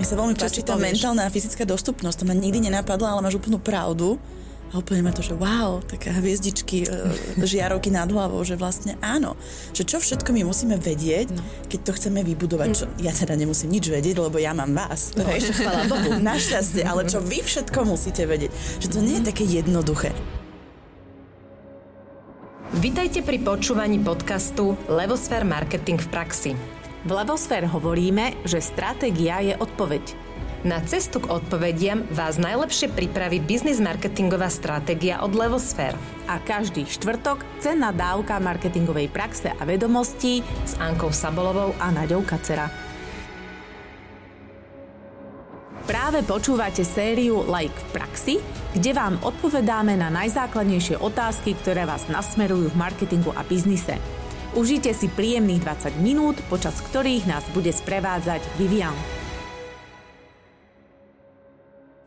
Mne 0.00 0.08
sa 0.08 0.16
veľmi 0.16 0.32
páči 0.32 0.64
tá 0.64 0.80
mentálna 0.80 1.28
a 1.28 1.30
fyzická 1.30 1.68
dostupnosť. 1.68 2.24
To 2.24 2.24
ma 2.24 2.32
nikdy 2.32 2.72
nenapadlo, 2.72 3.04
ale 3.04 3.20
máš 3.20 3.36
úplnú 3.36 3.60
pravdu. 3.60 4.16
A 4.72 4.80
úplne 4.80 5.04
ma 5.04 5.12
to, 5.12 5.20
že 5.20 5.36
wow, 5.36 5.84
taká 5.84 6.14
hviezdičky, 6.16 6.86
e, 6.86 7.42
žiarovky 7.42 7.92
nad 7.92 8.08
hlavou, 8.08 8.40
že 8.40 8.56
vlastne 8.56 8.96
áno. 9.04 9.36
Že 9.76 9.82
čo 9.84 9.96
všetko 10.00 10.32
my 10.32 10.48
musíme 10.48 10.80
vedieť, 10.80 11.36
No. 11.36 11.44
keď 11.68 11.80
to 11.84 11.92
chceme 12.00 12.24
vybudovať. 12.24 12.68
Čo, 12.72 12.86
ja 13.02 13.12
teda 13.12 13.36
nemusím 13.36 13.76
nič 13.76 13.92
vedieť, 13.92 14.16
lebo 14.16 14.40
ja 14.40 14.56
mám 14.56 14.72
vás. 14.72 15.12
No, 15.20 15.26
hej, 15.28 15.52
Bohu, 15.84 16.16
našťastie, 16.32 16.80
ale 16.86 17.04
čo 17.04 17.20
vy 17.20 17.44
všetko 17.44 17.84
musíte 17.84 18.24
vedieť. 18.24 18.54
Že 18.80 18.88
to 18.88 18.98
nie 19.04 19.20
je 19.20 19.24
také 19.28 19.44
jednoduché. 19.44 20.16
Vitajte 22.72 23.20
pri 23.20 23.36
počúvaní 23.42 24.00
podcastu 24.00 24.80
Levosfér 24.88 25.44
Marketing 25.44 25.98
v 25.98 26.08
praxi. 26.08 26.79
V 27.00 27.10
Levosfér 27.16 27.64
hovoríme, 27.64 28.44
že 28.44 28.60
stratégia 28.60 29.40
je 29.40 29.56
odpoveď. 29.56 30.04
Na 30.68 30.84
cestu 30.84 31.24
k 31.24 31.32
odpovediam 31.32 32.04
vás 32.12 32.36
najlepšie 32.36 32.92
pripraví 32.92 33.40
biznis 33.40 33.80
marketingová 33.80 34.52
stratégia 34.52 35.24
od 35.24 35.32
Levosfér 35.32 35.96
A 36.28 36.36
každý 36.36 36.84
štvrtok 36.84 37.40
cenná 37.64 37.96
dávka 37.96 38.36
marketingovej 38.36 39.08
praxe 39.08 39.48
a 39.48 39.62
vedomostí 39.64 40.44
s 40.68 40.76
Ankou 40.76 41.08
Sabolovou 41.08 41.72
a 41.80 41.88
Naďou 41.88 42.20
Kacera. 42.28 42.68
Práve 45.88 46.20
počúvate 46.20 46.84
sériu 46.84 47.40
Like 47.48 47.72
v 47.72 47.86
praxi, 47.96 48.34
kde 48.76 48.92
vám 48.92 49.16
odpovedáme 49.24 49.96
na 49.96 50.12
najzákladnejšie 50.12 51.00
otázky, 51.00 51.56
ktoré 51.64 51.88
vás 51.88 52.04
nasmerujú 52.12 52.68
v 52.68 52.76
marketingu 52.76 53.32
a 53.32 53.40
biznise. 53.40 54.19
Užite 54.50 54.90
si 54.90 55.06
príjemných 55.06 55.62
20 55.62 56.02
minút, 56.02 56.34
počas 56.50 56.82
ktorých 56.82 57.22
nás 57.30 57.46
bude 57.54 57.70
sprevádzať 57.70 58.42
Vivian. 58.58 59.19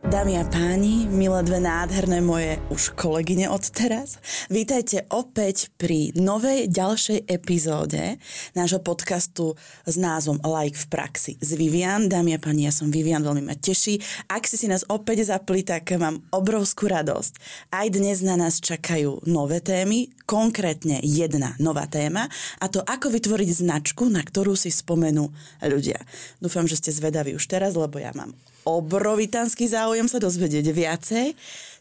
Dámy 0.04 0.36
a 0.36 0.44
páni, 0.44 1.08
milé 1.08 1.40
dve 1.48 1.64
nádherné 1.64 2.20
moje 2.20 2.60
už 2.68 2.92
kolegyne 2.92 3.48
od 3.48 3.64
teraz, 3.72 4.20
vítajte 4.52 5.08
opäť 5.08 5.72
pri 5.80 6.12
novej 6.12 6.68
ďalšej 6.68 7.24
epizóde 7.24 8.20
nášho 8.52 8.84
podcastu 8.84 9.56
s 9.88 9.96
názvom 9.96 10.44
Like 10.44 10.76
v 10.76 10.86
praxi 10.92 11.32
s 11.40 11.56
Vivian. 11.56 12.12
Dámy 12.12 12.36
a 12.36 12.38
páni, 12.38 12.68
ja 12.68 12.72
som 12.76 12.92
Vivian, 12.92 13.24
veľmi 13.24 13.48
ma 13.48 13.56
teší. 13.56 13.96
Ak 14.28 14.44
si 14.44 14.60
si 14.60 14.68
nás 14.68 14.84
opäť 14.92 15.24
zapli, 15.24 15.64
tak 15.64 15.88
mám 15.96 16.20
obrovskú 16.36 16.84
radosť. 16.84 17.40
Aj 17.72 17.88
dnes 17.88 18.20
na 18.20 18.36
nás 18.36 18.60
čakajú 18.60 19.24
nové 19.24 19.64
témy, 19.64 20.12
konkrétne 20.28 21.00
jedna 21.00 21.56
nová 21.56 21.88
téma 21.88 22.28
a 22.60 22.68
to 22.68 22.84
ako 22.84 23.08
vytvoriť 23.08 23.64
značku, 23.64 24.12
na 24.12 24.20
ktorú 24.20 24.52
si 24.52 24.68
spomenú 24.68 25.32
ľudia. 25.64 25.96
Dúfam, 26.44 26.68
že 26.68 26.76
ste 26.76 26.92
zvedaví 26.92 27.32
už 27.32 27.48
teraz, 27.48 27.72
lebo 27.72 27.96
ja 27.96 28.12
mám 28.12 28.36
obrovitánsky 28.64 29.68
záujem 29.68 30.08
sa 30.08 30.18
dozvedieť 30.20 30.66
viacej. 30.72 31.26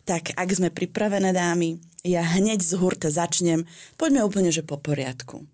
Tak 0.03 0.35
ak 0.35 0.49
sme 0.51 0.69
pripravené, 0.69 1.31
dámy, 1.31 1.79
ja 2.03 2.23
hneď 2.23 2.59
z 2.59 2.75
hurta 2.75 3.07
začnem. 3.07 3.63
Poďme 3.95 4.27
úplne, 4.27 4.51
že 4.51 4.67
po 4.67 4.75
poriadku. 4.75 5.47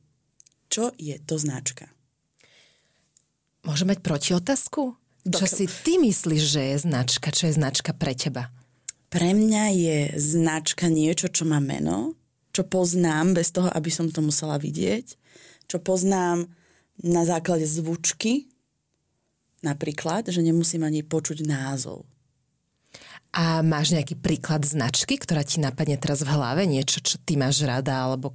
Čo 0.70 0.94
je 0.98 1.18
to 1.22 1.38
značka? 1.38 1.90
Môžem 3.62 3.94
mať 3.94 4.02
protiotázku? 4.02 4.98
Čo 5.30 5.46
si 5.46 5.70
ty 5.70 6.02
myslíš, 6.02 6.44
že 6.44 6.62
je 6.74 6.78
značka? 6.90 7.30
Čo 7.30 7.52
je 7.52 7.58
značka 7.58 7.94
pre 7.94 8.18
teba? 8.18 8.50
Pre 9.10 9.30
mňa 9.34 9.64
je 9.74 9.98
značka 10.18 10.90
niečo, 10.90 11.30
čo 11.30 11.46
má 11.46 11.58
meno, 11.62 12.14
čo 12.54 12.66
poznám 12.66 13.38
bez 13.38 13.54
toho, 13.54 13.70
aby 13.70 13.90
som 13.90 14.10
to 14.10 14.22
musela 14.22 14.58
vidieť, 14.62 15.06
čo 15.70 15.78
poznám 15.82 16.50
na 17.02 17.24
základe 17.26 17.66
zvučky, 17.66 18.50
napríklad, 19.66 20.30
že 20.30 20.40
nemusím 20.44 20.86
ani 20.88 21.04
počuť 21.04 21.46
názov. 21.46 22.06
A 23.30 23.62
máš 23.62 23.94
nejaký 23.94 24.18
príklad 24.18 24.66
značky, 24.66 25.14
ktorá 25.22 25.46
ti 25.46 25.62
napadne 25.62 26.02
teraz 26.02 26.26
v 26.26 26.34
hlave? 26.34 26.66
Niečo, 26.66 26.98
čo 26.98 27.22
ty 27.22 27.38
máš 27.38 27.62
rada, 27.62 28.10
alebo 28.10 28.34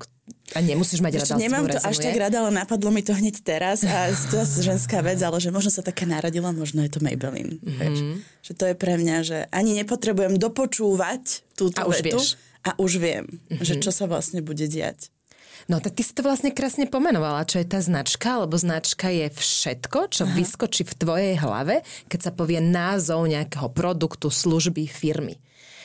a 0.55 0.61
nemusíš 0.61 1.05
mať 1.05 1.21
rada, 1.21 1.35
Ešte 1.35 1.37
s 1.37 1.45
nemám 1.45 1.67
to 1.67 1.81
až 1.81 1.97
rezonuje? 1.99 2.05
tak 2.05 2.17
rada, 2.21 2.37
ale 2.41 2.53
napadlo 2.53 2.89
mi 2.93 3.03
to 3.05 3.13
hneď 3.17 3.45
teraz 3.45 3.81
a 3.85 4.09
je 4.09 4.17
to 4.29 4.41
zase 4.41 4.65
ženská 4.65 5.01
vec, 5.05 5.21
ale 5.21 5.37
že 5.41 5.53
možno 5.53 5.73
sa 5.73 5.83
taká 5.85 6.05
narodila, 6.09 6.53
možno 6.53 6.81
je 6.85 6.93
to 6.93 7.01
Maybelline. 7.01 7.61
Mm-hmm. 7.61 7.77
Vieš? 7.81 7.99
Že 8.45 8.53
to 8.57 8.65
je 8.71 8.75
pre 8.77 8.95
mňa, 9.01 9.17
že 9.25 9.39
ani 9.53 9.77
nepotrebujem 9.83 10.37
dopočúvať 10.41 11.45
túto 11.57 11.81
A 11.81 11.89
už 11.89 11.97
vetu 12.01 12.21
vieš. 12.21 12.37
a 12.65 12.71
už 12.77 12.93
viem, 13.01 13.25
mm-hmm. 13.29 13.65
že 13.65 13.75
čo 13.81 13.91
sa 13.93 14.05
vlastne 14.09 14.41
bude 14.41 14.65
diať. 14.65 15.13
No 15.69 15.81
tak 15.81 15.97
ty 15.97 16.03
si 16.05 16.13
to 16.13 16.21
vlastne 16.21 16.53
krásne 16.53 16.85
pomenovala, 16.85 17.49
čo 17.49 17.57
je 17.57 17.67
tá 17.67 17.81
značka, 17.81 18.37
lebo 18.45 18.53
značka 18.61 19.09
je 19.09 19.33
všetko, 19.33 20.13
čo 20.13 20.29
Aha. 20.29 20.35
vyskočí 20.37 20.85
v 20.85 20.95
tvojej 20.95 21.35
hlave, 21.41 21.81
keď 22.13 22.21
sa 22.21 22.33
povie 22.37 22.61
názov 22.61 23.25
nejakého 23.25 23.73
produktu, 23.73 24.29
služby, 24.29 24.85
firmy. 24.85 25.41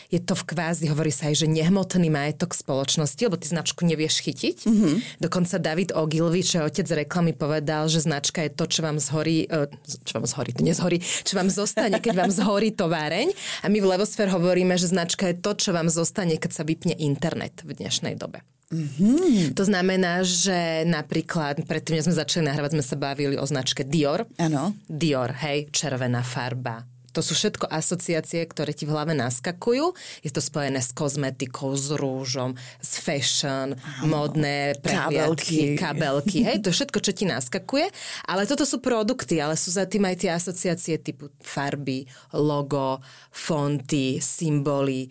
Je 0.10 0.18
to 0.18 0.34
v 0.34 0.42
kvázi, 0.42 0.90
hovorí 0.90 1.14
sa 1.14 1.30
aj, 1.30 1.46
že 1.46 1.46
nehmotný 1.46 2.10
majetok 2.10 2.58
spoločnosti, 2.58 3.22
lebo 3.30 3.38
ty 3.38 3.46
značku 3.46 3.86
nevieš 3.86 4.26
chytiť. 4.26 4.58
Mm-hmm. 4.66 4.96
Dokonca 5.22 5.62
David 5.62 5.94
Ogilvy, 5.94 6.42
čo 6.42 6.56
je 6.60 6.66
otec 6.66 7.06
reklamy, 7.06 7.38
povedal, 7.38 7.86
že 7.86 8.02
značka 8.02 8.42
je 8.42 8.50
to, 8.50 8.66
čo 8.66 8.82
vám 8.82 8.98
zhorí, 8.98 9.46
eh, 9.46 9.70
čo 9.86 10.18
vám 10.18 10.26
zhorí, 10.26 10.50
to 10.58 10.66
nezhorí, 10.66 10.98
čo 10.98 11.38
vám 11.38 11.54
zostane, 11.54 12.02
keď 12.02 12.26
vám 12.26 12.32
zhorí 12.34 12.74
továreň. 12.74 13.30
A 13.62 13.70
my 13.70 13.78
v 13.78 13.86
Levosfér 13.86 14.34
hovoríme, 14.34 14.82
že 14.82 14.90
značka 14.90 15.30
je 15.30 15.38
to, 15.38 15.54
čo 15.54 15.78
vám 15.78 15.94
zostane, 15.94 16.42
keď 16.42 16.52
sa 16.58 16.64
vypne 16.66 16.98
internet 16.98 17.62
v 17.62 17.78
dnešnej 17.78 18.18
dobe. 18.18 18.42
Mm-hmm. 18.70 19.58
To 19.58 19.64
znamená, 19.66 20.22
že 20.22 20.86
napríklad, 20.86 21.66
predtým, 21.66 21.98
než 21.98 22.06
sme 22.06 22.22
začali 22.22 22.46
nahrávať, 22.46 22.78
sme 22.78 22.86
sa 22.86 22.96
bavili 23.02 23.34
o 23.34 23.46
značke 23.46 23.82
Dior. 23.82 24.30
Áno. 24.38 24.78
Dior, 24.86 25.34
hej, 25.42 25.74
červená 25.74 26.22
farba. 26.22 26.86
To 27.18 27.26
sú 27.26 27.34
všetko 27.34 27.66
asociácie, 27.66 28.46
ktoré 28.46 28.70
ti 28.70 28.86
v 28.86 28.94
hlave 28.94 29.18
naskakujú. 29.18 29.98
Je 30.22 30.30
to 30.30 30.46
spojené 30.46 30.78
s 30.78 30.94
kozmetikou, 30.94 31.74
s 31.74 31.90
rúžom, 31.98 32.54
s 32.78 33.02
fashion, 33.02 33.74
modné 34.06 34.78
prehliadky, 34.78 35.74
Kabelky. 35.74 35.82
kabelky. 35.82 36.38
Hej, 36.46 36.58
to 36.62 36.70
je 36.70 36.78
všetko, 36.78 37.00
čo 37.02 37.12
ti 37.12 37.26
naskakuje. 37.26 37.90
Ale 38.30 38.46
toto 38.46 38.62
sú 38.62 38.78
produkty, 38.78 39.42
ale 39.42 39.58
sú 39.58 39.74
za 39.74 39.90
tým 39.90 40.06
aj 40.06 40.16
tie 40.22 40.30
asociácie 40.30 41.02
typu 41.02 41.34
farby, 41.42 42.06
logo, 42.38 43.02
fonty, 43.34 44.22
symboly, 44.22 45.10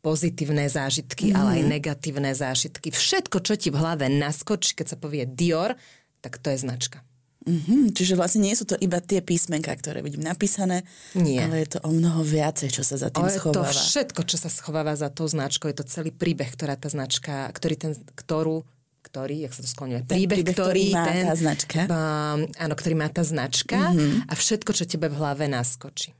pozitívne 0.00 0.70
zážitky, 0.70 1.32
mm. 1.32 1.34
ale 1.34 1.50
aj 1.58 1.62
negatívne 1.66 2.30
zážitky. 2.32 2.94
Všetko, 2.94 3.42
čo 3.42 3.58
ti 3.58 3.68
v 3.74 3.80
hlave 3.82 4.06
naskočí, 4.06 4.78
keď 4.78 4.94
sa 4.94 4.96
povie 4.96 5.26
Dior, 5.26 5.74
tak 6.22 6.38
to 6.38 6.54
je 6.54 6.58
značka. 6.62 7.02
Mm-hmm. 7.48 7.96
Čiže 7.96 8.14
vlastne 8.18 8.44
nie 8.44 8.52
sú 8.52 8.68
to 8.68 8.76
iba 8.76 9.00
tie 9.00 9.24
písmenka, 9.24 9.72
ktoré 9.72 10.04
vidím 10.04 10.20
napísané, 10.20 10.84
Nie. 11.16 11.48
ale 11.48 11.64
je 11.64 11.78
to 11.78 11.80
o 11.80 11.90
mnoho 11.94 12.20
viacej, 12.20 12.68
čo 12.68 12.84
sa 12.84 13.00
za 13.00 13.08
tým 13.08 13.24
to 13.24 13.32
schováva. 13.32 13.72
všetko, 13.72 14.20
čo 14.28 14.36
sa 14.36 14.50
schováva 14.52 14.92
za 14.92 15.08
tou 15.08 15.24
značkou, 15.24 15.72
je 15.72 15.80
to 15.80 15.86
celý 15.88 16.12
príbeh, 16.12 16.50
ktorá 16.52 16.76
tá 16.76 16.92
značka, 16.92 17.48
ktorý 17.56 17.74
ten, 17.80 17.92
ktorú, 17.96 18.68
ktorý, 19.00 19.48
jak 19.48 19.54
sa 19.56 19.64
to 19.64 19.70
skloňuje, 19.70 20.04
príbeh, 20.04 20.44
príbeh, 20.44 20.56
ktorý 20.58 20.84
má 20.92 21.04
ten, 21.08 21.24
tá 21.24 21.34
značka. 21.38 21.80
Um, 21.88 22.52
áno, 22.58 22.74
ktorý 22.76 22.94
má 22.98 23.08
tá 23.08 23.24
značka 23.24 23.80
mm-hmm. 23.96 24.28
a 24.28 24.32
všetko, 24.36 24.70
čo 24.76 24.84
tebe 24.84 25.08
v 25.08 25.16
hlave 25.16 25.48
naskočí. 25.48 26.17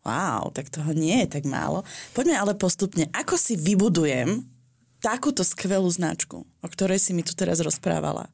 Wow, 0.00 0.48
tak 0.56 0.72
toho 0.72 0.96
nie 0.96 1.24
je 1.24 1.40
tak 1.40 1.44
málo. 1.44 1.84
Poďme 2.16 2.40
ale 2.40 2.56
postupne. 2.56 3.12
Ako 3.12 3.36
si 3.36 3.52
vybudujem 3.56 4.48
takúto 5.04 5.44
skvelú 5.44 5.88
značku, 5.92 6.44
o 6.44 6.68
ktorej 6.68 7.00
si 7.00 7.12
mi 7.12 7.20
tu 7.20 7.36
teraz 7.36 7.60
rozprávala? 7.60 8.32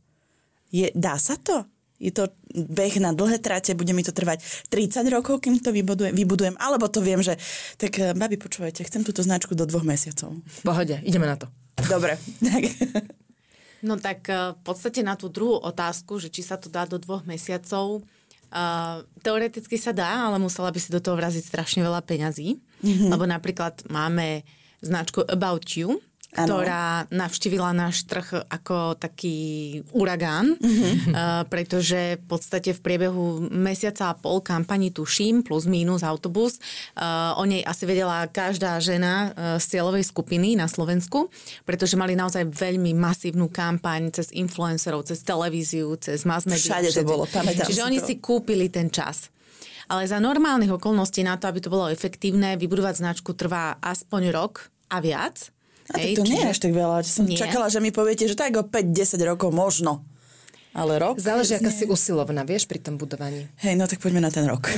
Je, 0.70 0.90
dá 0.94 1.18
sa 1.18 1.34
to? 1.38 1.66
Je 1.96 2.12
to 2.12 2.28
beh 2.52 3.00
na 3.00 3.16
dlhé 3.16 3.40
trate, 3.40 3.72
bude 3.72 3.90
mi 3.96 4.04
to 4.04 4.12
trvať 4.12 4.44
30 4.68 5.00
rokov, 5.08 5.40
kým 5.40 5.56
to 5.58 5.72
vybudujem, 5.72 6.12
vybudujem 6.12 6.54
alebo 6.60 6.92
to 6.92 7.00
viem, 7.00 7.24
že 7.24 7.40
tak 7.80 7.96
eh, 7.96 8.12
babi, 8.12 8.36
počúvajte, 8.36 8.84
chcem 8.84 9.00
túto 9.00 9.24
značku 9.24 9.56
do 9.56 9.64
dvoch 9.64 9.82
mesiacov. 9.82 10.36
Pohode, 10.60 11.00
ideme 11.02 11.24
na 11.24 11.40
to. 11.40 11.48
Dobre. 11.88 12.20
Tak. 12.40 12.62
No 13.84 14.00
tak 14.00 14.24
eh, 14.32 14.56
v 14.56 14.60
podstate 14.64 15.04
na 15.04 15.14
tú 15.14 15.28
druhú 15.28 15.60
otázku, 15.60 16.16
že 16.16 16.32
či 16.32 16.40
sa 16.40 16.56
to 16.56 16.72
dá 16.72 16.88
do 16.88 16.96
dvoch 16.96 17.28
mesiacov, 17.28 18.02
uh, 18.52 19.02
teoreticky 19.22 19.76
sa 19.78 19.94
dá, 19.94 20.28
ale 20.28 20.38
musela 20.38 20.70
by 20.70 20.78
si 20.78 20.90
do 20.92 21.00
toho 21.02 21.16
vraziť 21.18 21.44
strašne 21.44 21.80
veľa 21.82 22.02
peňazí. 22.04 22.58
Mm-hmm. 22.82 23.10
Lebo 23.10 23.24
napríklad 23.24 23.86
máme 23.88 24.44
značku 24.84 25.24
About 25.26 25.66
You, 25.74 25.98
Ktorá 26.34 27.08
navštívila 27.08 27.72
náš 27.72 28.04
trh 28.04 28.44
ako 28.50 28.98
taký 28.98 29.80
uragán, 29.96 30.58
mm-hmm. 30.58 31.14
uh, 31.14 31.42
pretože 31.52 32.20
v 32.20 32.24
podstate 32.28 32.76
v 32.76 32.80
priebehu 32.82 33.48
mesiaca 33.48 34.12
a 34.12 34.18
pol 34.18 34.44
kampani 34.44 34.92
tuším, 34.92 35.46
plus 35.46 35.64
mínus 35.64 36.04
autobus, 36.04 36.60
uh, 36.98 37.38
o 37.40 37.44
nej 37.48 37.64
asi 37.64 37.88
vedela 37.88 38.28
každá 38.28 38.76
žena 38.82 39.32
uh, 39.32 39.56
z 39.56 39.78
cieľovej 39.78 40.04
skupiny 40.04 40.58
na 40.60 40.68
Slovensku, 40.68 41.32
pretože 41.64 41.96
mali 41.96 42.12
naozaj 42.12 42.52
veľmi 42.52 42.92
masívnu 42.92 43.48
kampaň 43.48 44.12
cez 44.12 44.28
influencerov, 44.34 45.08
cez 45.08 45.24
televíziu, 45.24 45.96
cez 45.96 46.28
mass 46.28 46.44
media. 46.44 46.76
Všade 46.76 46.90
to 46.92 47.02
bolo, 47.06 47.24
pamätám 47.24 47.64
Čiže 47.64 47.86
oni 47.86 47.98
to. 48.02 48.06
si 48.12 48.14
kúpili 48.20 48.68
ten 48.68 48.92
čas. 48.92 49.32
Ale 49.86 50.02
za 50.04 50.18
normálnych 50.18 50.74
okolností 50.74 51.22
na 51.22 51.38
to, 51.38 51.46
aby 51.46 51.62
to 51.62 51.70
bolo 51.70 51.86
efektívne, 51.86 52.58
vybudovať 52.58 52.94
značku 52.98 53.38
trvá 53.38 53.78
aspoň 53.78 54.34
rok 54.34 54.74
a 54.90 54.98
viac. 54.98 55.55
A 55.92 56.02
tak 56.02 56.18
to 56.18 56.22
nie 56.26 56.40
je 56.42 56.48
až 56.50 56.58
tak 56.58 56.72
veľa. 56.74 57.06
Že 57.06 57.10
som 57.10 57.24
Nie. 57.30 57.38
čakala, 57.38 57.70
že 57.70 57.78
mi 57.78 57.94
poviete, 57.94 58.26
že 58.26 58.34
tak 58.34 58.58
o 58.58 58.66
5-10 58.66 59.22
rokov 59.22 59.54
možno. 59.54 60.02
Ale 60.76 61.00
rok? 61.00 61.16
Záleží, 61.16 61.56
aká 61.56 61.72
si 61.72 61.88
usilovná, 61.88 62.44
vieš, 62.44 62.68
pri 62.68 62.76
tom 62.76 63.00
budovaní. 63.00 63.48
Hej, 63.64 63.80
no 63.80 63.88
tak 63.88 63.96
poďme 63.96 64.20
na 64.20 64.28
ten 64.28 64.44
rok. 64.44 64.68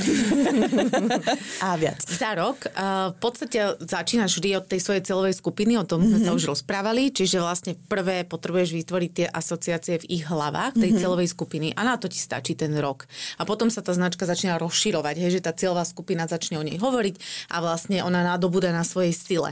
A 1.67 1.75
viac. 1.75 1.99
Za 2.07 2.39
rok 2.39 2.71
uh, 2.71 3.11
v 3.11 3.17
podstate 3.19 3.75
začínaš 3.83 4.39
vždy 4.39 4.63
od 4.63 4.65
tej 4.71 4.79
svojej 4.79 5.03
celovej 5.03 5.35
skupiny, 5.35 5.75
o 5.75 5.83
tom 5.83 5.99
sme 5.99 6.23
mm-hmm. 6.23 6.31
sa 6.31 6.31
už 6.31 6.55
rozprávali, 6.55 7.11
čiže 7.11 7.43
vlastne 7.43 7.75
prvé 7.75 8.23
potrebuješ 8.23 8.79
vytvoriť 8.79 9.11
tie 9.11 9.27
asociácie 9.27 9.99
v 9.99 10.23
ich 10.23 10.23
hlavách, 10.23 10.79
tej 10.79 10.95
mm-hmm. 10.95 11.03
celovej 11.03 11.27
skupiny 11.35 11.67
a 11.75 11.83
na 11.83 11.99
to 11.99 12.07
ti 12.07 12.15
stačí 12.15 12.55
ten 12.55 12.71
rok. 12.79 13.03
A 13.35 13.43
potom 13.43 13.67
sa 13.67 13.83
tá 13.83 13.91
značka 13.91 14.23
začína 14.23 14.55
rozširovať, 14.55 15.19
hej, 15.19 15.35
že 15.35 15.43
tá 15.43 15.51
cieľová 15.51 15.83
skupina 15.83 16.31
začne 16.31 16.55
o 16.55 16.63
nej 16.63 16.79
hovoriť 16.79 17.49
a 17.51 17.59
vlastne 17.59 17.99
ona 18.07 18.23
nadobúda 18.23 18.71
na 18.71 18.87
svojej 18.87 19.11
sile. 19.11 19.51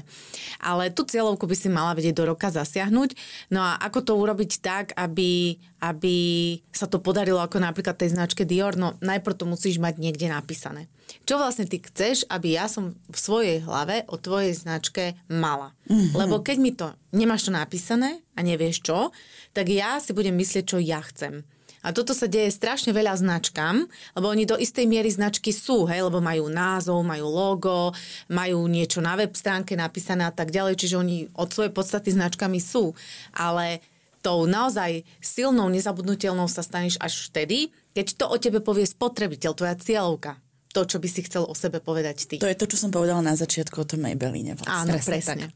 Ale 0.64 0.96
tú 0.96 1.04
cieľovku 1.04 1.44
by 1.44 1.56
si 1.60 1.68
mala 1.68 1.92
vedieť 1.92 2.16
do 2.16 2.32
roka 2.32 2.48
zasiahnuť. 2.48 3.20
No 3.52 3.60
a 3.60 3.76
ako 3.84 4.00
to 4.00 4.14
urobiť 4.16 4.52
tak, 4.64 4.96
aby, 4.96 5.60
aby 5.84 6.37
sa 6.72 6.86
to 6.86 7.02
podarilo 7.02 7.42
ako 7.42 7.62
napríklad 7.62 7.98
tej 7.98 8.14
značke 8.14 8.44
Dior, 8.44 8.78
no 8.78 8.96
najprv 9.00 9.38
to 9.38 9.46
musíš 9.46 9.82
mať 9.82 10.00
niekde 10.02 10.28
napísané. 10.30 10.86
Čo 11.24 11.40
vlastne 11.40 11.68
ty 11.68 11.80
chceš, 11.80 12.28
aby 12.28 12.60
ja 12.60 12.68
som 12.68 12.96
v 13.08 13.18
svojej 13.18 13.58
hlave 13.64 14.04
o 14.12 14.20
tvojej 14.20 14.56
značke 14.56 15.16
mala. 15.32 15.72
Mm-hmm. 15.88 16.16
Lebo 16.16 16.44
keď 16.44 16.58
mi 16.60 16.72
to 16.76 16.92
nemáš 17.16 17.48
to 17.48 17.52
napísané 17.56 18.20
a 18.36 18.40
nevieš 18.44 18.84
čo, 18.84 19.16
tak 19.56 19.72
ja 19.72 20.00
si 20.04 20.12
budem 20.12 20.36
myslieť, 20.36 20.66
čo 20.68 20.78
ja 20.80 21.00
chcem. 21.04 21.48
A 21.86 21.96
toto 21.96 22.12
sa 22.12 22.28
deje 22.28 22.52
strašne 22.52 22.92
veľa 22.92 23.16
značkám, 23.16 23.88
lebo 24.18 24.28
oni 24.28 24.44
do 24.44 24.60
istej 24.60 24.84
miery 24.90 25.08
značky 25.08 25.56
sú, 25.56 25.88
hej, 25.88 26.04
lebo 26.04 26.20
majú 26.20 26.52
názov, 26.52 27.00
majú 27.06 27.32
logo, 27.32 27.96
majú 28.28 28.68
niečo 28.68 29.00
na 29.00 29.16
web 29.16 29.32
stránke 29.32 29.78
napísané 29.78 30.28
a 30.28 30.34
tak 30.34 30.52
ďalej, 30.52 30.76
čiže 30.76 31.00
oni 31.00 31.32
od 31.38 31.48
svojej 31.48 31.72
podstaty 31.72 32.12
značkami 32.12 32.60
sú. 32.60 32.92
Ale 33.38 33.80
tou 34.22 34.50
naozaj 34.50 35.06
silnou, 35.22 35.70
nezabudnutelnou 35.72 36.50
sa 36.50 36.66
staneš 36.66 36.98
až 36.98 37.30
vtedy, 37.30 37.72
keď 37.98 38.08
to 38.18 38.26
o 38.30 38.38
tebe 38.38 38.60
povie 38.62 38.86
spotrebiteľ, 38.86 39.52
tvoja 39.58 39.76
cieľovka. 39.78 40.38
To, 40.76 40.86
čo 40.86 41.02
by 41.02 41.08
si 41.10 41.26
chcel 41.26 41.48
o 41.48 41.58
sebe 41.58 41.82
povedať 41.82 42.30
ty. 42.30 42.36
To 42.38 42.46
je 42.46 42.58
to, 42.58 42.70
čo 42.70 42.78
som 42.78 42.94
povedala 42.94 43.24
na 43.24 43.34
začiatku 43.34 43.82
o 43.82 43.88
tom 43.88 44.06
Maybelline. 44.06 44.54
Vlastne. 44.54 44.86
Áno, 44.86 44.92
Presne 44.94 45.12
presne. 45.18 45.46
tak. 45.50 45.52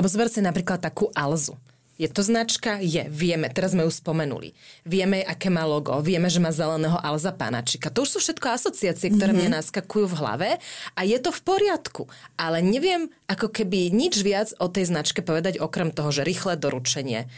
Lebo 0.00 0.06
zober 0.08 0.28
si 0.32 0.40
napríklad 0.40 0.80
takú 0.80 1.12
Alzu. 1.12 1.58
Je 2.00 2.08
to 2.08 2.24
značka? 2.24 2.80
Je. 2.80 3.04
Vieme. 3.12 3.52
Teraz 3.52 3.76
sme 3.76 3.84
ju 3.84 3.92
spomenuli. 3.92 4.56
Vieme, 4.88 5.20
aké 5.22 5.52
má 5.52 5.68
logo. 5.68 5.92
Vieme, 6.00 6.32
že 6.32 6.40
má 6.40 6.48
zeleného 6.48 6.96
Alza 6.98 7.36
Panačika. 7.36 7.92
To 7.92 8.08
už 8.08 8.16
sú 8.16 8.18
všetko 8.24 8.48
asociácie, 8.48 9.12
ktoré 9.12 9.36
mm-hmm. 9.36 9.52
mne 9.52 9.60
naskakujú 9.60 10.08
v 10.08 10.18
hlave 10.18 10.48
a 10.96 11.00
je 11.04 11.18
to 11.20 11.28
v 11.30 11.40
poriadku. 11.44 12.08
Ale 12.40 12.64
neviem 12.64 13.12
ako 13.28 13.52
keby 13.52 13.92
nič 13.92 14.24
viac 14.24 14.56
o 14.56 14.72
tej 14.72 14.88
značke 14.88 15.20
povedať, 15.20 15.60
okrem 15.60 15.92
toho, 15.92 16.08
že 16.10 16.24
rýchle 16.24 16.56
doručenie 16.56 17.28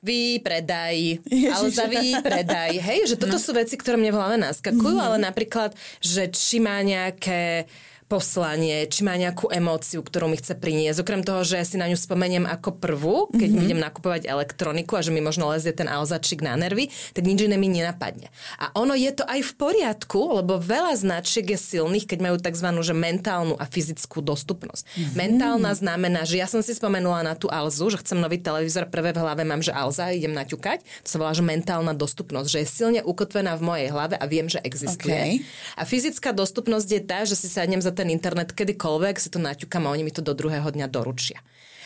výpredaj, 0.00 1.20
Alza 1.52 1.84
výpredaj. 1.86 2.72
Hej, 2.80 3.14
že 3.14 3.16
toto 3.20 3.36
sú 3.36 3.52
veci, 3.52 3.76
ktoré 3.76 4.00
mne 4.00 4.12
v 4.12 4.18
hlave 4.18 4.36
naskakujú, 4.40 4.96
ale 4.96 5.20
napríklad, 5.20 5.76
že 6.00 6.28
či 6.32 6.60
má 6.60 6.80
nejaké 6.80 7.68
poslanie, 8.10 8.90
či 8.90 9.06
má 9.06 9.14
nejakú 9.14 9.54
emóciu, 9.54 10.02
ktorú 10.02 10.26
mi 10.26 10.34
chce 10.34 10.58
priniesť. 10.58 11.06
Okrem 11.06 11.22
toho, 11.22 11.46
že 11.46 11.62
si 11.62 11.78
na 11.78 11.86
ňu 11.86 11.94
spomeniem 11.94 12.42
ako 12.42 12.82
prvú, 12.82 13.30
keď 13.30 13.46
mm-hmm. 13.46 13.64
idem 13.70 13.78
nakupovať 13.78 14.22
elektroniku 14.26 14.98
a 14.98 15.04
že 15.06 15.14
mi 15.14 15.22
možno 15.22 15.46
lezie 15.46 15.70
ten 15.70 15.86
alzačik 15.86 16.42
na 16.42 16.58
nervy, 16.58 16.90
tak 17.14 17.22
nič 17.22 17.46
iné 17.46 17.54
mi 17.54 17.70
nenapadne. 17.70 18.34
A 18.58 18.74
ono 18.74 18.98
je 18.98 19.14
to 19.14 19.22
aj 19.22 19.46
v 19.46 19.52
poriadku, 19.54 20.42
lebo 20.42 20.58
veľa 20.58 20.98
značiek 20.98 21.46
je 21.46 21.54
silných, 21.54 22.10
keď 22.10 22.18
majú 22.18 22.36
tzv. 22.42 22.68
Že 22.80 22.96
mentálnu 22.96 23.54
a 23.60 23.68
fyzickú 23.68 24.24
dostupnosť. 24.24 24.88
Mm-hmm. 24.88 25.12
Mentálna 25.12 25.70
znamená, 25.76 26.24
že 26.24 26.40
ja 26.40 26.48
som 26.48 26.64
si 26.64 26.72
spomenula 26.72 27.20
na 27.20 27.36
tú 27.36 27.46
Alzu, 27.52 27.92
že 27.92 28.00
chcem 28.00 28.16
nový 28.16 28.40
televízor, 28.40 28.88
prvé 28.88 29.12
v 29.12 29.20
hlave 29.20 29.44
mám, 29.44 29.60
že 29.60 29.68
Alza, 29.70 30.08
idem 30.10 30.32
naťukať. 30.32 30.80
To 31.04 31.08
sa 31.12 31.16
volá, 31.20 31.36
že 31.36 31.44
mentálna 31.44 31.92
dostupnosť, 31.92 32.48
že 32.48 32.58
je 32.64 32.68
silne 32.72 33.00
ukotvená 33.04 33.52
v 33.60 33.62
mojej 33.62 33.88
hlave 33.92 34.16
a 34.16 34.24
viem, 34.24 34.48
že 34.48 34.64
existuje. 34.64 35.44
Okay. 35.44 35.76
A 35.76 35.84
fyzická 35.84 36.32
dostupnosť 36.32 36.88
je 36.88 37.00
tá, 37.04 37.20
že 37.28 37.36
si 37.36 37.52
sadnem 37.52 37.84
za 37.84 37.92
ten 38.00 38.08
internet 38.08 38.56
kedykoľvek, 38.56 39.20
si 39.20 39.28
to 39.28 39.36
naťukam 39.36 39.84
a 39.84 39.92
oni 39.92 40.08
mi 40.08 40.12
to 40.12 40.24
do 40.24 40.32
druhého 40.32 40.64
dňa 40.64 40.88
doručia. 40.88 41.36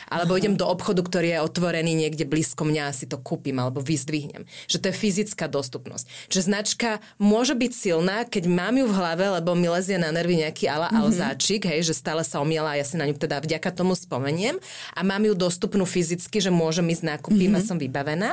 Alebo 0.09 0.37
Aha. 0.37 0.39
idem 0.41 0.55
do 0.55 0.65
obchodu, 0.69 1.01
ktorý 1.01 1.27
je 1.35 1.43
otvorený 1.43 1.93
niekde 1.97 2.25
blízko 2.27 2.65
mňa 2.67 2.89
a 2.89 2.95
si 2.95 3.05
to 3.09 3.17
kúpim 3.17 3.57
alebo 3.57 3.81
vyzdvihnem. 3.81 4.45
Že 4.69 4.77
to 4.81 4.85
je 4.89 4.95
fyzická 4.95 5.45
dostupnosť. 5.49 6.05
Že 6.29 6.39
značka 6.45 6.89
môže 7.17 7.57
byť 7.57 7.71
silná, 7.73 8.23
keď 8.25 8.49
mám 8.49 8.77
ju 8.77 8.85
v 8.85 8.97
hlave, 8.97 9.25
lebo 9.41 9.57
mi 9.57 9.67
lezie 9.69 9.97
na 9.97 10.13
nervy 10.13 10.45
nejaký 10.45 10.69
ala 10.69 10.89
mm-hmm. 10.89 11.01
alzáčik, 11.01 11.65
hej, 11.65 11.85
že 11.85 11.97
stále 11.97 12.21
sa 12.21 12.39
omiela 12.39 12.73
a 12.73 12.79
ja 12.79 12.85
si 12.85 12.99
na 12.99 13.09
ňu 13.09 13.17
teda 13.17 13.41
vďaka 13.41 13.69
tomu 13.73 13.97
spomeniem 13.97 14.57
a 14.93 14.99
mám 15.01 15.23
ju 15.25 15.33
dostupnú 15.33 15.83
fyzicky, 15.83 16.41
že 16.41 16.53
môžem 16.53 16.85
ísť 16.91 17.17
nákupím 17.17 17.55
mm-hmm. 17.55 17.65
a 17.65 17.67
som 17.67 17.77
vybavená. 17.77 18.31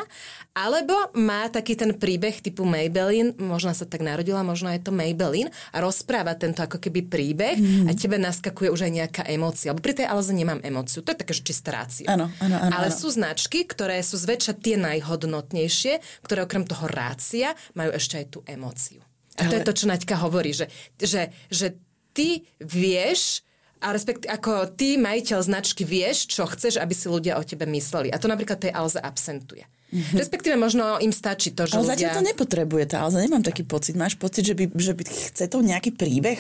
Alebo 0.52 0.92
má 1.16 1.48
taký 1.48 1.72
ten 1.72 1.96
príbeh 1.96 2.44
typu 2.44 2.68
Maybelline, 2.68 3.40
možno 3.40 3.72
sa 3.72 3.88
tak 3.88 4.04
narodila, 4.04 4.44
možno 4.44 4.68
je 4.68 4.84
to 4.84 4.92
Maybelline 4.92 5.48
a 5.72 5.80
rozpráva 5.80 6.36
tento 6.36 6.60
ako 6.60 6.76
keby 6.76 7.08
príbeh 7.08 7.56
mm. 7.56 7.88
a 7.88 7.96
tebe 7.96 8.20
naskakuje 8.20 8.68
už 8.68 8.84
aj 8.84 8.92
nejaká 8.92 9.22
emócia. 9.32 9.72
Lebo 9.72 9.80
pri 9.80 9.96
tej 9.96 10.12
Alze 10.12 10.36
nemám 10.36 10.60
emóciu. 10.60 11.00
To 11.00 11.16
je 11.16 11.20
také, 11.24 11.32
že 11.32 11.40
čistá 11.62 11.78
rácia. 11.78 12.06
Áno, 12.10 12.26
áno, 12.42 12.56
áno. 12.58 12.72
Ale 12.74 12.90
áno. 12.90 12.98
sú 12.98 13.06
značky, 13.14 13.62
ktoré 13.62 14.02
sú 14.02 14.18
zväčša 14.18 14.58
tie 14.58 14.74
najhodnotnejšie, 14.82 16.02
ktoré 16.26 16.42
okrem 16.42 16.66
toho 16.66 16.90
rácia 16.90 17.54
majú 17.78 17.94
ešte 17.94 18.18
aj 18.18 18.26
tú 18.34 18.38
emóciu. 18.50 18.98
A 19.38 19.46
to 19.46 19.54
Ale- 19.54 19.62
je 19.62 19.68
to, 19.70 19.78
čo 19.78 19.86
Naďka 19.86 20.18
hovorí, 20.18 20.50
že, 20.50 20.66
že, 20.98 21.30
že 21.46 21.78
ty 22.10 22.42
vieš, 22.58 23.46
a 23.82 23.94
respektíve 23.94 24.30
ako 24.30 24.74
ty, 24.74 24.98
majiteľ 24.98 25.38
značky, 25.42 25.86
vieš, 25.86 26.26
čo 26.30 26.46
chceš, 26.50 26.82
aby 26.82 26.94
si 26.94 27.06
ľudia 27.06 27.38
o 27.38 27.42
tebe 27.42 27.66
mysleli. 27.70 28.10
A 28.10 28.18
to 28.18 28.30
napríklad 28.30 28.58
tej 28.58 28.74
Alze 28.74 29.02
absentuje. 29.02 29.66
Mm-hmm. 29.92 30.16
Respektíve 30.16 30.54
možno 30.56 31.02
im 31.02 31.10
stačí 31.10 31.52
to, 31.52 31.66
že 31.66 31.76
Ale 31.76 31.90
ľudia... 31.90 31.94
zatiaľ 31.98 32.10
to 32.16 32.28
nepotrebuje 32.30 32.84
tá 32.94 33.02
Alza, 33.02 33.18
nemám 33.20 33.42
taký 33.42 33.66
pocit. 33.66 33.98
Máš 33.98 34.14
pocit, 34.16 34.46
že 34.46 34.54
by, 34.54 34.70
že 34.72 34.94
by 34.94 35.02
chce 35.04 35.44
to 35.50 35.58
nejaký 35.60 35.92
príbeh? 35.92 36.38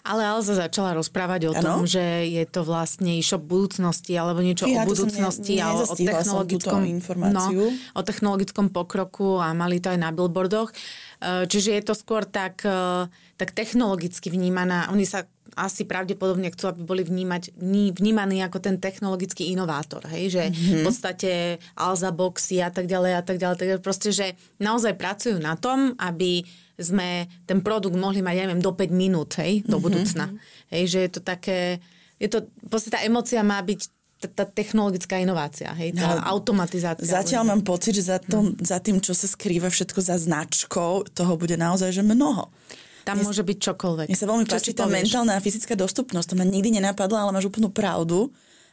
Ale 0.00 0.24
Alza 0.24 0.56
začala 0.56 0.96
rozprávať 0.96 1.50
o 1.50 1.52
Áno? 1.52 1.60
tom, 1.60 1.80
že 1.84 2.00
je 2.28 2.44
to 2.48 2.64
vlastne 2.64 3.12
e-shop 3.20 3.44
budúcnosti 3.44 4.16
alebo 4.16 4.40
niečo 4.40 4.64
Fíha, 4.64 4.82
o 4.82 4.88
som 4.88 4.88
ne- 4.88 4.90
budúcnosti 4.90 5.54
a 5.60 5.66
o, 5.76 5.84
technologickom. 5.84 6.80
No, 7.28 7.44
o 7.92 8.00
technologickom 8.00 8.72
pokroku 8.72 9.36
a 9.36 9.52
mali 9.52 9.76
to 9.78 9.92
aj 9.92 10.00
na 10.00 10.08
billboardoch. 10.08 10.72
E, 10.72 11.44
Čiže 11.44 11.76
je 11.76 11.82
to 11.84 11.92
skôr 11.92 12.24
tak, 12.24 12.64
e, 12.64 13.12
tak 13.36 13.52
technologicky 13.52 14.32
vnímaná. 14.32 14.88
Oni 14.88 15.04
sa 15.04 15.28
asi 15.58 15.84
pravdepodobne 15.84 16.48
chcú, 16.54 16.70
aby 16.70 16.82
boli 16.86 17.02
vnímať, 17.02 17.58
vní- 17.58 17.92
vnímaní 17.92 18.40
ako 18.40 18.62
ten 18.62 18.78
technologický 18.78 19.50
inovátor. 19.50 20.06
Hej? 20.08 20.32
Že 20.32 20.42
mm-hmm. 20.48 20.78
v 20.78 20.80
podstate 20.86 21.30
Alza 21.74 22.14
boxy 22.14 22.62
a 22.62 22.70
tak 22.70 22.86
ďalej 22.86 23.12
a 23.18 23.22
tak 23.22 23.36
ďalej. 23.36 23.56
Tak 23.58 23.66
ďalej. 23.68 23.82
Proste, 23.84 24.08
že 24.14 24.26
naozaj 24.62 24.94
pracujú 24.96 25.36
na 25.42 25.58
tom, 25.58 25.92
aby 25.98 26.46
sme 26.80 27.28
ten 27.44 27.60
produkt 27.60 27.94
mohli 27.94 28.24
mať, 28.24 28.34
ja 28.34 28.44
neviem, 28.48 28.64
do 28.64 28.72
5 28.72 28.90
minút, 28.90 29.36
hej, 29.38 29.62
do 29.68 29.76
budúcna. 29.78 30.32
Hej, 30.72 30.84
že 30.96 30.98
je 31.04 31.10
to 31.12 31.20
také, 31.20 31.78
je 32.16 32.28
to, 32.32 32.48
podstate 32.66 32.96
tá 32.96 33.00
emocia 33.04 33.44
má 33.44 33.60
byť 33.60 33.80
tá, 34.28 34.44
technologická 34.44 35.16
inovácia, 35.16 35.72
hej, 35.72 35.96
tá 35.96 36.04
Ale 36.04 36.20
automatizácia. 36.28 37.08
Zatiaľ 37.08 37.56
mám 37.56 37.62
pocit, 37.64 37.96
že 37.96 38.12
za, 38.12 38.18
tom, 38.20 38.52
za 38.60 38.76
tým, 38.76 39.00
čo 39.00 39.16
sa 39.16 39.24
skrýva 39.24 39.72
všetko 39.72 40.00
za 40.00 40.20
značkou, 40.20 41.08
toho 41.12 41.32
bude 41.40 41.56
naozaj 41.56 41.92
že 41.92 42.04
mnoho. 42.04 42.52
Tam 43.00 43.16
môže 43.16 43.40
byť 43.40 43.58
čokoľvek. 43.64 44.06
Mne 44.12 44.20
sa 44.20 44.28
veľmi 44.28 44.44
Čo 44.44 44.52
páči 44.52 44.72
tá 44.76 44.84
mentálna 44.84 45.32
a 45.36 45.40
fyzická 45.40 45.72
dostupnosť. 45.72 46.26
To 46.32 46.34
ma 46.36 46.44
nikdy 46.44 46.76
nenapadlo, 46.76 47.16
ale 47.16 47.32
máš 47.32 47.48
úplnú 47.48 47.72
pravdu. 47.72 48.28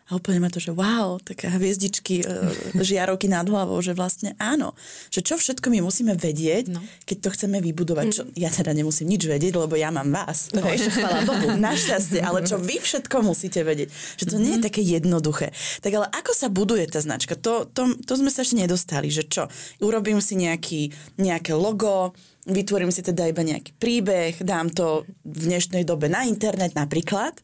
A 0.07 0.15
úplne 0.15 0.39
ma 0.39 0.47
to, 0.47 0.63
že 0.63 0.71
wow, 0.71 1.19
také 1.19 1.51
hviezdičky, 1.51 2.23
e, 2.23 2.25
žiarovky 2.79 3.27
nad 3.27 3.43
hlavou, 3.43 3.75
že 3.83 3.91
vlastne 3.91 4.39
áno. 4.39 4.71
Že 5.11 5.19
čo 5.19 5.35
všetko 5.35 5.67
my 5.67 5.83
musíme 5.83 6.15
vedieť, 6.15 6.71
no. 6.71 6.79
Keď 7.03 7.17
to 7.19 7.29
chceme 7.35 7.59
vybudovať. 7.59 8.05
Čo, 8.15 8.23
ja 8.39 8.47
teda 8.47 8.71
nemusím 8.71 9.11
nič 9.11 9.27
vedieť, 9.27 9.59
lebo 9.59 9.75
ja 9.75 9.91
mám 9.91 10.07
vás. 10.07 10.47
No, 10.55 10.63
chvála 10.63 11.27
Bohu. 11.27 11.59
Našťastie, 11.59 12.23
ale 12.23 12.47
čo 12.47 12.55
vy 12.55 12.79
všetko 12.79 13.19
musíte 13.19 13.67
vedieť. 13.67 13.91
Že 14.23 14.25
to 14.31 14.37
nie 14.39 14.55
je 14.55 14.61
také 14.63 14.79
jednoduché. 14.79 15.51
Tak 15.83 15.91
ale 15.91 16.07
ako 16.07 16.31
sa 16.31 16.47
buduje 16.47 16.87
tá 16.87 17.03
značka? 17.03 17.35
To, 17.43 17.67
to, 17.67 17.99
to 18.07 18.13
sme 18.15 18.31
sa 18.31 18.47
ešte 18.47 18.55
nedostali. 18.63 19.11
Že 19.11 19.23
čo? 19.27 19.43
Urobím 19.83 20.23
si 20.23 20.39
nejaký, 20.39 20.95
nejaké 21.19 21.51
logo, 21.51 22.15
vytvorím 22.47 22.95
si 22.95 23.03
teda 23.03 23.27
iba 23.27 23.43
nejaký 23.43 23.75
príbeh, 23.75 24.39
dám 24.39 24.71
to 24.71 25.03
v 25.27 25.39
dnešnej 25.51 25.83
dobe 25.83 26.07
na 26.07 26.23
internet 26.23 26.73
napríklad 26.79 27.35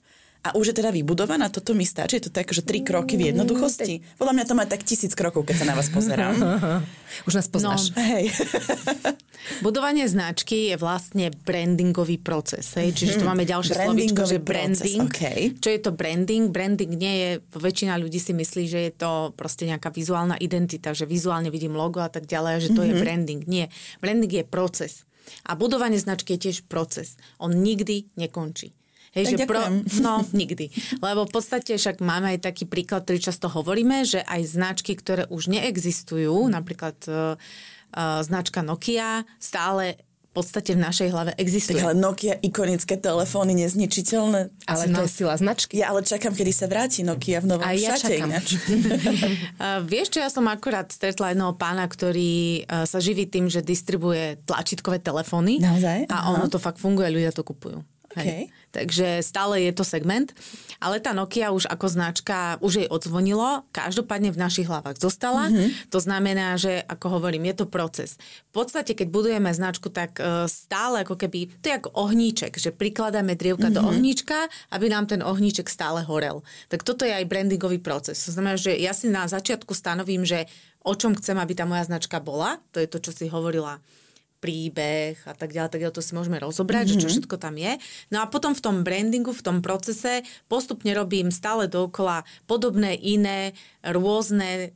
a 0.44 0.54
už 0.54 0.66
je 0.68 0.76
teda 0.76 0.92
vybudovaná, 0.92 1.48
toto 1.48 1.72
mi 1.72 1.84
stačí, 1.84 2.20
je 2.20 2.28
to 2.28 2.32
tak, 2.32 2.48
že 2.48 2.62
tri 2.62 2.80
kroky 2.80 3.16
v 3.16 3.32
jednoduchosti. 3.32 4.04
Podľa 4.16 4.34
mňa 4.34 4.46
to 4.46 4.54
má 4.54 4.66
tak 4.66 4.84
tisíc 4.84 5.12
krokov, 5.12 5.44
keď 5.44 5.56
sa 5.58 5.66
na 5.66 5.74
vás 5.74 5.88
pozerám. 5.88 6.36
Už 7.28 7.34
nás 7.34 7.48
poznáš. 7.48 7.90
No. 7.90 8.02
Hej. 8.02 8.28
Budovanie 9.60 10.04
značky 10.04 10.72
je 10.72 10.76
vlastne 10.76 11.32
brandingový 11.44 12.16
proces. 12.18 12.64
Hej? 12.74 12.92
Čiže 12.94 13.20
tu 13.20 13.26
máme 13.26 13.44
ďalšie 13.44 13.76
Brandingový 13.76 14.36
že 14.36 14.40
proces, 14.40 14.80
branding. 14.84 15.00
okej. 15.04 15.42
Čo 15.60 15.70
je 15.70 15.80
to 15.80 15.92
branding? 15.92 16.46
Branding 16.48 16.92
nie 16.92 17.14
je, 17.14 17.30
väčšina 17.54 17.96
ľudí 17.96 18.18
si 18.18 18.32
myslí, 18.32 18.64
že 18.66 18.80
je 18.82 18.94
to 18.94 19.12
proste 19.34 19.64
nejaká 19.64 19.92
vizuálna 19.92 20.36
identita, 20.38 20.92
že 20.92 21.04
vizuálne 21.04 21.48
vidím 21.48 21.76
logo 21.76 22.00
a 22.00 22.08
tak 22.08 22.24
ďalej, 22.26 22.56
že 22.62 22.70
to 22.72 22.82
Mhm. 22.82 22.88
je 22.88 22.94
branding. 22.98 23.42
Nie. 23.46 23.66
Branding 24.00 24.32
je 24.34 24.44
proces. 24.44 25.04
A 25.44 25.56
budovanie 25.56 25.96
značky 25.96 26.36
je 26.36 26.52
tiež 26.52 26.68
proces. 26.68 27.16
On 27.38 27.48
nikdy 27.50 28.12
nekončí. 28.16 28.76
Hej, 29.14 29.24
Tak 29.30 29.34
že 29.36 29.46
pro, 29.46 29.62
no, 30.06 30.14
nikdy. 30.32 30.74
Lebo 30.98 31.24
v 31.24 31.32
podstate 31.32 31.74
však 31.74 32.02
máme 32.02 32.34
aj 32.34 32.44
taký 32.44 32.66
príklad, 32.66 33.06
ktorý 33.06 33.22
často 33.22 33.46
hovoríme, 33.48 34.02
že 34.04 34.22
aj 34.22 34.42
značky, 34.50 34.94
ktoré 34.94 35.30
už 35.30 35.48
neexistujú, 35.48 36.34
napríklad 36.48 36.98
uh, 37.06 37.38
značka 38.20 38.60
Nokia 38.60 39.22
stále 39.38 40.02
v 40.26 40.42
podstate 40.42 40.74
v 40.74 40.82
našej 40.82 41.14
hlave 41.14 41.32
existuje. 41.38 41.78
Tak 41.78 41.86
ale 41.86 41.96
Nokia, 41.96 42.34
ikonické 42.36 42.98
telefóny, 42.98 43.54
nezničiteľné. 43.54 44.50
Ale 44.66 44.84
to 44.88 44.98
No. 44.98 45.06
je 45.06 45.14
sila 45.14 45.38
značky. 45.38 45.78
Ja 45.78 45.94
ale 45.94 46.02
čakám, 46.02 46.34
kedy 46.34 46.50
sa 46.50 46.66
vráti 46.66 47.06
Nokia 47.06 47.38
v 47.38 47.54
novom 47.54 47.62
Aj 47.62 47.78
ja 47.78 47.94
šate. 47.94 48.18
čakám. 48.18 48.30
ináč. 48.34 48.48
Uh, 49.62 49.86
vieš 49.86 50.10
čo, 50.10 50.20
ja 50.20 50.28
som 50.28 50.50
akurát 50.50 50.90
stretla 50.90 51.30
jedného 51.30 51.54
pána, 51.54 51.86
ktorý 51.86 52.34
uh, 52.64 52.84
sa 52.84 52.98
živí 52.98 53.24
tým, 53.26 53.46
že 53.46 53.62
distribuje 53.62 54.42
tlačítkové 54.42 54.98
telefóny. 54.98 55.62
Naozaj? 55.62 56.10
A 56.10 56.16
Aha. 56.18 56.34
ono 56.34 56.50
to 56.50 56.58
fakt 56.58 56.82
funguje, 56.82 57.14
ľudia 57.14 57.30
to 57.30 57.46
kupujú. 57.46 57.86
Okej. 58.12 58.50
Takže 58.74 59.22
stále 59.22 59.62
je 59.70 59.72
to 59.72 59.86
segment, 59.86 60.34
ale 60.82 60.98
tá 60.98 61.14
Nokia 61.14 61.54
už 61.54 61.70
ako 61.70 61.86
značka, 61.94 62.58
už 62.58 62.82
jej 62.82 62.88
odzvonilo, 62.90 63.70
každopádne 63.70 64.34
v 64.34 64.42
našich 64.42 64.66
hlavách 64.66 64.98
zostala. 64.98 65.48
Mhm. 65.48 65.54
Mm-hmm. 65.54 65.70
To 65.94 66.00
znamená, 66.02 66.48
že 66.58 66.82
ako 66.90 67.22
hovorím, 67.22 67.54
je 67.54 67.62
to 67.62 67.66
proces. 67.70 68.18
V 68.50 68.54
podstate, 68.58 68.98
keď 68.98 69.14
budujeme 69.14 69.54
značku, 69.54 69.94
tak 69.94 70.18
uh, 70.18 70.50
stále 70.50 71.06
ako 71.06 71.14
keby, 71.22 71.54
to 71.62 71.70
je 71.70 71.78
ako 71.78 71.90
ohníček, 71.94 72.58
že 72.58 72.74
prikladáme 72.74 73.38
drievka 73.38 73.70
mm-hmm. 73.70 73.78
do 73.78 73.82
Mhm. 73.86 73.90
ohníčka, 73.94 74.38
aby 74.74 74.86
nám 74.90 75.06
ten 75.06 75.22
ohníček 75.22 75.70
stále 75.70 76.02
horel. 76.02 76.42
Tak 76.74 76.82
toto 76.82 77.06
je 77.06 77.14
aj 77.14 77.30
brandingový 77.30 77.78
proces. 77.78 78.18
To 78.26 78.34
znamená, 78.34 78.58
že 78.58 78.74
ja 78.74 78.98
si 78.98 79.06
na 79.14 79.30
začiatku 79.30 79.78
stanovím, 79.78 80.26
že 80.26 80.50
o 80.82 80.98
čom 80.98 81.14
chcem, 81.14 81.38
aby 81.38 81.54
tá 81.54 81.70
moja 81.70 81.86
značka 81.86 82.18
bola. 82.18 82.58
To 82.74 82.82
je 82.82 82.90
to, 82.90 82.98
čo 82.98 83.12
si 83.14 83.30
hovorila 83.30 83.78
príbeh 84.44 85.16
a 85.24 85.32
tak 85.32 85.56
ďalej, 85.56 85.72
tak 85.72 85.82
ďalej, 85.88 85.96
to 85.96 86.04
si 86.04 86.12
môžeme 86.12 86.36
rozobrať, 86.36 86.92
mm-hmm. 86.92 87.00
že 87.00 87.04
čo 87.08 87.12
všetko 87.16 87.40
tam 87.40 87.56
je. 87.56 87.80
No 88.12 88.20
a 88.20 88.28
potom 88.28 88.52
v 88.52 88.60
tom 88.60 88.84
brandingu, 88.84 89.32
v 89.32 89.40
tom 89.40 89.64
procese 89.64 90.28
postupne 90.52 90.92
robím 90.92 91.32
stále 91.32 91.72
dookola 91.72 92.28
podobné 92.44 93.00
iné 93.00 93.56
rôzne 93.80 94.76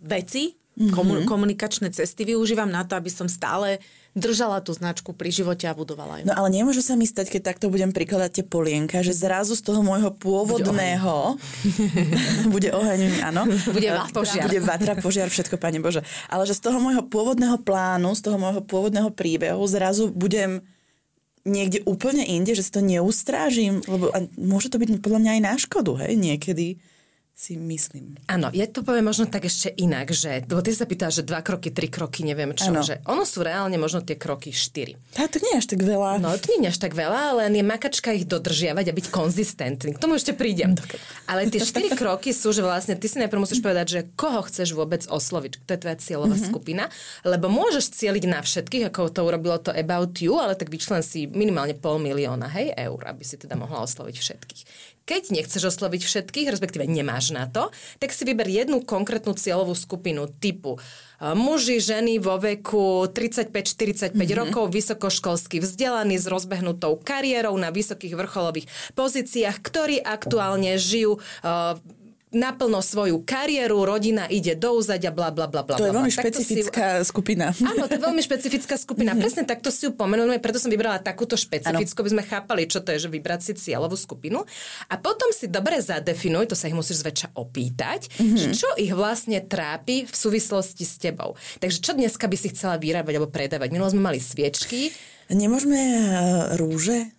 veci, 0.00 0.56
mm-hmm. 0.56 0.92
komu- 0.96 1.28
komunikačné 1.28 1.92
cesty 1.92 2.24
využívam 2.24 2.72
na 2.72 2.88
to, 2.88 2.96
aby 2.96 3.12
som 3.12 3.28
stále 3.28 3.84
držala 4.16 4.64
tú 4.64 4.72
značku 4.72 5.12
pri 5.12 5.28
živote 5.28 5.68
a 5.68 5.76
budovala 5.76 6.24
ju. 6.24 6.32
No 6.32 6.32
ale 6.32 6.48
nemôže 6.48 6.80
sa 6.80 6.96
mi 6.96 7.04
stať, 7.04 7.36
keď 7.36 7.52
takto 7.52 7.68
budem 7.68 7.92
prikladať 7.92 8.40
tie 8.40 8.44
polienka, 8.48 9.04
že 9.04 9.12
zrazu 9.12 9.52
z 9.52 9.62
toho 9.62 9.84
môjho 9.84 10.08
pôvodného 10.16 11.36
bude 12.48 12.72
oheň, 12.72 13.00
áno. 13.28 13.44
Bude 13.68 13.92
vatra. 13.92 14.16
požiar. 14.16 14.48
Bude 14.48 14.60
vatra, 14.64 14.92
požiar, 14.96 15.28
všetko, 15.28 15.60
Pane 15.60 15.84
Bože. 15.84 16.00
Ale 16.32 16.48
že 16.48 16.56
z 16.56 16.64
toho 16.64 16.80
môjho 16.80 17.04
pôvodného 17.04 17.60
plánu, 17.60 18.16
z 18.16 18.24
toho 18.24 18.40
môjho 18.40 18.64
pôvodného 18.64 19.12
príbehu 19.12 19.60
zrazu 19.68 20.08
budem 20.08 20.64
niekde 21.46 21.84
úplne 21.86 22.26
inde, 22.26 22.56
že 22.56 22.66
si 22.66 22.72
to 22.74 22.82
neustrážim, 22.82 23.84
lebo 23.86 24.10
môže 24.34 24.72
to 24.72 24.82
byť 24.82 24.98
podľa 24.98 25.20
mňa 25.22 25.30
aj 25.38 25.42
na 25.44 25.54
škodu, 25.54 25.92
hej, 26.02 26.18
niekedy 26.18 26.82
si 27.36 27.52
myslím. 27.52 28.16
Áno, 28.32 28.48
ja 28.48 28.64
to 28.64 28.80
poviem 28.80 29.12
možno 29.12 29.28
tak 29.28 29.44
ešte 29.44 29.68
inak, 29.76 30.08
že, 30.08 30.40
lebo 30.48 30.64
ty 30.64 30.72
sa 30.72 30.88
pýtal, 30.88 31.12
že 31.12 31.20
dva 31.20 31.44
kroky, 31.44 31.68
tri 31.68 31.92
kroky, 31.92 32.24
neviem 32.24 32.56
čo, 32.56 32.72
Áno. 32.72 32.80
že 32.80 33.04
ono 33.04 33.28
sú 33.28 33.44
reálne 33.44 33.76
možno 33.76 34.00
tie 34.00 34.16
kroky 34.16 34.56
štyri. 34.56 34.96
Tá, 35.12 35.28
to 35.28 35.44
nie 35.44 35.52
je 35.52 35.60
až 35.60 35.68
tak 35.68 35.84
veľa. 35.84 36.16
No, 36.16 36.32
to 36.32 36.48
nie 36.56 36.64
je 36.64 36.72
až 36.72 36.80
tak 36.80 36.96
veľa, 36.96 37.44
len 37.44 37.52
je 37.52 37.60
makačka 37.60 38.16
ich 38.16 38.24
dodržiavať 38.24 38.88
a 38.88 38.96
byť 38.96 39.06
konzistentný. 39.12 39.92
K 39.92 40.00
tomu 40.00 40.16
ešte 40.16 40.32
prídem. 40.32 40.80
Ale 41.28 41.44
tie 41.52 41.60
štyri 41.60 41.92
kroky 41.92 42.32
sú, 42.32 42.56
že 42.56 42.64
vlastne 42.64 42.96
ty 42.96 43.04
si 43.04 43.20
najprv 43.20 43.44
musíš 43.44 43.60
povedať, 43.60 43.86
že 43.92 44.00
koho 44.16 44.40
chceš 44.48 44.72
vôbec 44.72 45.04
osloviť, 45.04 45.60
kto 45.60 45.70
je 45.76 45.80
tvoja 45.84 45.96
cieľová 46.00 46.40
mm-hmm. 46.40 46.48
skupina, 46.48 46.88
lebo 47.20 47.52
môžeš 47.52 47.92
cieliť 48.00 48.24
na 48.32 48.40
všetkých, 48.40 48.88
ako 48.88 49.12
to 49.12 49.20
urobilo 49.28 49.60
to 49.60 49.76
About 49.76 50.16
You, 50.24 50.40
ale 50.40 50.56
tak 50.56 50.72
vyčlen 50.72 51.04
si 51.04 51.28
minimálne 51.28 51.76
pol 51.76 52.00
milióna, 52.00 52.48
hej, 52.56 52.72
eur, 52.72 53.04
aby 53.04 53.20
si 53.28 53.36
teda 53.36 53.60
mohla 53.60 53.84
osloviť 53.84 54.16
všetkých. 54.16 54.62
Keď 55.06 55.30
nechceš 55.30 55.70
osloviť 55.70 56.02
všetkých, 56.02 56.50
respektíve 56.50 56.82
nemáš 56.82 57.30
na 57.30 57.46
to, 57.46 57.70
tak 58.02 58.10
si 58.10 58.26
vyber 58.26 58.50
jednu 58.50 58.82
konkrétnu 58.82 59.38
cieľovú 59.38 59.78
skupinu 59.78 60.26
typu 60.26 60.82
uh, 60.82 61.38
muži, 61.38 61.78
ženy 61.78 62.18
vo 62.18 62.42
veku 62.42 63.06
35-45 63.14 64.12
mm-hmm. 64.12 64.34
rokov, 64.34 64.74
vysokoškolsky 64.74 65.62
vzdelaní 65.62 66.18
s 66.18 66.26
rozbehnutou 66.26 66.98
kariérou 66.98 67.54
na 67.54 67.70
vysokých 67.70 68.18
vrcholových 68.18 68.66
pozíciách, 68.98 69.56
ktorí 69.62 70.02
aktuálne 70.02 70.74
žijú 70.74 71.22
uh, 71.22 71.78
naplno 72.36 72.84
svoju 72.84 73.24
kariéru, 73.24 73.88
rodina 73.88 74.28
ide 74.28 74.52
do 74.52 74.76
úzadia, 74.76 75.08
bla 75.08 75.32
bla 75.32 75.48
bla 75.48 75.64
bla. 75.64 75.80
To 75.80 75.88
je 75.88 75.94
veľmi. 75.96 76.12
Takto 76.12 76.44
si- 76.44 76.60
špecifická 76.60 77.00
skupina. 77.02 77.56
Áno, 77.56 77.88
to 77.88 77.96
je 77.96 78.02
veľmi 78.02 78.22
špecifická 78.22 78.76
skupina. 78.76 79.16
Mm-hmm. 79.16 79.24
Presne 79.24 79.42
takto 79.48 79.72
si 79.72 79.88
ju 79.88 79.96
pomenujeme, 79.96 80.36
preto 80.38 80.60
som 80.60 80.68
vybrala 80.68 81.00
takúto 81.00 81.34
špecifickú, 81.34 82.04
aby 82.04 82.12
sme 82.12 82.24
chápali, 82.24 82.68
čo 82.68 82.84
to 82.84 82.92
je, 82.92 83.06
že 83.06 83.08
vybrať 83.08 83.40
si 83.40 83.52
cieľovú 83.56 83.96
skupinu. 83.96 84.44
A 84.92 84.94
potom 85.00 85.32
si 85.32 85.48
dobre 85.48 85.80
zadefinuj, 85.80 86.52
to 86.52 86.56
sa 86.58 86.68
ich 86.68 86.76
musíš 86.76 87.00
zväčša 87.00 87.32
opýtať, 87.34 88.12
mm-hmm. 88.12 88.36
že 88.36 88.46
čo 88.52 88.68
ich 88.76 88.92
vlastne 88.92 89.40
trápi 89.40 90.04
v 90.04 90.14
súvislosti 90.14 90.84
s 90.84 91.00
tebou. 91.00 91.34
Takže 91.58 91.78
čo 91.80 91.92
dneska 91.96 92.28
by 92.28 92.36
si 92.36 92.52
chcela 92.52 92.76
vyrábať 92.76 93.16
alebo 93.16 93.32
predávať? 93.32 93.72
Minulo 93.72 93.88
sme 93.88 94.04
mali 94.12 94.20
sviečky, 94.20 94.92
Nemôžeme 95.26 95.74
uh, 95.74 96.54
rúže? 96.54 97.10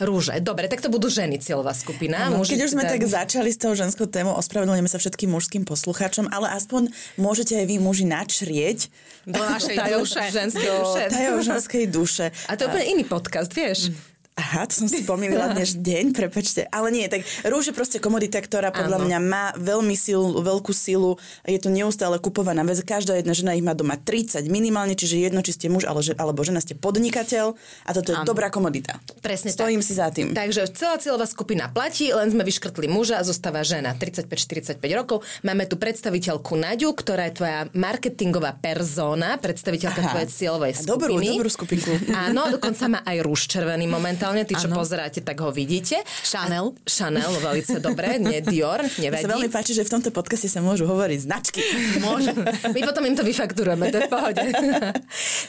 Rúže. 0.00 0.34
Dobre, 0.40 0.66
tak 0.66 0.80
to 0.80 0.88
budú 0.88 1.06
ženy 1.06 1.36
cieľová 1.36 1.70
skupina. 1.72 2.28
Muži 2.28 2.56
keď 2.56 2.60
už 2.62 2.70
sme 2.72 2.82
teda- 2.82 2.90
tak 2.90 3.02
začali 3.06 3.48
s 3.48 3.58
tou 3.58 3.72
ženskou 3.72 4.06
témou, 4.06 4.34
ospravedlňujeme 4.34 4.86
sa 4.86 4.96
všetkým 4.96 5.30
mužským 5.30 5.62
poslucháčom, 5.62 6.26
ale 6.26 6.50
aspoň 6.50 6.88
môžete 7.16 7.54
aj 7.54 7.66
vy 7.66 7.76
muži 7.76 8.04
načrieť 8.04 8.88
Do 9.22 9.38
našej 9.38 9.76
Tajov 9.80 10.00
duše. 10.02 10.20
ženskej 10.26 10.66
do 10.66 10.76
duše. 10.80 11.02
ženskej 11.42 11.84
duše. 11.86 12.26
A 12.46 12.56
to 12.56 12.64
je 12.64 12.68
úplne 12.68 12.86
iný 12.90 13.04
podcast, 13.04 13.50
vieš? 13.50 13.92
Aha, 14.40 14.64
to 14.64 14.72
som 14.72 14.88
si 14.88 15.04
pomýlila 15.04 15.52
dneš 15.52 15.76
deň, 15.76 16.12
prepačte. 16.18 16.64
Ale 16.72 16.88
nie, 16.88 17.04
tak 17.12 17.20
rúž 17.44 17.68
je 17.68 17.74
proste 17.76 18.00
komodita, 18.00 18.40
ktorá 18.40 18.72
podľa 18.72 18.96
Áno. 18.96 19.04
mňa 19.04 19.18
má 19.20 19.44
veľmi 19.60 19.92
silu, 19.92 20.40
veľkú 20.40 20.72
silu. 20.72 21.20
Je 21.44 21.60
to 21.60 21.68
neustále 21.68 22.16
kupovaná 22.16 22.64
vec. 22.64 22.80
Každá 22.80 23.20
jedna 23.20 23.36
žena 23.36 23.52
ich 23.52 23.60
má 23.60 23.76
doma 23.76 24.00
30 24.00 24.48
minimálne, 24.48 24.96
čiže 24.96 25.20
jedno, 25.20 25.44
či 25.44 25.52
ste 25.52 25.68
muž 25.68 25.84
alebo 25.84 26.40
žena 26.40 26.64
ste 26.64 26.72
podnikateľ 26.72 27.52
a 27.84 27.90
toto 27.92 28.12
je 28.12 28.16
Áno. 28.16 28.24
dobrá 28.24 28.48
komodita. 28.48 28.96
Presne 29.20 29.52
Stojím 29.52 29.84
tak. 29.84 29.88
si 29.88 29.92
za 29.92 30.08
tým. 30.08 30.32
Takže 30.32 30.72
celá 30.72 30.96
cieľová 30.96 31.28
skupina 31.28 31.68
platí, 31.68 32.08
len 32.08 32.32
sme 32.32 32.40
vyškrtli 32.40 32.88
muža 32.88 33.20
a 33.20 33.26
zostáva 33.26 33.60
žena 33.60 33.92
35-45 33.92 34.80
rokov. 34.96 35.20
Máme 35.42 35.68
tu 35.68 35.76
predstaviteľku 35.76 36.54
Naďu, 36.54 36.94
ktorá 36.94 37.28
je 37.28 37.34
tvoja 37.36 37.60
marketingová 37.74 38.54
persona, 38.56 39.36
predstaviteľka 39.42 40.00
Aha. 40.00 40.10
tvojej 40.14 40.28
cieľovej 40.30 40.72
A 40.72 40.80
dobrú, 40.86 41.18
skupiny. 41.18 41.26
dobrú 41.34 41.50
skupinku. 41.50 41.90
Áno, 42.14 42.42
dokonca 42.48 42.84
má 42.86 43.00
aj 43.02 43.16
rúž 43.20 43.50
červený 43.50 43.90
momentálne. 43.90 44.29
Tí, 44.46 44.54
čo 44.56 44.70
Áno. 44.70 44.78
pozeráte, 44.80 45.20
tak 45.20 45.38
ho 45.42 45.50
vidíte. 45.50 46.02
Chanel. 46.26 46.72
A, 46.72 46.88
Chanel, 46.88 47.30
veľmi 47.40 47.62
dobre, 47.82 48.18
nie 48.18 48.38
Dior, 48.44 48.82
nevadí. 49.02 49.24
sa 49.24 49.30
veľmi 49.30 49.50
páči, 49.50 49.72
že 49.74 49.82
v 49.82 49.90
tomto 49.98 50.10
podcaste 50.10 50.46
sa 50.46 50.60
môžu 50.62 50.86
hovoriť 50.86 51.18
značky. 51.22 51.60
Môže. 52.06 52.34
My 52.70 52.80
potom 52.82 53.02
im 53.06 53.14
to 53.14 53.24
vyfakturujeme, 53.24 53.90
to 53.90 53.98
je 53.98 54.02
v 54.06 54.10
pohode. 54.10 54.40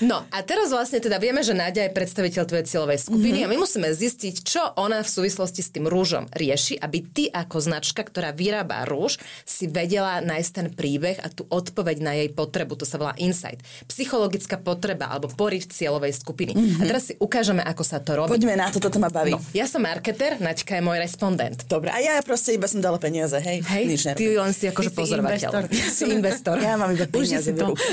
No 0.02 0.26
a 0.34 0.42
teraz 0.42 0.74
vlastne 0.74 0.98
teda 0.98 1.22
vieme, 1.22 1.46
že 1.46 1.54
Náďa 1.54 1.88
je 1.88 1.92
predstaviteľ 1.94 2.44
tvojej 2.50 2.66
cieľovej 2.66 3.00
skupiny 3.06 3.44
mm-hmm. 3.44 3.52
a 3.52 3.54
my 3.54 3.58
musíme 3.62 3.90
zistiť, 3.92 4.36
čo 4.42 4.62
ona 4.80 5.06
v 5.06 5.10
súvislosti 5.10 5.62
s 5.62 5.70
tým 5.70 5.86
rúžom 5.86 6.26
rieši, 6.34 6.82
aby 6.82 7.06
ty 7.06 7.24
ako 7.30 7.62
značka, 7.62 8.02
ktorá 8.02 8.34
vyrába 8.34 8.82
rúž, 8.90 9.22
si 9.46 9.70
vedela 9.70 10.20
nájsť 10.24 10.52
ten 10.52 10.68
príbeh 10.74 11.22
a 11.22 11.30
tú 11.30 11.46
odpoveď 11.48 11.98
na 12.02 12.18
jej 12.18 12.30
potrebu. 12.34 12.74
To 12.82 12.86
sa 12.88 12.98
volá 12.98 13.14
insight. 13.22 13.62
Psychologická 13.86 14.58
potreba 14.58 15.12
alebo 15.12 15.30
poriv 15.30 15.70
cieľovej 15.70 16.18
skupiny. 16.18 16.58
Mm-hmm. 16.58 16.82
A 16.82 16.84
teraz 16.90 17.04
si 17.12 17.14
ukážeme, 17.22 17.62
ako 17.62 17.84
sa 17.86 18.02
to 18.02 18.18
robí. 18.18 18.34
Poďme 18.34 18.58
na 18.58 18.71
to, 18.72 18.80
toto 18.80 18.98
ma 18.98 19.12
baví. 19.12 19.36
No, 19.36 19.40
ja 19.52 19.68
som 19.68 19.84
marketer, 19.84 20.40
Naďka 20.40 20.80
je 20.80 20.84
môj 20.84 20.98
respondent. 21.04 21.68
Dobre, 21.68 21.92
a 21.92 22.00
ja 22.00 22.18
proste 22.24 22.56
iba 22.56 22.66
som 22.66 22.80
dala 22.80 22.98
peniaze, 22.98 23.36
hej? 23.38 23.62
Hej, 23.68 23.84
Nič 23.86 24.04
ty 24.16 24.34
len 24.34 24.56
si 24.56 24.72
akože 24.72 24.96
pozorovateľ. 24.96 25.52
investor. 25.52 25.64
Ja 25.70 25.88
si 25.92 26.04
investor. 26.08 26.56
Ja 26.58 26.74
mám 26.80 26.96
iba 26.96 27.06
peniaze 27.06 27.52
v 27.52 27.60
ruke. 27.76 27.84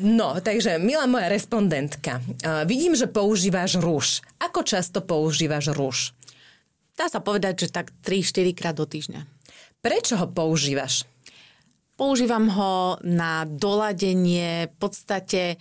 No, 0.00 0.40
takže 0.40 0.80
milá 0.80 1.04
moja 1.04 1.28
respondentka, 1.28 2.24
uh, 2.24 2.64
vidím, 2.64 2.96
že 2.96 3.04
používaš 3.04 3.76
rúž. 3.76 4.24
Ako 4.40 4.64
často 4.64 5.04
používaš 5.04 5.76
rúž? 5.76 6.16
Dá 6.96 7.12
sa 7.12 7.20
povedať, 7.20 7.68
že 7.68 7.68
tak 7.68 7.92
3-4 8.00 8.56
krát 8.56 8.76
do 8.80 8.88
týždňa. 8.88 9.28
Prečo 9.84 10.16
ho 10.16 10.24
používaš? 10.24 11.04
Používam 12.00 12.48
ho 12.48 12.96
na 13.04 13.44
doladenie 13.44 14.72
v 14.72 14.74
podstate 14.80 15.60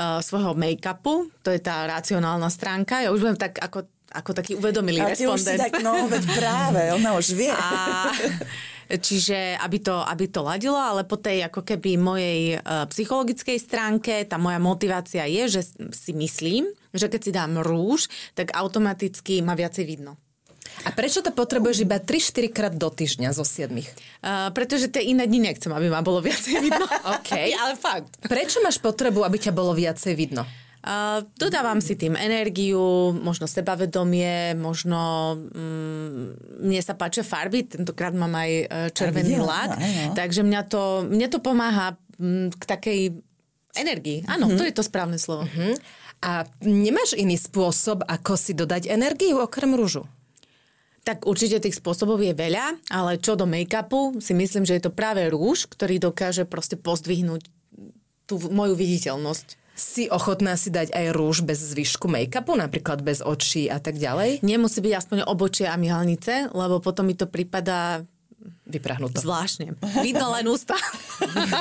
uh, 0.00 0.18
svojho 0.24 0.56
make-upu. 0.56 1.28
To 1.44 1.52
je 1.52 1.60
tá 1.60 1.84
racionálna 1.84 2.48
stránka. 2.48 3.04
Ja 3.04 3.12
už 3.12 3.20
budem 3.20 3.36
tak 3.36 3.60
ako, 3.60 3.84
ako 4.08 4.30
taký 4.32 4.56
uvedomilý 4.56 5.04
A 5.04 5.12
respondent. 5.12 5.60
tak, 5.60 5.84
no, 5.84 6.04
veď 6.12 6.24
práve, 6.32 6.82
ona 6.96 7.12
už 7.12 7.36
vie. 7.36 7.52
A, 7.52 8.08
čiže 8.88 9.60
aby 9.60 9.78
to, 9.84 10.00
aby 10.00 10.24
to 10.32 10.40
ladilo, 10.40 10.80
ale 10.80 11.04
po 11.04 11.20
tej 11.20 11.46
ako 11.46 11.62
keby 11.62 12.00
mojej 12.00 12.56
uh, 12.56 12.88
psychologickej 12.88 13.58
stránke, 13.60 14.24
tá 14.24 14.40
moja 14.40 14.58
motivácia 14.58 15.28
je, 15.28 15.60
že 15.60 15.62
si 15.92 16.16
myslím, 16.16 16.66
že 16.90 17.06
keď 17.06 17.20
si 17.20 17.30
dám 17.30 17.60
rúž, 17.60 18.08
tak 18.32 18.56
automaticky 18.56 19.44
ma 19.44 19.52
viacej 19.52 19.84
vidno. 19.84 20.16
A 20.86 20.90
prečo 20.96 21.20
to 21.20 21.30
potrebuješ 21.34 21.84
iba 21.84 22.00
3-4 22.00 22.50
krát 22.54 22.74
do 22.74 22.88
týždňa 22.88 23.36
zo 23.36 23.44
7? 23.44 23.70
Uh, 23.70 24.48
pretože 24.56 24.88
tie 24.88 25.04
iné 25.04 25.28
dni 25.28 25.52
nechcem, 25.52 25.70
aby 25.70 25.92
ma 25.92 26.00
bolo 26.00 26.24
viacej 26.24 26.54
vidno. 26.60 26.86
OK. 27.16 27.30
ale 27.62 27.74
fakt. 27.76 28.20
Prečo 28.24 28.64
máš 28.64 28.80
potrebu, 28.80 29.22
aby 29.22 29.36
ťa 29.36 29.52
bolo 29.52 29.76
viacej 29.76 30.14
vidno? 30.16 30.48
Uh, 30.80 31.20
dodávam 31.36 31.76
si 31.84 31.92
tým 31.92 32.16
energiu, 32.16 33.12
možno 33.12 33.44
sebavedomie, 33.44 34.56
možno 34.56 35.36
mm, 35.36 36.64
mne 36.64 36.80
sa 36.80 36.96
páčia 36.96 37.20
farby, 37.20 37.68
tentokrát 37.68 38.16
mám 38.16 38.32
aj 38.32 38.50
uh, 38.64 38.88
červený 38.88 39.36
videla, 39.36 39.68
lak, 39.68 39.76
áno. 39.76 40.16
takže 40.16 40.40
mňa 40.40 40.62
to, 40.72 41.04
mne 41.04 41.28
to 41.28 41.36
pomáha 41.44 42.00
mm, 42.16 42.56
k 42.56 42.62
takej 42.64 43.00
energii. 43.76 44.24
Áno, 44.24 44.48
mm-hmm. 44.48 44.56
to 44.56 44.64
je 44.64 44.72
to 44.72 44.80
správne 44.80 45.20
slovo. 45.20 45.44
Mm-hmm. 45.44 45.72
A 46.24 46.48
nemáš 46.64 47.12
iný 47.12 47.36
spôsob, 47.36 48.00
ako 48.08 48.40
si 48.40 48.56
dodať 48.56 48.88
energiu 48.88 49.36
okrem 49.36 49.76
rúžu? 49.76 50.08
Tak 51.00 51.24
určite 51.24 51.64
tých 51.64 51.80
spôsobov 51.80 52.20
je 52.20 52.36
veľa, 52.36 52.76
ale 52.92 53.16
čo 53.16 53.32
do 53.32 53.48
make-upu, 53.48 54.20
si 54.20 54.36
myslím, 54.36 54.68
že 54.68 54.76
je 54.76 54.84
to 54.84 54.92
práve 54.92 55.24
rúž, 55.32 55.64
ktorý 55.64 55.96
dokáže 55.96 56.44
proste 56.44 56.76
pozdvihnúť 56.76 57.48
tú 58.28 58.36
moju 58.52 58.76
viditeľnosť. 58.76 59.56
Si 59.80 60.12
ochotná 60.12 60.60
si 60.60 60.68
dať 60.68 60.92
aj 60.92 61.06
rúž 61.16 61.40
bez 61.40 61.56
zvyšku 61.56 62.04
make-upu, 62.04 62.52
napríklad 62.52 63.00
bez 63.00 63.24
očí 63.24 63.72
a 63.72 63.80
tak 63.80 63.96
ďalej? 63.96 64.44
Nemusí 64.44 64.84
byť 64.84 64.92
aspoň 64.92 65.18
obočie 65.24 65.64
a 65.64 65.80
myhalnice, 65.80 66.52
lebo 66.52 66.84
potom 66.84 67.08
mi 67.08 67.16
to 67.16 67.24
prípada 67.24 68.04
vyprahnuté. 68.72 69.22
Zvláštne. 69.22 69.76
Vidno 70.02 70.32
len 70.34 70.46
ústa. 70.48 70.74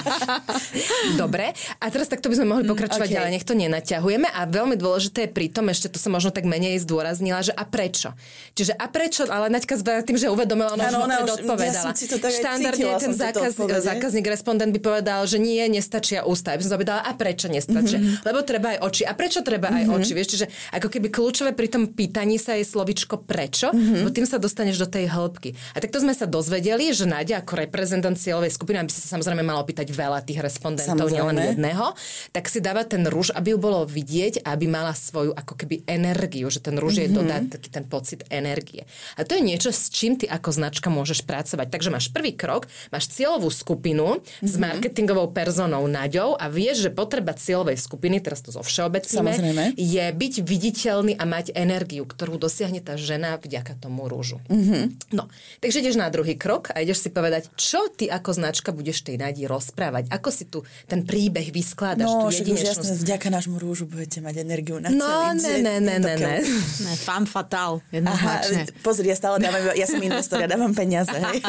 Dobre, 1.22 1.54
a 1.78 1.86
teraz 1.92 2.08
takto 2.08 2.32
by 2.32 2.36
sme 2.40 2.48
mohli 2.48 2.64
pokračovať 2.66 3.06
mm, 3.06 3.12
okay. 3.12 3.18
ďalej, 3.20 3.32
nech 3.36 3.46
to 3.46 3.54
nenaťahujeme 3.54 4.28
a 4.30 4.42
veľmi 4.48 4.80
dôležité 4.80 5.28
je 5.28 5.32
pritom, 5.36 5.68
ešte 5.68 5.92
to 5.94 5.98
som 6.02 6.16
možno 6.16 6.32
tak 6.32 6.48
menej 6.48 6.80
zdôraznila, 6.82 7.44
že 7.44 7.54
a 7.54 7.68
prečo? 7.68 8.16
Čiže 8.56 8.74
a 8.78 8.86
prečo, 8.88 9.28
ale 9.28 9.50
Naďka 9.50 9.76
s 9.76 9.84
tým, 10.06 10.16
že 10.16 10.32
uvedomila, 10.32 10.72
ona, 10.78 10.88
ano, 10.88 11.04
ona 11.04 11.26
už 11.26 11.44
odpovedala. 11.44 11.92
Ja 11.92 12.30
Štandardne 12.30 12.92
ten 13.02 13.14
zákaz, 13.18 13.58
zákazník, 13.60 14.26
respondent 14.30 14.72
by 14.72 14.80
povedal, 14.80 15.26
že 15.26 15.42
nie, 15.42 15.60
nestačia 15.68 16.24
ústa. 16.24 16.54
Ja 16.54 16.58
by 16.62 16.64
som 16.64 16.74
zapýtala, 16.78 17.02
a 17.02 17.12
prečo 17.18 17.50
nestačia? 17.50 17.98
Mm-hmm. 18.00 18.24
Lebo 18.24 18.40
treba 18.46 18.78
aj 18.78 18.80
oči. 18.86 19.04
A 19.04 19.12
prečo 19.18 19.42
treba 19.42 19.74
mm-hmm. 19.74 19.90
aj 19.90 19.96
oči? 20.00 20.12
Vieš, 20.16 20.28
čiže 20.38 20.46
ako 20.72 20.88
keby 20.88 21.08
kľúčové 21.10 21.52
pri 21.58 21.68
tom 21.68 21.90
pýtaní 21.90 22.38
sa 22.38 22.56
je 22.56 22.64
slovičko 22.64 23.26
prečo, 23.26 23.74
mm-hmm. 23.74 24.06
bo 24.06 24.10
tým 24.14 24.28
sa 24.30 24.38
dostaneš 24.38 24.80
do 24.80 24.88
tej 24.88 25.10
hĺbky. 25.10 25.58
A 25.74 25.82
takto 25.82 26.00
sme 26.00 26.14
sa 26.14 26.30
dozvedeli, 26.30 26.94
že 27.00 27.08
Nádia 27.08 27.40
ako 27.40 27.64
reprezentant 27.64 28.20
cieľovej 28.20 28.52
skupiny, 28.52 28.84
aby 28.84 28.92
sa 28.92 29.16
samozrejme 29.16 29.40
mala 29.40 29.64
opýtať 29.64 29.88
veľa 29.90 30.20
tých 30.28 30.44
respondentov, 30.44 31.08
nielen 31.08 31.56
jedného, 31.56 31.96
tak 32.36 32.52
si 32.52 32.60
dáva 32.60 32.84
ten 32.84 33.08
rúž, 33.08 33.32
aby 33.32 33.56
ju 33.56 33.60
bolo 33.60 33.88
vidieť, 33.88 34.44
aby 34.44 34.66
mala 34.68 34.92
svoju 34.92 35.32
ako 35.32 35.54
keby 35.56 35.88
energiu, 35.88 36.52
že 36.52 36.60
ten 36.60 36.76
rúž 36.76 37.00
mm-hmm. 37.00 37.12
je 37.12 37.18
dodať 37.18 37.44
taký 37.56 37.70
ten 37.72 37.86
pocit 37.88 38.28
energie. 38.28 38.84
A 39.16 39.24
to 39.24 39.40
je 39.40 39.42
niečo, 39.42 39.72
s 39.72 39.88
čím 39.88 40.20
ty 40.20 40.28
ako 40.28 40.52
značka 40.52 40.92
môžeš 40.92 41.24
pracovať. 41.24 41.72
Takže 41.72 41.90
máš 41.94 42.12
prvý 42.12 42.36
krok, 42.36 42.68
máš 42.92 43.08
cieľovú 43.16 43.48
skupinu 43.48 44.20
mm-hmm. 44.20 44.46
s 44.46 44.54
mhm. 44.58 44.62
marketingovou 44.62 45.32
personou 45.32 45.88
Naďou 45.88 46.36
a 46.36 46.52
vieš, 46.52 46.88
že 46.88 46.92
potreba 46.92 47.32
cieľovej 47.32 47.80
skupiny, 47.80 48.20
teraz 48.20 48.44
to 48.44 48.52
zo 48.52 48.60
všeobecníme, 48.60 49.32
je 49.78 50.06
byť 50.12 50.34
viditeľný 50.44 51.14
a 51.16 51.24
mať 51.24 51.56
energiu, 51.56 52.04
ktorú 52.04 52.36
dosiahne 52.36 52.84
tá 52.84 53.00
žena 53.00 53.40
vďaka 53.40 53.78
tomu 53.78 54.10
rúžu. 54.10 54.42
Mm-hmm. 54.50 55.14
No, 55.16 55.32
takže 55.64 55.82
ideš 55.86 55.96
na 55.96 56.10
druhý 56.10 56.36
krok 56.36 56.74
a 56.74 56.82
ideš 56.90 57.06
si 57.06 57.14
povedať, 57.14 57.54
čo 57.54 57.86
ty 57.94 58.10
ako 58.10 58.34
značka 58.34 58.74
budeš 58.74 59.06
tej 59.06 59.22
nádi 59.22 59.46
rozprávať, 59.46 60.10
ako 60.10 60.30
si 60.34 60.50
tu 60.50 60.66
ten 60.90 61.06
príbeh 61.06 61.54
vyskladaš, 61.54 62.10
no, 62.10 62.26
tú 62.26 62.34
jedinečnosť. 62.34 62.98
No, 62.98 63.06
vďaka 63.06 63.28
nášmu 63.30 63.62
rúžu 63.62 63.86
budete 63.86 64.26
mať 64.26 64.42
energiu 64.42 64.82
na 64.82 64.90
no, 64.90 65.06
celý 65.38 65.62
ne, 65.62 65.78
ne, 65.78 65.86
ne, 65.86 65.96
ne, 66.02 66.14
ne. 66.18 66.36
ne. 66.90 66.94
Fam 66.98 67.30
fatal. 67.30 67.86
Aha, 67.94 68.42
pozri, 68.82 69.14
ja 69.14 69.18
stále 69.22 69.38
dávam, 69.38 69.70
ja 69.78 69.86
som 69.86 70.02
investor, 70.02 70.42
ja 70.42 70.50
dávam 70.50 70.74
peniaze. 70.74 71.14
Hej. 71.14 71.46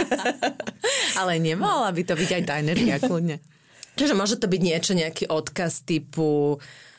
Ale 1.25 1.41
nemala 1.41 1.89
by 1.89 2.03
to 2.05 2.13
byť 2.21 2.31
aj 2.37 2.43
tá 2.45 2.61
energia, 2.61 3.01
kľudne. 3.01 3.41
Čiže 3.97 4.13
môže 4.13 4.37
to 4.37 4.45
byť 4.45 4.61
niečo, 4.61 4.93
nejaký 4.93 5.25
odkaz 5.33 5.89
typu 5.89 6.61
uh, 6.61 6.90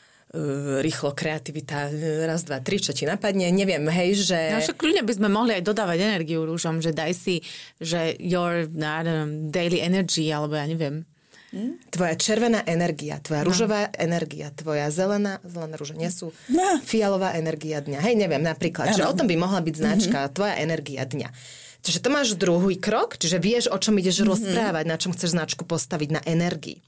rýchlo 0.80 1.12
kreativita, 1.12 1.92
raz, 2.24 2.48
dva, 2.48 2.64
tri, 2.64 2.80
čo 2.80 2.96
ti 2.96 3.04
napadne, 3.04 3.52
neviem, 3.52 3.84
hej, 3.92 4.24
že... 4.24 4.38
No 4.48 4.64
však 4.64 4.80
kľudne 4.80 5.04
by 5.04 5.12
sme 5.12 5.28
mohli 5.28 5.52
aj 5.60 5.62
dodávať 5.68 5.98
energiu 6.00 6.48
rúžom, 6.48 6.80
že 6.80 6.96
daj 6.96 7.12
si, 7.12 7.44
že 7.76 8.16
your 8.16 8.64
no, 8.72 9.04
know, 9.04 9.28
daily 9.52 9.84
energy, 9.84 10.32
alebo 10.32 10.56
ja 10.56 10.64
neviem. 10.64 11.04
Hm? 11.52 11.84
Tvoja 11.92 12.16
červená 12.16 12.64
energia, 12.64 13.20
tvoja 13.20 13.44
no. 13.44 13.52
rúžová 13.52 13.92
energia, 14.00 14.48
tvoja 14.56 14.88
zelená, 14.88 15.36
zelená 15.44 15.76
rúža 15.76 16.00
nie 16.00 16.08
sú, 16.08 16.32
no. 16.48 16.80
fialová 16.80 17.36
energia 17.36 17.84
dňa. 17.84 18.00
Hej, 18.00 18.16
neviem, 18.16 18.40
napríklad, 18.40 18.88
ano. 18.88 18.96
že 18.96 19.04
o 19.04 19.12
tom 19.12 19.28
by 19.28 19.36
mohla 19.36 19.60
byť 19.60 19.74
značka, 19.76 20.16
mm-hmm. 20.16 20.32
tvoja 20.32 20.54
energia 20.56 21.04
dňa. 21.04 21.28
Čiže 21.84 21.98
to 22.00 22.08
máš 22.08 22.40
druhý 22.40 22.80
krok, 22.80 23.20
čiže 23.20 23.36
vieš, 23.36 23.68
o 23.68 23.76
čom 23.76 24.00
ideš 24.00 24.24
mm-hmm. 24.24 24.32
rozprávať, 24.32 24.84
na 24.88 24.96
čom 24.96 25.12
chceš 25.12 25.36
značku 25.36 25.68
postaviť, 25.68 26.08
na 26.08 26.20
energii. 26.24 26.80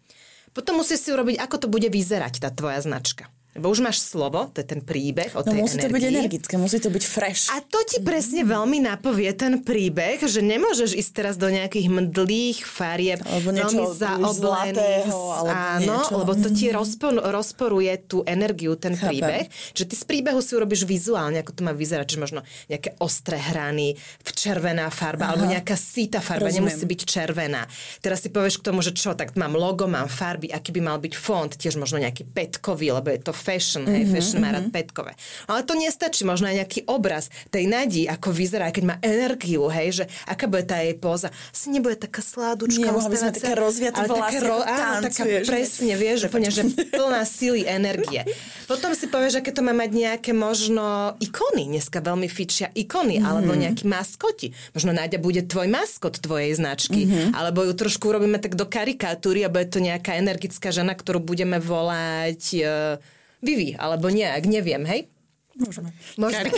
Potom 0.56 0.80
musíš 0.80 1.04
si 1.04 1.10
urobiť, 1.12 1.44
ako 1.44 1.56
to 1.60 1.68
bude 1.68 1.90
vyzerať, 1.92 2.40
tá 2.40 2.48
tvoja 2.48 2.80
značka. 2.80 3.28
Lebo 3.54 3.70
už 3.70 3.86
máš 3.86 4.02
slovo, 4.02 4.50
to 4.50 4.58
je 4.62 4.66
ten 4.66 4.82
príbeh 4.82 5.30
o 5.38 5.46
no, 5.46 5.54
tej 5.54 5.60
musí 5.62 5.78
energii. 5.78 5.86
to 5.86 5.94
byť 5.94 6.04
energické, 6.10 6.54
musí 6.58 6.78
to 6.82 6.90
byť 6.90 7.04
fresh. 7.06 7.42
A 7.54 7.62
to 7.62 7.78
ti 7.86 8.02
presne 8.02 8.42
veľmi 8.42 8.82
napovie 8.82 9.30
ten 9.30 9.62
príbeh, 9.62 10.18
že 10.26 10.42
nemôžeš 10.42 10.98
ísť 10.98 11.10
teraz 11.14 11.34
do 11.38 11.46
nejakých 11.46 11.86
mdlých 11.86 12.66
farieb, 12.66 13.22
alebo 13.22 13.54
niečo 13.54 13.94
zaoblených. 13.94 15.06
Áno, 15.46 16.02
niečo. 16.02 16.14
lebo 16.18 16.34
to 16.34 16.50
ti 16.50 16.66
mhm. 16.66 16.74
rozpor, 16.74 17.12
rozporuje 17.14 17.94
tú 18.10 18.26
energiu, 18.26 18.74
ten 18.74 18.98
Chápem. 18.98 19.22
príbeh. 19.22 19.44
Že 19.70 19.84
ty 19.86 19.94
z 19.94 20.04
príbehu 20.04 20.42
si 20.42 20.58
urobíš 20.58 20.82
vizuálne, 20.82 21.38
ako 21.38 21.54
to 21.54 21.62
má 21.62 21.70
vyzerať, 21.70 22.06
že 22.10 22.18
možno 22.18 22.40
nejaké 22.66 22.98
ostré 22.98 23.38
hrany, 23.38 23.94
červená 24.34 24.90
farba, 24.90 25.30
Aha. 25.30 25.38
alebo 25.38 25.46
nejaká 25.46 25.78
síta 25.78 26.18
farba, 26.18 26.50
Rozumiem. 26.50 26.74
nemusí 26.74 26.84
byť 26.90 27.00
červená. 27.06 27.70
Teraz 28.02 28.26
si 28.26 28.34
povieš 28.34 28.58
k 28.58 28.66
tomu, 28.66 28.82
že 28.82 28.90
čo, 28.90 29.14
tak 29.14 29.38
mám 29.38 29.54
logo, 29.54 29.86
mám 29.86 30.10
farby, 30.10 30.50
aký 30.50 30.74
by 30.74 30.82
mal 30.82 30.98
byť 30.98 31.14
font, 31.14 31.54
tiež 31.54 31.78
možno 31.78 32.02
nejaký 32.02 32.26
petkový, 32.26 32.90
lebo 32.90 33.14
je 33.14 33.22
to 33.22 33.32
fashion, 33.44 33.84
hej, 33.84 34.08
mm-hmm, 34.08 34.14
fashion 34.16 34.40
má 34.40 34.48
rád 34.56 34.72
mhm. 34.72 34.74
petkové. 34.74 35.12
Ale 35.44 35.60
to 35.68 35.76
nestačí, 35.76 36.24
možno 36.24 36.48
aj 36.48 36.64
nejaký 36.64 36.80
obraz 36.88 37.28
tej 37.52 37.68
Nadi, 37.68 38.08
ako 38.08 38.32
vyzerá, 38.32 38.72
keď 38.72 38.84
má 38.88 38.96
energiu, 39.04 39.68
hej, 39.68 40.00
že 40.00 40.04
aká 40.24 40.48
bude 40.48 40.64
tá 40.64 40.80
jej 40.80 40.96
póza. 40.96 41.28
Asi 41.52 41.68
nebude 41.68 42.00
taká 42.00 42.24
sládučka. 42.24 42.80
Nie, 42.80 42.96
by 42.96 43.16
sme 43.20 43.32
také 43.36 43.52
rozviaté 43.52 44.00
vlasy, 44.08 44.40
ro- 44.40 44.64
áno, 44.64 45.04
taká 45.04 45.22
presne, 45.44 45.92
vieš, 46.00 46.32
úplne, 46.32 46.48
že 46.48 46.64
plná 46.96 47.22
sily 47.28 47.68
energie. 47.68 48.24
Potom 48.64 48.96
si 48.96 49.12
povieš, 49.12 49.44
aké 49.44 49.52
to 49.52 49.60
má 49.60 49.76
mať 49.76 49.90
nejaké 49.92 50.32
možno 50.32 51.12
ikony. 51.20 51.68
Dneska 51.68 52.00
veľmi 52.00 52.28
fičia 52.32 52.72
ikony, 52.72 53.20
mm-hmm. 53.20 53.28
alebo 53.28 53.52
nejakí 53.52 53.84
maskoti. 53.84 54.56
Možno 54.72 54.96
Náďa 54.96 55.20
bude 55.20 55.44
tvoj 55.44 55.68
maskot 55.68 56.22
tvojej 56.22 56.56
značky, 56.56 57.04
mm-hmm. 57.04 57.36
alebo 57.36 57.66
ju 57.66 57.72
trošku 57.76 58.08
urobíme 58.08 58.40
tak 58.40 58.56
do 58.56 58.64
karikatúry 58.64 59.44
a 59.44 59.52
bude 59.52 59.68
to 59.68 59.82
nejaká 59.84 60.16
energická 60.16 60.72
žena, 60.72 60.96
ktorú 60.96 61.20
budeme 61.20 61.60
volať 61.60 62.42
uh, 62.62 62.96
Vivi, 63.44 63.76
alebo 63.76 64.08
nejak, 64.08 64.48
neviem, 64.48 64.82
hej? 64.88 65.12
Môžeme. 65.54 65.94
Môžeme. 66.18 66.50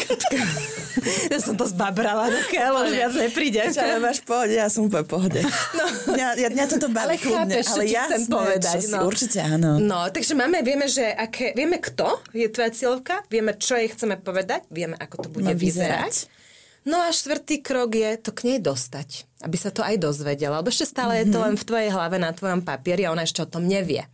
ja 1.33 1.37
som 1.37 1.53
to 1.53 1.68
zbabrala 1.68 2.33
do 2.33 2.40
keľu, 2.49 2.88
už 2.88 2.92
viac 2.96 3.12
nepríde. 3.12 3.61
Ale 3.77 4.01
máš 4.01 4.25
pohode, 4.25 4.57
ja 4.57 4.72
som 4.72 4.88
úplne 4.88 5.05
pohode. 5.05 5.40
No. 5.77 5.85
Ja, 6.16 6.33
ja, 6.33 6.49
ja 6.49 6.64
toto 6.64 6.88
baví 6.88 7.20
ale 7.20 7.20
chápeš, 7.20 7.77
ale 7.77 7.85
ja 7.92 8.09
chcem 8.09 8.25
povedať. 8.25 8.88
No. 8.88 9.05
Určite 9.05 9.44
áno. 9.44 9.77
No, 9.77 10.09
takže 10.09 10.33
máme, 10.33 10.64
vieme, 10.64 10.88
že 10.88 11.05
aké, 11.12 11.53
vieme 11.53 11.77
kto 11.77 12.25
je 12.33 12.49
tvoja 12.49 12.72
cieľovka, 12.72 13.20
vieme, 13.29 13.53
čo 13.61 13.77
jej 13.77 13.92
chceme 13.92 14.16
povedať, 14.16 14.64
vieme, 14.72 14.96
ako 14.96 15.14
to 15.18 15.29
bude 15.29 15.53
Má 15.53 15.53
vyzerať. 15.53 16.09
vyzerať. 16.09 16.14
No 16.88 17.03
a 17.03 17.12
štvrtý 17.12 17.61
krok 17.61 17.99
je 17.99 18.11
to 18.16 18.31
k 18.33 18.40
nej 18.49 18.59
dostať, 18.64 19.29
aby 19.44 19.57
sa 19.61 19.75
to 19.75 19.85
aj 19.85 20.01
dozvedela. 20.01 20.64
Lebo 20.64 20.72
ešte 20.72 20.88
stále 20.88 21.20
mm-hmm. 21.20 21.29
je 21.29 21.35
to 21.35 21.38
mhm. 21.38 21.44
len 21.44 21.55
v 21.61 21.66
tvojej 21.68 21.90
hlave, 21.92 22.16
na 22.16 22.33
tvojom 22.33 22.64
papieri 22.64 23.05
a 23.05 23.12
ona 23.12 23.29
ešte 23.29 23.44
o 23.44 23.51
tom 23.51 23.68
nevie. 23.68 24.09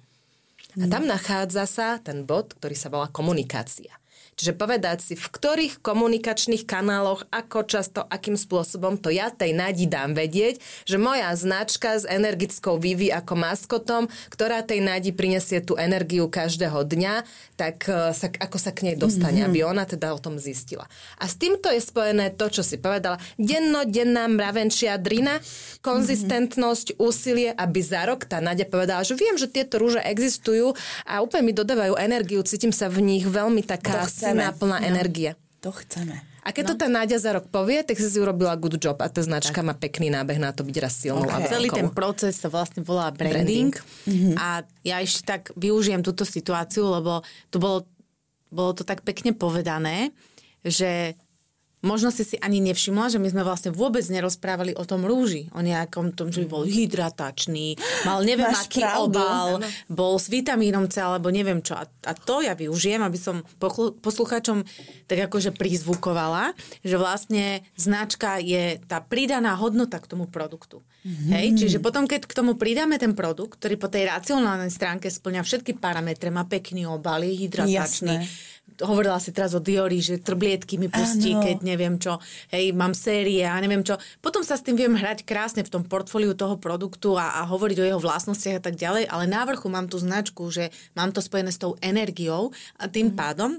A 0.80 0.84
tam 0.88 1.04
nachádza 1.04 1.68
sa 1.68 2.00
ten 2.00 2.24
bod, 2.24 2.56
ktorý 2.56 2.72
sa 2.72 2.88
volá 2.88 3.12
komunikácia. 3.12 4.01
Čiže 4.32 4.56
povedať 4.56 4.98
si, 5.04 5.14
v 5.14 5.28
ktorých 5.28 5.84
komunikačných 5.84 6.64
kanáloch, 6.64 7.28
ako 7.28 7.68
často, 7.68 8.00
akým 8.08 8.40
spôsobom 8.40 8.96
to 8.96 9.12
ja 9.12 9.28
tej 9.28 9.52
Nadi 9.52 9.84
dám 9.84 10.16
vedieť, 10.16 10.56
že 10.88 10.96
moja 10.96 11.28
značka 11.36 12.00
s 12.00 12.08
energickou 12.08 12.80
Vivi 12.80 13.12
ako 13.12 13.36
maskotom, 13.36 14.08
ktorá 14.32 14.64
tej 14.64 14.80
Nadi 14.80 15.12
prinesie 15.12 15.60
tú 15.60 15.76
energiu 15.76 16.32
každého 16.32 16.80
dňa, 16.80 17.14
tak 17.60 17.84
e, 17.86 18.16
sa, 18.16 18.26
ako 18.32 18.56
sa 18.56 18.72
k 18.72 18.88
nej 18.88 18.96
dostane, 18.96 19.44
mm-hmm. 19.44 19.52
aby 19.52 19.68
ona 19.68 19.84
teda 19.84 20.16
o 20.16 20.18
tom 20.18 20.40
zistila. 20.40 20.88
A 21.20 21.28
s 21.28 21.36
týmto 21.36 21.68
je 21.68 21.84
spojené 21.84 22.32
to, 22.32 22.48
čo 22.48 22.64
si 22.64 22.80
povedala, 22.80 23.20
dennodenná 23.36 24.32
mravenčia 24.32 24.96
drina, 24.96 25.44
konzistentnosť, 25.84 26.96
mm-hmm. 26.96 27.04
úsilie, 27.04 27.50
aby 27.52 27.80
za 27.84 28.08
rok 28.08 28.24
tá 28.24 28.40
Nadia 28.40 28.64
povedala, 28.64 29.04
že 29.04 29.12
viem, 29.12 29.36
že 29.36 29.46
tieto 29.46 29.76
rúže 29.76 30.00
existujú 30.00 30.72
a 31.04 31.20
úplne 31.20 31.52
mi 31.52 31.54
dodávajú 31.54 32.00
energiu, 32.00 32.40
cítim 32.48 32.72
sa 32.72 32.88
v 32.88 33.04
nich 33.04 33.28
veľmi 33.28 33.60
taká 33.60 34.08
chceme. 34.22 34.44
plná 34.54 34.78
no. 34.78 34.86
energie. 34.86 35.30
To 35.62 35.70
chceme. 35.74 36.22
A 36.42 36.50
keď 36.50 36.64
no. 36.66 36.68
to 36.74 36.74
tá 36.74 36.86
Náďa 36.90 37.18
za 37.22 37.30
rok 37.38 37.46
povie, 37.46 37.86
tak 37.86 37.94
si 37.94 38.10
si 38.10 38.18
urobila 38.18 38.58
good 38.58 38.74
job 38.82 38.98
a 38.98 39.06
tá 39.06 39.22
značka 39.22 39.62
tak. 39.62 39.66
má 39.66 39.74
pekný 39.78 40.10
nábeh 40.10 40.42
na 40.42 40.50
to 40.50 40.66
byť 40.66 40.76
raz 40.82 40.98
silnou 40.98 41.30
okay. 41.30 41.46
a 41.46 41.50
Celý 41.54 41.70
ten 41.70 41.86
proces 41.86 42.34
sa 42.34 42.50
vlastne 42.50 42.82
volá 42.82 43.14
branding, 43.14 43.70
branding. 43.70 43.72
Mm-hmm. 44.10 44.34
a 44.42 44.66
ja 44.82 44.96
ešte 44.98 45.22
tak 45.22 45.42
využijem 45.54 46.02
túto 46.02 46.26
situáciu, 46.26 46.90
lebo 46.90 47.22
to 47.54 47.62
bolo, 47.62 47.86
bolo 48.50 48.74
to 48.74 48.82
tak 48.82 49.06
pekne 49.06 49.38
povedané, 49.38 50.10
že 50.66 51.14
možno 51.82 52.14
si 52.14 52.22
si 52.22 52.38
ani 52.38 52.62
nevšimla, 52.62 53.10
že 53.10 53.18
my 53.18 53.28
sme 53.28 53.42
vlastne 53.42 53.74
vôbec 53.74 54.06
nerozprávali 54.06 54.72
o 54.78 54.86
tom 54.86 55.02
rúži, 55.04 55.50
o 55.52 55.60
nejakom 55.60 56.14
tom, 56.14 56.30
že 56.30 56.46
by 56.46 56.48
bol 56.48 56.64
hydratačný, 56.64 57.76
mal 58.06 58.22
neviem 58.22 58.48
Máš 58.48 58.70
aký 58.70 58.86
pravdu, 58.86 59.18
obal, 59.18 59.48
bol 59.90 60.14
s 60.16 60.30
vitamínom 60.30 60.86
C 60.86 61.02
alebo 61.02 61.28
neviem 61.28 61.60
čo. 61.60 61.74
A, 61.74 61.84
a 61.84 62.12
to 62.14 62.40
ja 62.40 62.54
využijem, 62.54 63.02
aby 63.02 63.18
som 63.18 63.42
poslucháčom 64.00 64.62
tak 65.10 65.28
akože 65.28 65.52
prizvukovala, 65.58 66.54
že 66.86 66.96
vlastne 66.96 67.66
značka 67.74 68.38
je 68.38 68.78
tá 68.86 69.02
pridaná 69.02 69.58
hodnota 69.58 69.98
k 69.98 70.06
tomu 70.06 70.30
produktu. 70.30 70.80
Mm-hmm. 71.02 71.30
Hej, 71.34 71.46
čiže 71.58 71.78
potom, 71.82 72.06
keď 72.06 72.30
k 72.30 72.36
tomu 72.38 72.54
pridáme 72.54 72.94
ten 72.94 73.10
produkt, 73.18 73.58
ktorý 73.58 73.74
po 73.74 73.90
tej 73.90 74.06
racionálnej 74.06 74.70
stránke 74.70 75.10
splňa 75.10 75.42
všetky 75.42 75.74
parametre, 75.82 76.30
má 76.30 76.46
pekný 76.46 76.86
obal, 76.86 77.26
je 77.26 77.34
hydratačný, 77.42 78.22
Jasné. 78.22 78.61
Hovorila 78.80 79.20
si 79.20 79.30
teraz 79.30 79.52
o 79.52 79.60
Diori, 79.60 80.00
že 80.00 80.18
trblietky 80.18 80.80
mi 80.80 80.88
pustí, 80.88 81.36
Áno. 81.36 81.44
keď 81.44 81.56
neviem 81.62 82.00
čo, 82.00 82.18
hej, 82.50 82.72
mám 82.72 82.96
série 82.96 83.44
a 83.44 83.54
neviem 83.60 83.84
čo. 83.84 84.00
Potom 84.24 84.40
sa 84.42 84.56
s 84.58 84.64
tým 84.64 84.74
viem 84.74 84.94
hrať 84.96 85.22
krásne 85.28 85.62
v 85.62 85.70
tom 85.70 85.84
portfóliu 85.84 86.32
toho 86.32 86.56
produktu 86.56 87.14
a, 87.14 87.42
a 87.42 87.46
hovoriť 87.46 87.78
o 87.78 87.88
jeho 87.92 88.00
vlastnostiach 88.00 88.58
a 88.58 88.64
tak 88.64 88.74
ďalej, 88.80 89.06
ale 89.06 89.24
na 89.28 89.44
vrchu 89.44 89.68
mám 89.68 89.86
tú 89.86 90.00
značku, 90.00 90.48
že 90.50 90.72
mám 90.96 91.12
to 91.12 91.20
spojené 91.20 91.52
s 91.52 91.60
tou 91.60 91.76
energiou 91.84 92.50
a 92.80 92.88
tým 92.88 93.12
Mhm. 93.12 93.16
pádom 93.16 93.52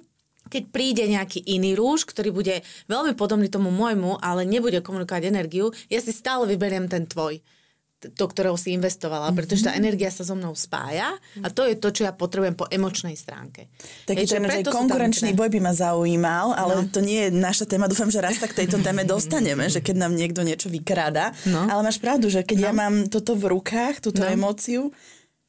keď 0.44 0.64
príde 0.76 1.08
nejaký 1.08 1.40
iný 1.50 1.72
rúž, 1.74 2.04
ktorý 2.04 2.36
bude 2.36 2.62
veľmi 2.92 3.16
podobný 3.16 3.48
tomu 3.48 3.72
môjmu, 3.72 4.20
ale 4.20 4.44
nebude 4.44 4.84
komunikovať 4.84 5.32
energiu, 5.32 5.72
ja 5.88 6.04
si 6.04 6.12
stále 6.12 6.44
vyberiem 6.46 6.92
ten 6.92 7.08
tvoj 7.08 7.40
do 8.12 8.26
ktorého 8.28 8.60
si 8.60 8.76
investovala, 8.76 9.32
Mhm. 9.32 9.36
pretože 9.36 9.64
tá 9.64 9.72
energia 9.78 10.12
sa 10.12 10.28
so 10.28 10.36
mnou 10.36 10.52
spája 10.54 11.16
a 11.40 11.48
to 11.48 11.64
je 11.64 11.80
to, 11.80 11.90
čo 11.96 12.02
ja 12.04 12.12
potrebujem 12.12 12.60
po 12.60 12.68
emočnej 12.68 13.16
stránke. 13.16 13.72
Taký 14.04 14.28
ten, 14.28 14.44
konkurenčný 14.68 15.32
boj 15.32 15.48
by 15.54 15.60
ma 15.64 15.74
zaujímal, 15.74 16.52
ale 16.58 16.84
no. 16.84 16.92
to 16.92 17.00
nie 17.00 17.28
je 17.28 17.30
naša 17.32 17.66
téma. 17.70 17.88
Dúfam, 17.88 18.12
že 18.12 18.20
raz 18.20 18.40
tak 18.40 18.52
k 18.52 18.66
tejto 18.66 18.84
téme 18.84 19.08
dostaneme, 19.14 19.72
že 19.72 19.80
keď 19.80 19.96
nám 20.08 20.14
niekto 20.18 20.44
niečo 20.44 20.68
vykráda. 20.68 21.32
No. 21.48 21.68
Ale 21.68 21.82
máš 21.86 21.98
pravdu, 22.02 22.28
že 22.28 22.44
keď 22.44 22.58
no. 22.60 22.66
ja 22.68 22.72
mám 22.76 22.94
toto 23.08 23.38
v 23.38 23.54
rukách, 23.54 24.04
túto 24.04 24.22
no. 24.24 24.30
emóciu, 24.30 24.92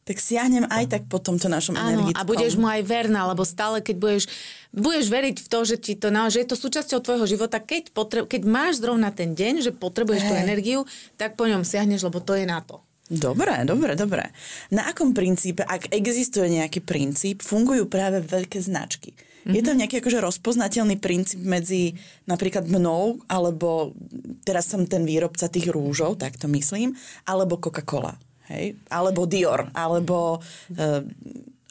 tak 0.04 0.20
siahnem 0.20 0.68
aj 0.68 0.84
tak 0.92 1.02
po 1.08 1.16
tomto 1.16 1.48
našom 1.48 1.74
Áno, 1.74 2.12
energickom. 2.12 2.20
a 2.20 2.28
budeš 2.28 2.54
mu 2.60 2.68
aj 2.68 2.84
verná, 2.84 3.24
lebo 3.24 3.40
stále, 3.42 3.80
keď 3.80 3.96
budeš, 3.96 4.24
budeš 4.70 5.06
veriť 5.08 5.36
v 5.40 5.48
to, 5.48 5.58
že, 5.64 5.76
ti 5.80 5.92
to, 5.96 6.08
že 6.12 6.38
je 6.44 6.48
to 6.48 6.56
súčasťou 6.60 7.00
tvojho 7.00 7.24
života, 7.24 7.56
keď, 7.56 7.90
potre- 7.96 8.28
keď 8.28 8.42
máš 8.44 8.84
zrovna 8.84 9.08
ten 9.08 9.32
deň, 9.32 9.64
že 9.64 9.72
potrebuješ 9.72 10.28
tú 10.28 10.34
Hej. 10.36 10.44
energiu, 10.44 10.80
tak 11.16 11.40
po 11.40 11.48
ňom 11.48 11.64
siahneš, 11.64 12.04
lebo 12.04 12.20
to 12.20 12.36
je 12.36 12.44
na 12.44 12.60
to. 12.60 12.84
Dobre, 13.04 13.68
dobre, 13.68 13.92
dobre. 13.96 14.32
Na 14.72 14.88
akom 14.88 15.12
princípe, 15.12 15.60
ak 15.60 15.92
existuje 15.92 16.48
nejaký 16.48 16.80
princíp, 16.80 17.44
fungujú 17.44 17.84
práve 17.84 18.24
veľké 18.24 18.60
značky? 18.64 19.12
Mm-hmm. 19.12 19.52
Je 19.52 19.60
tam 19.60 19.76
nejaký 19.76 20.00
akože 20.00 20.24
rozpoznateľný 20.24 20.96
princíp 20.96 21.44
medzi 21.44 21.92
napríklad 22.24 22.64
mnou, 22.64 23.20
alebo 23.28 23.92
teraz 24.40 24.72
som 24.72 24.88
ten 24.88 25.04
výrobca 25.04 25.52
tých 25.52 25.68
rúžov, 25.68 26.16
tak 26.16 26.40
to 26.40 26.48
myslím, 26.48 26.96
alebo 27.28 27.60
Coca-Cola, 27.60 28.16
hej? 28.50 28.74
Alebo 28.90 29.28
Dior, 29.28 29.70
alebo 29.72 30.38
uh, 30.38 31.00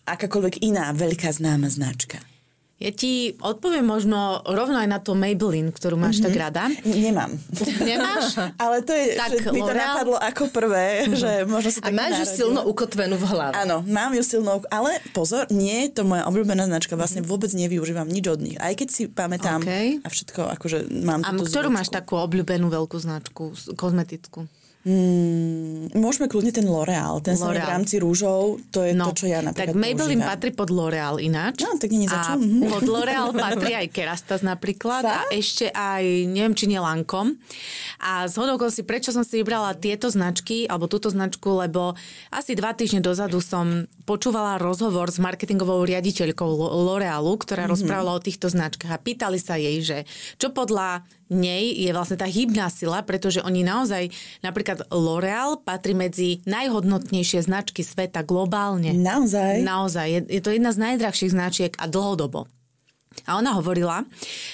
akákoľvek 0.03 0.63
iná 0.63 0.91
veľká 0.91 1.31
známa 1.31 1.71
značka. 1.71 2.19
Ja 2.83 2.91
ti 2.91 3.31
odpoviem 3.39 3.88
možno 3.88 4.43
rovno 4.43 4.75
aj 4.75 4.89
na 4.91 4.99
to 4.99 5.15
Maybelline, 5.15 5.71
ktorú 5.71 5.95
máš 5.95 6.19
mm-hmm. 6.19 6.27
tak 6.27 6.36
rada. 6.36 6.63
Nemám. 6.83 7.31
Nemáš? 7.88 8.36
Ale 8.59 8.83
to 8.83 8.91
je, 8.91 9.15
Tak, 9.15 9.29
že 9.39 9.55
mi 9.55 9.63
to 9.63 9.71
L'Oreal? 9.71 10.03
napadlo 10.03 10.17
ako 10.19 10.43
prvé, 10.51 11.07
že 11.15 11.47
možno 11.47 11.69
sa 11.71 11.79
A 11.88 11.95
máš 11.95 12.19
ju 12.19 12.43
silno 12.43 12.67
ukotvenú 12.67 13.15
v 13.15 13.25
hlave. 13.29 13.55
Áno, 13.55 13.88
mám 13.88 14.12
ju 14.12 14.19
silnou, 14.19 14.59
ale 14.67 14.99
pozor, 15.15 15.47
nie 15.47 15.88
je 15.88 15.95
to 15.95 16.03
moja 16.03 16.27
obľúbená 16.27 16.67
značka, 16.67 16.99
vlastne 16.99 17.23
vôbec 17.23 17.55
nevyužívam 17.55 18.09
nič 18.09 18.25
od 18.27 18.39
nich. 18.43 18.57
Aj 18.59 18.75
keď 18.75 18.88
si 18.91 19.07
pamätám 19.07 19.63
OK. 19.63 20.03
a 20.03 20.07
všetko, 20.12 20.41
akože 20.59 20.77
mám 21.07 21.23
A 21.23 21.31
ktorú 21.39 21.71
zvučku. 21.71 21.77
máš 21.79 21.88
takú 21.88 22.19
obľúbenú 22.19 22.67
veľkú 22.67 22.99
značku, 22.99 23.55
kozmetickú? 23.79 24.43
Mm, 24.84 25.96
môžeme 25.96 26.28
kľudne 26.28 26.52
ten 26.52 26.63
L'Oreal, 26.63 27.17
ten 27.17 27.34
sa 27.34 27.48
v 27.48 27.58
rámci 27.58 27.98
rúžov, 27.98 28.60
to 28.67 28.84
je 28.84 28.91
to, 28.91 29.15
čo 29.15 29.26
ja 29.26 29.39
napríklad 29.39 29.72
No, 29.72 29.74
Tak 29.74 29.80
Maybelline 29.80 30.19
používam. 30.19 30.32
patrí 30.36 30.50
pod 30.52 30.69
L'Oreal 30.69 31.15
ináč. 31.17 31.56
No, 31.62 31.72
tak 31.74 31.88
nie. 31.89 32.04
A 32.06 32.36
Mhm. 32.36 32.67
pod 32.67 32.84
L'Oreal 32.84 33.32
patrí 33.34 33.72
aj 33.74 33.88
Kerastas 33.89 34.41
napríklad 34.41 35.02
a 35.02 35.24
Fakt? 35.24 35.32
ešte 35.32 35.65
aj, 35.67 36.04
neviem, 36.28 36.52
či 36.52 36.67
nie 36.67 36.76
Lancome. 36.78 37.39
A 37.98 38.28
z 38.28 38.36
hodou 38.36 38.60
si, 38.67 38.82
prečo 38.82 39.10
som 39.10 39.22
si 39.22 39.39
vybrala 39.39 39.72
tieto 39.74 40.08
značky, 40.08 40.67
alebo 40.67 40.86
túto 40.86 41.08
značku, 41.08 41.48
lebo 41.58 41.96
asi 42.30 42.52
dva 42.52 42.72
týždne 42.72 43.00
dozadu 43.00 43.39
som 43.39 43.65
počúvala 44.04 44.58
rozhovor 44.58 45.08
s 45.08 45.17
marketingovou 45.17 45.80
riaditeľkou 45.82 46.43
Lo- 46.46 46.76
L'Orealu, 46.86 47.34
ktorá 47.38 47.63
Mhm. 47.63 47.72
rozprávala 47.72 48.12
o 48.12 48.22
týchto 48.22 48.46
značkách 48.46 48.91
a 48.91 49.00
pýtali 49.00 49.38
sa 49.38 49.56
jej, 49.56 49.80
že 49.80 49.98
čo 50.36 50.52
podľa 50.52 51.08
nej 51.34 51.74
je 51.74 51.91
vlastne 51.91 52.22
tá 52.22 52.30
hybná 52.30 52.69
sila, 52.69 53.02
pretože 53.02 53.41
oni 53.41 53.65
naozaj, 53.65 54.13
napríklad 54.46 54.88
L'Oreal 54.93 55.60
patrí 55.60 55.98
medzi 55.98 56.39
najhodnotnejšie 56.46 57.43
značky 57.43 57.82
sveta 57.82 58.22
globálne. 58.22 58.93
Naozaj? 58.93 59.65
Naozaj. 59.65 60.08
Je, 60.08 60.19
je 60.39 60.41
to 60.41 60.54
jedna 60.54 60.72
z 60.72 60.82
najdrahších 60.93 61.34
značiek 61.34 61.72
a 61.82 61.89
dlhodobo. 61.89 62.46
A 63.30 63.38
ona 63.38 63.54
hovorila, 63.54 64.10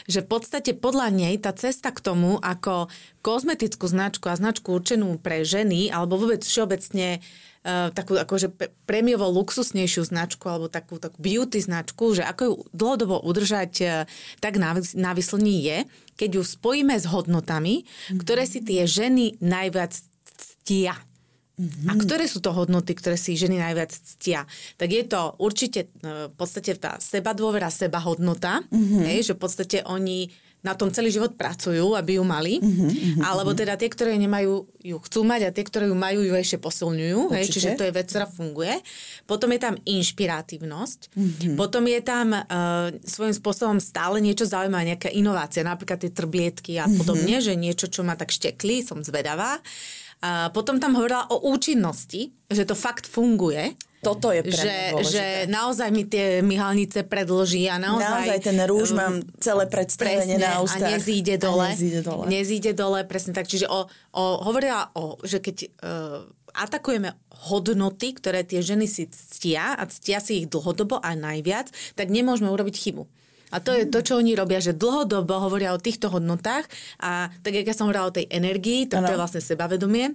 že 0.06 0.20
v 0.20 0.36
podstate 0.36 0.76
podľa 0.76 1.16
nej 1.16 1.40
tá 1.40 1.56
cesta 1.56 1.96
k 1.96 2.04
tomu, 2.04 2.36
ako 2.44 2.92
kozmetickú 3.24 3.88
značku 3.88 4.28
a 4.28 4.36
značku 4.36 4.76
určenú 4.76 5.16
pre 5.16 5.48
ženy, 5.48 5.88
alebo 5.88 6.20
vôbec 6.20 6.44
všeobecne 6.44 7.24
uh, 7.66 7.90
takú 7.92 8.16
akože 8.20 8.54
prémiovo 8.88 9.28
luxusnejšiu 9.30 10.08
značku, 10.08 10.46
alebo 10.48 10.72
takú, 10.72 10.98
takú 10.98 11.20
beauty 11.20 11.60
značku, 11.60 12.16
že 12.16 12.24
ako 12.24 12.42
ju 12.44 12.54
dlhodobo 12.72 13.22
udržať 13.24 13.74
uh, 13.84 13.92
tak 14.40 14.60
na, 14.62 14.76
vys- 14.78 14.96
na 14.96 15.12
vyslní 15.12 15.56
je, 15.64 15.78
keď 16.20 16.30
ju 16.40 16.44
spojíme 16.44 16.96
s 16.96 17.08
hodnotami, 17.08 17.88
ktoré 18.20 18.44
si 18.44 18.60
tie 18.60 18.84
ženy 18.84 19.40
najviac 19.40 19.96
ctia. 20.40 20.96
A 21.60 21.92
ktoré 22.00 22.24
sú 22.24 22.40
to 22.40 22.56
hodnoty, 22.56 22.96
ktoré 22.96 23.20
si 23.20 23.36
ženy 23.36 23.60
najviac 23.60 23.92
ctia? 23.92 24.48
Tak 24.80 24.90
je 24.96 25.04
to 25.04 25.36
určite 25.44 25.92
e, 26.00 26.32
v 26.32 26.34
podstate 26.40 26.72
tá 26.80 26.96
sebadôvera, 27.04 27.68
sebahodnota, 27.68 28.64
mm-hmm. 28.72 29.04
hej, 29.04 29.20
že 29.28 29.34
v 29.36 29.42
podstate 29.44 29.78
oni 29.84 30.32
na 30.60 30.76
tom 30.76 30.92
celý 30.92 31.08
život 31.08 31.40
pracujú, 31.40 31.96
aby 31.96 32.20
ju 32.20 32.24
mali, 32.28 32.60
mm-hmm. 32.60 33.24
alebo 33.24 33.56
teda 33.56 33.80
tie, 33.80 33.88
ktoré 33.88 34.20
nemajú, 34.20 34.68
ju 34.84 34.98
chcú 35.08 35.24
mať 35.24 35.48
a 35.48 35.56
tie, 35.56 35.64
ktoré 35.64 35.88
ju 35.88 35.96
majú, 35.96 36.20
ju 36.20 36.36
ešte 36.36 36.60
posilňujú. 36.60 37.32
Hej, 37.32 37.46
čiže 37.48 37.80
to 37.80 37.88
je 37.88 37.96
vec, 37.96 38.12
ktorá 38.12 38.28
funguje. 38.28 38.76
Potom 39.24 39.56
je 39.56 39.60
tam 39.64 39.80
inšpiratívnosť. 39.80 41.00
Mm-hmm. 41.16 41.56
Potom 41.56 41.88
je 41.88 42.00
tam 42.04 42.36
uh, 42.36 42.92
svojím 43.08 43.36
spôsobom 43.40 43.80
stále 43.80 44.20
niečo 44.20 44.44
zaujímavé, 44.44 44.96
nejaká 44.96 45.10
inovácia, 45.16 45.64
napríklad 45.64 46.04
tie 46.04 46.12
trblietky 46.12 46.76
a 46.76 46.92
podobne, 46.92 47.40
mm-hmm. 47.40 47.48
že 47.48 47.54
niečo, 47.56 47.88
čo 47.88 48.04
ma 48.04 48.20
tak 48.20 48.36
štekli, 48.36 48.84
som 48.84 49.00
zvedavá. 49.00 49.64
A 50.20 50.52
potom 50.52 50.84
tam 50.84 51.00
hovorila 51.00 51.32
o 51.32 51.48
účinnosti, 51.56 52.36
že 52.52 52.68
to 52.68 52.76
fakt 52.76 53.08
funguje. 53.08 53.72
Toto 54.00 54.32
je 54.32 54.48
pre 54.48 54.56
že, 54.56 54.78
že 55.12 55.26
naozaj 55.52 55.90
mi 55.92 56.08
tie 56.08 56.40
myhalnice 56.40 57.04
predlží 57.04 57.68
a 57.68 57.76
naozaj... 57.76 58.32
Naozaj 58.32 58.40
ten 58.48 58.58
rúž 58.64 58.96
um, 58.96 58.98
mám 58.98 59.16
celé 59.44 59.68
predstavenie 59.68 60.40
Presne, 60.40 60.48
na 60.48 60.64
ústach. 60.64 60.88
a 60.88 60.96
nezíde 60.96 61.36
dole. 61.36 61.68
A 61.68 61.76
nezíde 61.76 62.00
dole. 62.00 62.24
Nezíde 62.32 62.72
dole, 62.72 63.00
presne 63.04 63.36
tak. 63.36 63.52
Čiže 63.52 63.68
o, 63.68 63.92
o, 64.16 64.24
hovorila 64.48 64.88
o, 64.96 65.20
že 65.28 65.44
keď 65.44 65.56
uh, 65.84 66.24
atakujeme 66.56 67.12
hodnoty, 67.52 68.16
ktoré 68.16 68.48
tie 68.48 68.64
ženy 68.64 68.88
si 68.88 69.12
ctia 69.12 69.76
a 69.76 69.84
ctia 69.88 70.24
si 70.24 70.44
ich 70.44 70.48
dlhodobo 70.48 71.00
a 71.04 71.12
najviac, 71.16 71.68
tak 72.00 72.08
nemôžeme 72.08 72.48
urobiť 72.48 72.76
chybu. 72.80 73.04
A 73.50 73.58
to 73.58 73.74
je 73.74 73.90
to, 73.90 74.06
čo 74.06 74.22
oni 74.22 74.38
robia, 74.38 74.62
že 74.62 74.78
dlhodobo 74.78 75.42
hovoria 75.42 75.74
o 75.74 75.82
týchto 75.82 76.14
hodnotách 76.14 76.70
a 77.02 77.34
tak, 77.42 77.58
jak 77.58 77.66
ja 77.66 77.76
som 77.76 77.90
hovorila 77.90 78.14
o 78.14 78.16
tej 78.16 78.30
energii, 78.30 78.86
tak 78.86 79.10
to 79.10 79.18
je 79.18 79.22
vlastne 79.22 79.42
sebavedomie, 79.42 80.14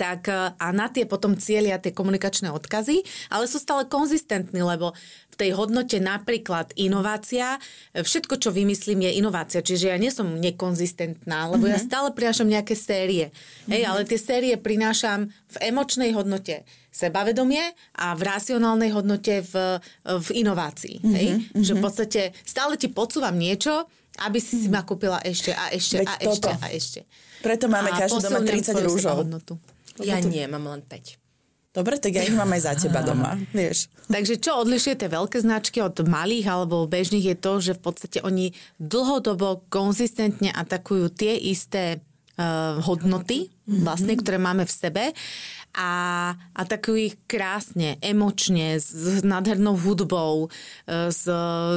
tak 0.00 0.32
e, 0.32 0.56
a 0.56 0.66
na 0.72 0.88
tie 0.88 1.04
potom 1.04 1.36
cieľia 1.36 1.76
tie 1.76 1.92
komunikačné 1.92 2.48
odkazy, 2.48 3.04
ale 3.28 3.44
sú 3.44 3.60
stále 3.60 3.84
konzistentní, 3.84 4.64
lebo 4.64 4.96
v 5.28 5.36
tej 5.36 5.52
hodnote 5.52 6.00
napríklad 6.00 6.72
inovácia, 6.80 7.60
e, 7.92 8.00
všetko, 8.00 8.40
čo 8.40 8.48
vymyslím, 8.48 9.04
je 9.04 9.20
inovácia. 9.20 9.60
Čiže 9.60 9.92
ja 9.92 10.00
nie 10.00 10.08
som 10.08 10.40
nekonzistentná, 10.40 11.52
lebo 11.52 11.68
mm-hmm. 11.68 11.76
ja 11.76 11.84
stále 11.84 12.08
prinášam 12.16 12.48
nejaké 12.48 12.72
série. 12.72 13.28
Mm-hmm. 13.28 13.70
Hej, 13.76 13.82
ale 13.84 14.00
tie 14.08 14.16
série 14.16 14.56
prinášam 14.56 15.28
v 15.52 15.56
emočnej 15.68 16.16
hodnote 16.16 16.64
sebavedomie 16.90 17.76
a 18.00 18.16
v 18.16 18.22
racionálnej 18.24 18.90
hodnote 18.90 19.46
v, 19.46 19.78
v 20.02 20.28
inovácii. 20.32 21.04
Mm-hmm. 21.04 21.14
Hej? 21.14 21.28
Že 21.54 21.72
v 21.76 21.82
podstate 21.84 22.20
stále 22.42 22.80
ti 22.80 22.88
podsúvam 22.88 23.36
niečo, 23.36 23.84
aby 24.26 24.42
si 24.42 24.58
si 24.58 24.68
ma 24.68 24.82
kúpila 24.82 25.22
ešte 25.22 25.54
a 25.54 25.70
ešte 25.70 26.02
Veď 26.02 26.08
a 26.08 26.14
ešte 26.18 26.48
toto. 26.50 26.50
a 26.50 26.66
ešte. 26.74 27.00
Preto 27.40 27.72
máme 27.72 27.88
každý 27.94 28.20
doma 28.20 28.42
posilňujem 28.42 28.64
30 28.68 28.74
tvoju 28.74 28.88
rúžov. 28.90 29.16
Ja 30.04 30.18
nie, 30.20 30.44
mám 30.48 30.66
len 30.68 30.82
5. 30.84 31.20
Dobre, 31.70 32.02
tak 32.02 32.18
ja 32.18 32.26
ich 32.26 32.34
mám 32.34 32.50
aj 32.50 32.62
za 32.66 32.72
teba 32.74 33.00
doma, 33.08 33.38
vieš. 33.54 33.86
Takže 34.10 34.42
čo 34.42 34.58
odlišuje 34.58 35.06
tie 35.06 35.10
veľké 35.10 35.38
značky 35.38 35.78
od 35.78 36.02
malých 36.02 36.46
alebo 36.50 36.90
bežných 36.90 37.34
je 37.34 37.36
to, 37.38 37.52
že 37.62 37.78
v 37.78 37.82
podstate 37.82 38.18
oni 38.26 38.50
dlhodobo 38.82 39.62
konzistentne 39.70 40.50
atakujú 40.50 41.14
tie 41.14 41.38
isté 41.38 42.02
uh, 42.34 42.82
hodnoty, 42.82 43.54
vlastne, 43.70 44.18
ktoré 44.18 44.42
máme 44.42 44.66
v 44.66 44.72
sebe 44.74 45.04
a, 45.74 45.90
a 46.34 46.62
takový 46.66 47.14
krásne, 47.30 47.96
emočne, 48.02 48.78
s, 48.82 48.90
s 48.90 49.22
nádhernou 49.22 49.78
hudbou, 49.78 50.50
e, 50.86 51.10
s, 51.14 51.24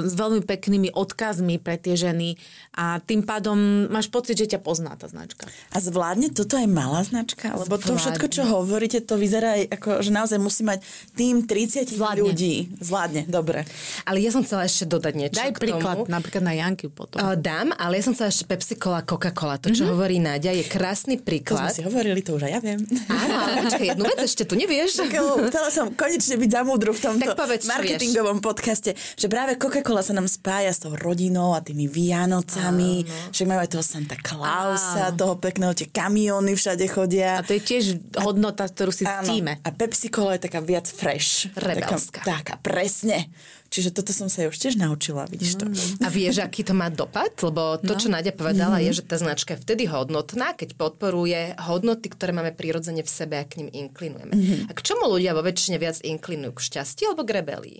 s 0.03 0.13
veľmi 0.17 0.41
peknými 0.45 0.89
odkazmi 0.93 1.62
pre 1.62 1.77
tie 1.77 1.93
ženy 1.93 2.36
a 2.73 2.97
tým 3.06 3.21
pádom 3.21 3.86
máš 3.93 4.10
pocit, 4.10 4.34
že 4.34 4.58
ťa 4.58 4.60
pozná 4.65 4.97
tá 4.97 5.06
značka. 5.06 5.45
A 5.69 5.77
zvládne 5.77 6.34
toto 6.34 6.58
aj 6.58 6.65
malá 6.65 7.06
značka? 7.06 7.53
Lebo 7.53 7.77
to 7.77 7.93
všetko, 7.93 8.25
čo 8.34 8.49
hovoríte, 8.49 9.06
to 9.06 9.13
vyzerá 9.13 9.62
aj 9.62 9.63
ako, 9.77 9.89
že 10.01 10.10
naozaj 10.10 10.39
musí 10.41 10.65
mať 10.65 10.82
tým 11.13 11.45
30 11.45 11.93
Zvládne. 11.93 12.25
ľudí. 12.25 12.73
Zvládne, 12.82 13.29
dobre. 13.29 13.69
Ale 14.10 14.17
ja 14.25 14.34
som 14.34 14.41
chcela 14.41 14.65
ešte 14.65 14.89
dodať 14.89 15.13
niečo 15.13 15.38
Daj 15.38 15.53
k 15.53 15.69
príklad 15.69 16.01
tomu. 16.01 16.10
napríklad 16.10 16.43
na 16.43 16.53
Janky 16.58 16.89
potom. 16.89 17.21
Uh, 17.21 17.38
dám, 17.38 17.69
ale 17.77 18.01
ja 18.01 18.03
som 18.10 18.17
chcela 18.17 18.34
ešte 18.34 18.49
Pepsi 18.49 18.73
Cola, 18.73 19.06
Coca-Cola. 19.06 19.62
To, 19.62 19.69
čo 19.69 19.86
mm-hmm. 19.86 19.93
hovorí 19.93 20.17
Nádia, 20.17 20.51
je 20.58 20.65
krásny 20.65 21.21
To 21.21 21.21
sme 21.21 21.27
príklad. 21.29 21.69
si 21.69 21.86
hovorili, 21.86 22.25
to 22.25 22.34
už 22.34 22.49
aj 22.49 22.51
ja 22.58 22.60
viem. 22.60 22.82
Áno, 23.06 23.69
počkaj, 23.84 23.91
jednu 24.00 24.04
vec 24.08 24.19
ešte 24.24 24.43
tu 24.48 24.54
nevieš. 24.56 24.89
Lebo 25.04 25.48
Chcela 25.52 25.69
som 25.69 25.86
konečne 25.91 26.36
byť 26.39 26.50
zamúdru 26.50 26.91
v 26.96 27.02
tomto 27.04 27.32
Tak 27.34 27.38
povedz, 27.38 27.63
marketingovom 27.67 28.39
podcaste, 28.39 28.96
že 28.96 29.28
práve 29.28 29.60
Coca-Cola 29.60 30.00
sa 30.00 30.15
nám 30.15 30.32
spája 30.32 30.72
s 30.72 30.80
tou 30.80 30.96
rodinou 30.96 31.52
a 31.52 31.60
tými 31.60 31.91
Vianocami, 31.91 33.04
že 33.30 33.43
majú 33.43 33.60
aj 33.62 33.69
toho 33.76 33.84
Santa 33.86 34.15
Clausa, 34.17 35.12
toho 35.13 35.36
pekného, 35.38 35.76
tie 35.76 35.91
kamióny 35.91 36.56
všade 36.56 36.86
chodia. 36.88 37.39
A 37.39 37.46
to 37.46 37.54
je 37.58 37.62
tiež 37.62 37.84
hodnota, 38.24 38.65
ktorú 38.65 38.96
si 38.96 39.04
ctíme. 39.04 39.60
A 39.62 39.69
Pepsi 39.76 40.08
Cola 40.08 40.39
je 40.39 40.48
taká 40.48 40.63
viac 40.63 40.88
fresh. 40.88 41.52
Rebelská. 41.60 42.24
Taká, 42.24 42.39
taká, 42.39 42.54
presne. 42.63 43.28
Čiže 43.74 43.90
toto 43.90 44.14
som 44.14 44.30
sa 44.30 44.46
už 44.46 44.54
tiež 44.54 44.78
naučila, 44.78 45.26
vidíš 45.26 45.58
to. 45.58 45.66
A 46.06 46.14
vieš, 46.14 46.46
aký 46.46 46.62
to 46.62 46.78
má 46.78 46.94
dopad? 46.94 47.34
Lebo 47.42 47.82
to, 47.82 47.98
čo 47.98 48.06
Nadia 48.06 48.30
povedala, 48.30 48.78
je, 48.78 49.02
že 49.02 49.04
tá 49.10 49.18
značka 49.18 49.58
je 49.58 49.66
vtedy 49.66 49.90
hodnotná, 49.90 50.54
keď 50.54 50.78
podporuje 50.78 51.58
hodnoty, 51.58 52.14
ktoré 52.14 52.38
máme 52.38 52.54
prirodzene 52.54 53.02
v 53.02 53.10
sebe 53.10 53.42
a 53.42 53.50
k 53.50 53.66
ním 53.66 53.74
inklinujeme. 53.74 54.34
A 54.70 54.72
k 54.78 54.80
čomu 54.86 55.10
ľudia 55.10 55.34
vo 55.34 55.42
väčšine 55.42 55.82
viac 55.82 55.98
inklinujú? 56.06 56.54
K 56.54 56.62
šťastiu 56.70 57.18
alebo 57.18 57.26
k 57.26 57.42
rebelii? 57.42 57.80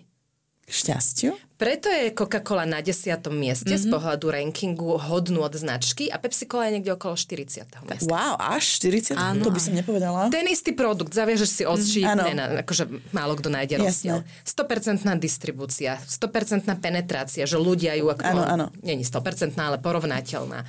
K 0.64 0.72
šťastiu? 0.72 1.36
Preto 1.60 1.88
je 1.88 2.12
Coca-Cola 2.12 2.68
na 2.68 2.84
10. 2.84 3.08
mieste 3.32 3.72
mm-hmm. 3.72 3.84
z 3.84 3.92
pohľadu 3.92 4.26
rankingu 4.32 5.00
hodnú 5.00 5.44
od 5.44 5.56
značky 5.56 6.08
a 6.08 6.20
Pepsi 6.20 6.44
Cola 6.44 6.68
je 6.68 6.80
niekde 6.80 6.92
okolo 6.96 7.16
40. 7.16 7.68
miesta. 7.88 8.08
Wow, 8.08 8.36
až 8.40 8.80
40? 8.84 9.16
Áno. 9.16 9.44
To 9.44 9.52
by 9.52 9.60
som 9.60 9.76
nepovedala. 9.76 10.28
Ten 10.32 10.48
istý 10.48 10.72
produkt, 10.72 11.12
zaviažeš 11.12 11.50
si 11.52 11.64
oči, 11.68 12.02
na, 12.08 12.64
akože 12.64 12.88
málo 13.12 13.36
kto 13.36 13.52
nájde 13.52 13.76
rozdiel. 13.80 14.24
100% 14.48 15.04
distribúcia, 15.20 16.00
100% 16.00 16.68
penetrácia, 16.80 17.44
že 17.44 17.60
ľudia 17.60 18.00
ju 18.00 18.12
ako... 18.12 18.24
Áno, 18.24 18.44
áno. 18.44 18.66
Není 18.80 19.04
100%, 19.04 19.56
ale 19.60 19.84
porovnateľná. 19.84 20.64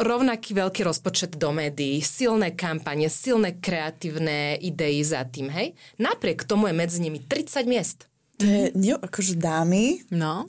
Rovnaký 0.00 0.58
veľký 0.58 0.82
rozpočet 0.82 1.38
do 1.38 1.54
médií, 1.54 2.02
silné 2.02 2.56
kampane, 2.56 3.06
silné 3.12 3.62
kreatívne 3.62 4.58
idei 4.58 5.04
za 5.06 5.22
tým, 5.28 5.52
hej? 5.52 5.76
Napriek 6.02 6.48
tomu 6.48 6.66
je 6.66 6.74
medzi 6.74 6.98
nimi 6.98 7.22
30 7.22 7.68
miest. 7.70 8.09
To 8.40 8.44
je, 8.44 8.72
nie, 8.74 8.96
akože 8.96 9.36
dámy, 9.36 10.00
No. 10.08 10.48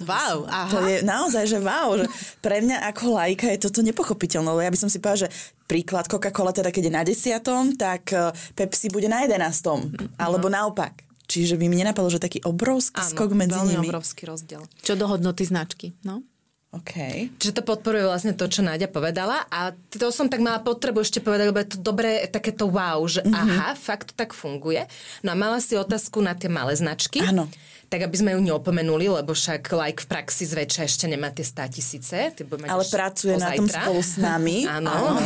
Wow, 0.00 0.48
aha. 0.48 0.72
To 0.72 0.78
je 0.88 1.04
naozaj, 1.04 1.44
že 1.44 1.60
wow, 1.60 1.92
že 1.92 2.08
pre 2.40 2.64
mňa 2.64 2.88
ako 2.88 3.20
lajka 3.20 3.52
je 3.52 3.68
toto 3.68 3.84
nepochopiteľné, 3.84 4.48
lebo 4.48 4.64
ja 4.64 4.72
by 4.72 4.80
som 4.80 4.88
si 4.88 4.96
povedala, 4.96 5.28
že 5.28 5.32
príklad 5.68 6.08
Coca-Cola 6.08 6.56
teda 6.56 6.72
keď 6.72 6.88
je 6.88 6.96
na 6.96 7.02
desiatom, 7.04 7.76
tak 7.76 8.08
eh, 8.16 8.32
Pepsi 8.56 8.88
bude 8.88 9.12
na 9.12 9.20
jedenastom, 9.20 9.92
alebo 10.16 10.48
naopak. 10.48 11.04
Čiže 11.28 11.60
by 11.60 11.68
mi 11.68 11.78
nenapadlo, 11.78 12.08
že 12.08 12.18
taký 12.18 12.40
obrovský 12.42 12.96
skok 12.96 13.36
medzi 13.36 13.54
veľmi 13.54 13.76
nimi. 13.76 13.86
obrovský 13.86 14.24
rozdiel. 14.24 14.64
Čo 14.80 14.96
do 14.96 15.04
hodnoty 15.06 15.44
značky, 15.44 15.92
no? 16.02 16.24
OK. 16.70 16.94
Čiže 17.42 17.58
to 17.58 17.62
podporuje 17.66 18.06
vlastne 18.06 18.30
to, 18.30 18.46
čo 18.46 18.62
Náďa 18.62 18.86
povedala 18.86 19.42
a 19.50 19.74
to 19.90 20.14
som 20.14 20.30
tak 20.30 20.38
mala 20.38 20.62
potrebu 20.62 21.02
ešte 21.02 21.18
povedať, 21.18 21.50
lebo 21.50 21.58
je 21.58 21.74
to 21.74 21.78
dobré, 21.82 22.22
takéto 22.30 22.70
wow, 22.70 23.02
že 23.10 23.26
mm-hmm. 23.26 23.34
aha, 23.34 23.68
fakt 23.74 24.14
to 24.14 24.14
tak 24.14 24.30
funguje. 24.30 24.86
No 25.26 25.34
a 25.34 25.36
mala 25.36 25.58
si 25.58 25.74
otázku 25.74 26.22
na 26.22 26.38
tie 26.38 26.46
malé 26.46 26.78
značky. 26.78 27.26
Áno. 27.26 27.50
Tak 27.90 28.06
aby 28.06 28.14
sme 28.14 28.30
ju 28.32 28.40
neopomenuli, 28.40 29.10
lebo 29.10 29.34
však 29.34 29.66
like 29.74 29.98
v 29.98 30.08
praxi 30.08 30.46
zväčša 30.46 30.86
ešte 30.86 31.04
nemá 31.04 31.28
tie 31.28 31.42
100 31.42 31.74
tisíce. 31.74 32.18
Ale 32.64 32.84
pracuje 32.86 33.34
na 33.34 33.50
tom 33.50 33.66
pozajtra. 33.66 33.82
spolu 33.82 34.00
s 34.00 34.14
nami. 34.14 34.56
Áno. 34.78 35.18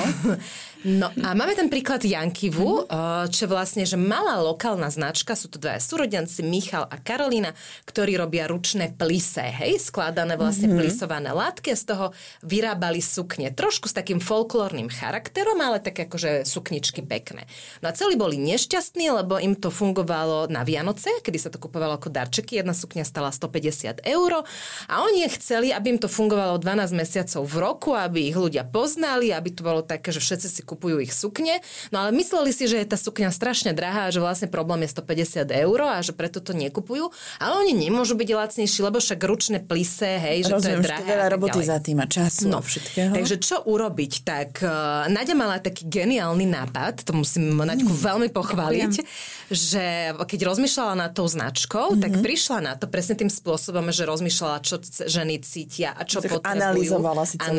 No 0.85 1.09
a 1.19 1.33
máme 1.33 1.53
ten 1.53 1.69
príklad 1.69 2.01
Jankivu, 2.01 2.85
Mhm. 2.85 2.89
mm-hmm. 2.89 3.33
čo 3.33 3.45
vlastne, 3.47 3.85
že 3.85 3.97
malá 3.97 4.37
lokálna 4.39 4.89
značka, 4.89 5.33
sú 5.33 5.49
to 5.49 5.57
dvaja 5.57 5.81
súrodenci, 5.81 6.45
Michal 6.45 6.85
a 6.85 6.97
Karolina, 6.99 7.57
ktorí 7.85 8.17
robia 8.17 8.45
ručné 8.45 8.93
plise, 8.93 9.41
hej, 9.41 9.81
skladané 9.81 10.37
vlastne 10.37 10.69
Mhm. 10.69 10.73
mm-hmm. 10.73 10.81
plisované 10.85 11.31
látky 11.33 11.73
a 11.73 11.77
z 11.77 11.85
toho 11.87 12.07
vyrábali 12.43 13.01
sukne. 13.01 13.49
Trošku 13.51 13.89
s 13.89 13.97
takým 13.97 14.21
folklórnym 14.21 14.89
charakterom, 14.89 15.57
ale 15.57 15.81
také 15.81 16.05
akože 16.05 16.45
sukničky 16.45 17.01
pekné. 17.01 17.49
No 17.81 17.89
a 17.89 17.97
celí 17.97 18.13
boli 18.15 18.37
nešťastní, 18.37 19.09
lebo 19.11 19.37
im 19.37 19.57
to 19.57 19.69
fungovalo 19.69 20.49
na 20.49 20.65
Vianoce, 20.65 21.09
kedy 21.21 21.39
sa 21.39 21.49
to 21.49 21.57
kupovalo 21.57 21.97
ako 21.97 22.09
darčeky. 22.09 22.54
Jedna 22.55 22.73
sukňa 22.73 23.03
stala 23.03 23.29
150 23.29 24.01
eur 24.01 24.33
a 24.85 24.95
oni 25.03 25.27
chceli, 25.29 25.69
aby 25.69 25.87
im 25.89 25.99
to 25.99 26.07
fungovalo 26.07 26.57
12 26.57 26.65
mesiacov 26.93 27.43
v 27.43 27.57
roku, 27.57 27.91
aby 27.93 28.25
ich 28.25 28.35
ľudia 28.35 28.63
poznali, 28.65 29.29
aby 29.29 29.51
to 29.51 29.61
bolo 29.61 29.81
také, 29.81 30.09
že 30.09 30.19
všetci 30.19 30.49
si 30.49 30.63
kupujú 30.63 30.99
ich 30.99 31.11
sukne. 31.11 31.59
No 31.91 31.99
ale 31.99 32.13
mysleli 32.13 32.49
si, 32.49 32.65
že 32.65 32.77
je 32.77 32.87
tá 32.87 32.97
sukňa 32.97 33.29
strašne 33.29 33.71
drahá 33.71 34.07
a 34.07 34.11
že 34.11 34.19
vlastne 34.19 34.47
problém 34.47 34.83
je 34.83 34.95
150 34.95 35.51
eur 35.51 35.79
a 35.83 35.99
že 35.99 36.13
preto 36.13 36.39
to 36.39 36.53
nekupujú. 36.53 37.11
Ale 37.37 37.59
oni 37.59 37.75
nemôžu 37.75 38.15
byť 38.15 38.29
lacnejší, 38.31 38.79
lebo 38.81 38.99
však 38.99 39.19
ručné 39.21 39.59
plise, 39.59 40.07
hej, 40.17 40.45
že 40.45 40.53
to 40.53 40.63
je 40.63 40.79
Rozumiem, 40.79 40.79
že 40.79 40.87
drahé. 40.87 40.95
to 40.95 41.03
je 41.03 41.11
veľa 41.11 41.19
a 41.19 41.25
tak 41.25 41.35
roboty 41.35 41.51
ďalej. 41.57 41.67
za 41.67 41.79
tým 41.81 41.99
a 41.99 42.07
času 42.07 42.47
No, 42.47 42.59
a 42.59 42.63
všetkého. 42.63 43.13
takže 43.13 43.35
čo 43.39 43.57
urobiť? 43.65 44.13
Tak 44.23 44.51
uh, 44.61 44.71
Nadia 45.09 45.35
mala 45.35 45.59
taký 45.59 45.83
geniálny 45.85 46.47
nápad, 46.47 47.03
to 47.03 47.13
musím 47.13 47.43
Naďku 47.57 47.87
Mm. 47.87 48.01
veľmi 48.05 48.29
pochváliť, 48.31 48.93
že 49.49 49.85
keď 50.15 50.41
rozmýšľala 50.47 50.95
nad 50.99 51.11
tou 51.11 51.25
značkou, 51.27 51.87
Mhm. 51.91 51.99
tak 51.99 52.13
prišla 52.19 52.44
na 52.61 52.77
to 52.77 52.87
presne 52.91 53.17
tým 53.17 53.33
spôsobom, 53.33 53.89
že 53.89 54.05
rozmýšľala, 54.05 54.61
čo 54.61 54.77
ženy 55.09 55.41
cítia 55.41 55.97
a 55.97 56.05
čo 56.05 56.21
Tak 56.21 56.41
potrebujú. 56.41 56.61
analyzovala 56.61 57.23
si 57.25 57.37
tento, 57.41 57.57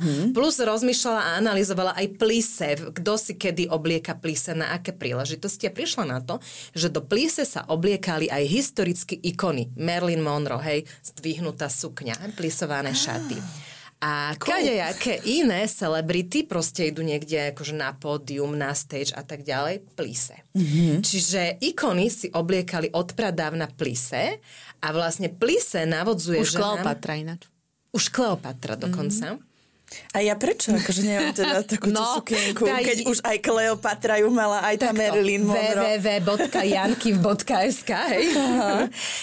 mhm. 0.00 0.32
Plus 0.32 0.56
rozmýšľala 0.56 1.20
a 1.20 1.30
analyzovala 1.42 1.92
aj 1.98 2.06
plise, 2.16 2.68
kto 2.94 3.12
si 3.20 3.36
kedy 3.36 3.68
oblieka 3.68 4.16
plise 4.16 4.56
na 4.56 4.72
aké 4.72 4.96
príležitosti 4.96 5.68
a 5.68 5.72
prišla 5.74 6.04
na 6.08 6.18
to, 6.24 6.40
že 6.72 6.88
do 6.88 7.04
plise 7.04 7.44
sa 7.44 7.68
obliekali 7.68 8.32
aj 8.32 8.44
historicky 8.48 9.20
ikony. 9.20 9.68
Marilyn 9.76 10.24
Monroe, 10.24 10.62
hej, 10.64 10.80
zdvihnutá 11.04 11.68
sukňa, 11.68 12.38
plisované 12.38 12.96
šaty. 12.96 13.36
A 13.98 14.30
kadejaké 14.38 15.18
iné 15.26 15.66
celebrity 15.66 16.46
proste 16.46 16.86
idú 16.94 17.02
niekde 17.02 17.50
akože 17.50 17.74
na 17.74 17.90
pódium, 17.90 18.54
na 18.54 18.70
stage 18.70 19.10
a 19.10 19.26
tak 19.26 19.42
ďalej, 19.42 19.82
plise. 19.98 20.38
Mm-hmm. 20.54 21.02
Čiže 21.02 21.58
ikony 21.58 22.06
si 22.06 22.30
obliekali 22.30 22.94
odpradávna 22.94 23.66
plise 23.74 24.38
a 24.78 24.86
vlastne 24.94 25.26
plise 25.34 25.82
navodzuje 25.82 26.38
Už 26.38 26.54
ženám- 26.54 26.78
Kleopatra 26.78 27.12
ináč. 27.18 27.50
Už 27.90 28.04
Kleopatra 28.14 28.78
dokonca. 28.78 29.34
Mm-hmm. 29.34 29.47
A 30.10 30.20
ja 30.20 30.34
prečo? 30.34 30.70
Akože 30.70 31.00
nemám 31.00 31.32
teda 31.32 31.64
takúto 31.70 31.92
No, 31.92 32.16
sukienku, 32.16 32.62
tá- 32.62 32.80
keď 32.80 32.98
už 33.06 33.20
aj 33.22 33.36
Kleopatra 33.38 34.18
ju 34.18 34.28
mala, 34.28 34.60
aj 34.62 34.76
tá 34.78 34.90
Marilyn 34.90 35.44
Monroe. 35.44 35.96
www.jankiv.sk 35.98 37.90
hej. 38.08 38.24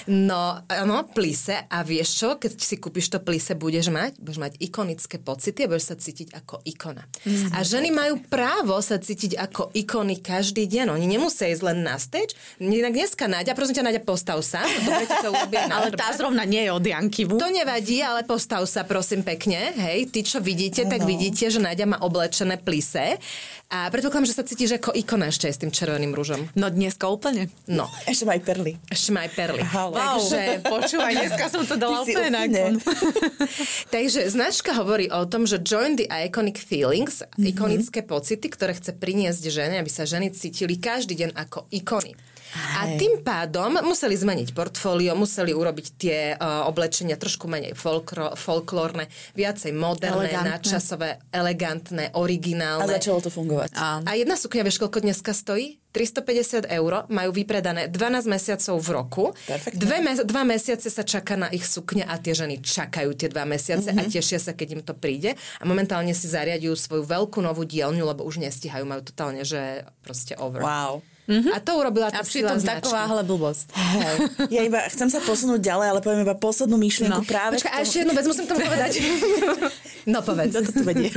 No, 0.06 0.42
áno, 0.66 1.06
plise. 1.08 1.66
A 1.68 1.82
vieš 1.82 2.10
čo? 2.16 2.30
Keď 2.36 2.52
si 2.56 2.76
kúpiš 2.76 3.10
to 3.10 3.20
plise, 3.20 3.54
budeš 3.54 3.90
mať, 3.90 4.18
budeš 4.18 4.40
mať 4.40 4.54
ikonické 4.60 5.18
pocity 5.18 5.66
a 5.66 5.70
budeš 5.70 5.86
sa 5.88 5.96
cítiť 5.96 6.34
ako 6.34 6.62
ikona. 6.64 7.04
A 7.52 7.62
ženy 7.62 7.90
majú 7.90 8.22
právo 8.22 8.78
sa 8.80 8.98
cítiť 8.98 9.38
ako 9.38 9.70
ikony 9.72 10.18
každý 10.18 10.66
deň. 10.66 10.92
Oni 10.92 11.06
nemusia 11.06 11.48
ísť 11.48 11.64
len 11.64 11.82
na 11.82 11.96
stage. 11.96 12.34
Inak 12.58 12.94
dneska 12.94 13.26
Náďa, 13.26 13.54
prosím 13.54 13.76
ťa, 13.76 13.86
Náďa, 13.86 14.02
postav 14.02 14.42
sa. 14.42 14.62
Dobre 14.64 15.06
to 15.06 15.30
urobia 15.30 15.68
Ale 15.76 15.92
tá 15.92 16.10
zrovna 16.12 16.44
nie 16.44 16.62
je 16.62 16.72
od 16.72 16.82
Jankivu. 16.82 17.36
To 17.36 17.50
nevadí, 17.50 18.00
ale 18.00 18.24
postav 18.24 18.64
sa 18.66 18.82
prosím 18.82 19.22
pekne. 19.22 19.74
Hej, 19.76 20.10
ty 20.10 20.22
čo 20.22 20.40
vidíte, 20.56 20.88
tak 20.88 21.04
vidíte, 21.04 21.52
že 21.52 21.60
Náďa 21.60 21.86
má 21.86 21.98
oblečené 22.00 22.56
plise. 22.56 23.20
A 23.68 23.90
predpokladám, 23.90 24.24
že 24.24 24.38
sa 24.38 24.46
cítiš 24.46 24.78
ako 24.78 24.96
ikona 24.96 25.28
ešte 25.28 25.46
s 25.46 25.58
tým 25.58 25.68
červeným 25.68 26.14
rúžom. 26.14 26.48
No 26.54 26.70
dneska 26.70 27.10
úplne. 27.10 27.52
No, 27.66 27.92
Ešte 28.06 28.24
má 28.24 28.34
aj 28.34 28.44
perly. 28.46 28.72
ešte 28.88 29.10
má 29.10 29.26
aj 29.26 29.32
perly. 29.34 29.62
Halo. 29.66 29.94
Takže, 29.94 30.42
počúvaj, 30.64 31.12
dneska 31.20 31.46
som 31.50 31.66
to 31.66 31.76
dala 31.76 32.00
úplne 32.00 32.30
na 32.30 32.46
takže 33.90 34.30
značka 34.30 34.72
hovorí 34.74 35.10
o 35.10 35.26
tom, 35.26 35.44
že 35.44 35.60
join 35.60 35.96
the 35.96 36.08
iconic 36.08 36.56
feelings, 36.56 37.26
Mhm. 37.36 37.46
ikonické 37.48 38.00
pocity, 38.02 38.48
ktoré 38.48 38.72
chce 38.72 38.94
priniesť 38.94 39.44
ženy, 39.44 39.76
aby 39.78 39.90
sa 39.90 40.06
ženy 40.06 40.32
cítili 40.32 40.78
každý 40.78 41.18
deň 41.18 41.30
ako 41.36 41.68
ikony. 41.70 42.14
A 42.56 42.96
tým 42.96 43.20
pádom 43.22 43.80
museli 43.84 44.16
zmeniť 44.16 44.56
portfólio, 44.56 45.16
museli 45.16 45.52
urobiť 45.52 45.88
tie 46.00 46.20
uh, 46.36 46.68
oblečenia 46.68 47.20
trošku 47.20 47.52
menej 47.52 47.76
folkro, 47.76 48.34
folklórne, 48.40 49.12
viacej 49.36 49.76
moderné, 49.76 50.32
Elegantné. 50.32 50.52
nadčasové, 50.56 51.10
elegantné, 51.30 52.04
originálne. 52.16 52.88
A 52.88 52.96
začalo 53.00 53.20
to 53.20 53.32
fungovať. 53.32 53.76
A, 53.76 54.00
A 54.04 54.12
jedna 54.16 54.40
sukňa, 54.40 54.64
vieš, 54.64 54.80
koľko 54.80 55.04
dneska 55.04 55.36
stojí? 55.36 55.84
350 55.96 56.68
eur, 56.68 57.08
majú 57.08 57.32
vypredané 57.32 57.88
12 57.88 58.28
mesiacov 58.28 58.76
v 58.84 58.90
roku. 58.92 59.24
Perfektne. 59.48 59.80
Dve 59.80 59.98
dva 60.28 60.44
mesiace 60.44 60.92
sa 60.92 61.08
čaká 61.08 61.40
na 61.40 61.48
ich 61.56 61.64
sukne 61.64 62.04
a 62.04 62.20
tie 62.20 62.36
ženy 62.36 62.60
čakajú 62.60 63.16
tie 63.16 63.32
dva 63.32 63.48
mesiace 63.48 63.96
mm-hmm. 63.96 64.04
a 64.04 64.12
tešia 64.12 64.44
sa, 64.44 64.52
keď 64.52 64.68
im 64.76 64.84
to 64.84 64.92
príde. 64.92 65.40
A 65.40 65.64
momentálne 65.64 66.12
si 66.12 66.28
zariadujú 66.28 66.76
svoju 66.76 67.04
veľkú 67.08 67.40
novú 67.40 67.64
dielňu, 67.64 68.04
lebo 68.12 68.28
už 68.28 68.44
nestíhajú, 68.44 68.84
majú 68.84 69.08
totálne, 69.08 69.48
že 69.48 69.88
proste 70.04 70.36
over. 70.36 70.60
Wow. 70.60 71.00
Mm-hmm. 71.26 71.52
A 71.52 71.60
to 71.60 71.72
urobila 71.74 72.06
a 72.06 72.12
tá 72.12 72.22
pritom 72.22 72.30
sila 72.30 72.54
značky. 72.56 72.86
takováhle 72.86 73.22
blbosť. 73.24 73.68
Hej. 73.74 74.16
Ja 74.48 74.62
iba 74.62 74.78
chcem 74.86 75.08
sa 75.08 75.18
posunúť 75.20 75.58
ďalej, 75.60 75.88
ale 75.90 76.00
poviem 76.00 76.22
iba 76.22 76.34
poslednú 76.34 76.78
myšlienku 76.78 77.18
No. 77.18 77.26
práve 77.26 77.58
Počkaj, 77.58 77.66
k 77.66 77.74
a 77.74 77.74
tomu- 77.74 77.84
ešte 77.84 77.98
jednu 78.00 78.14
vec 78.14 78.26
musím 78.26 78.46
tomu 78.46 78.62
povedať. 78.62 78.92
no 80.06 80.22
povedz. 80.22 80.54
Kto 80.56 80.62
to 80.66 80.72
tu 80.72 80.84
vedie? 80.86 81.10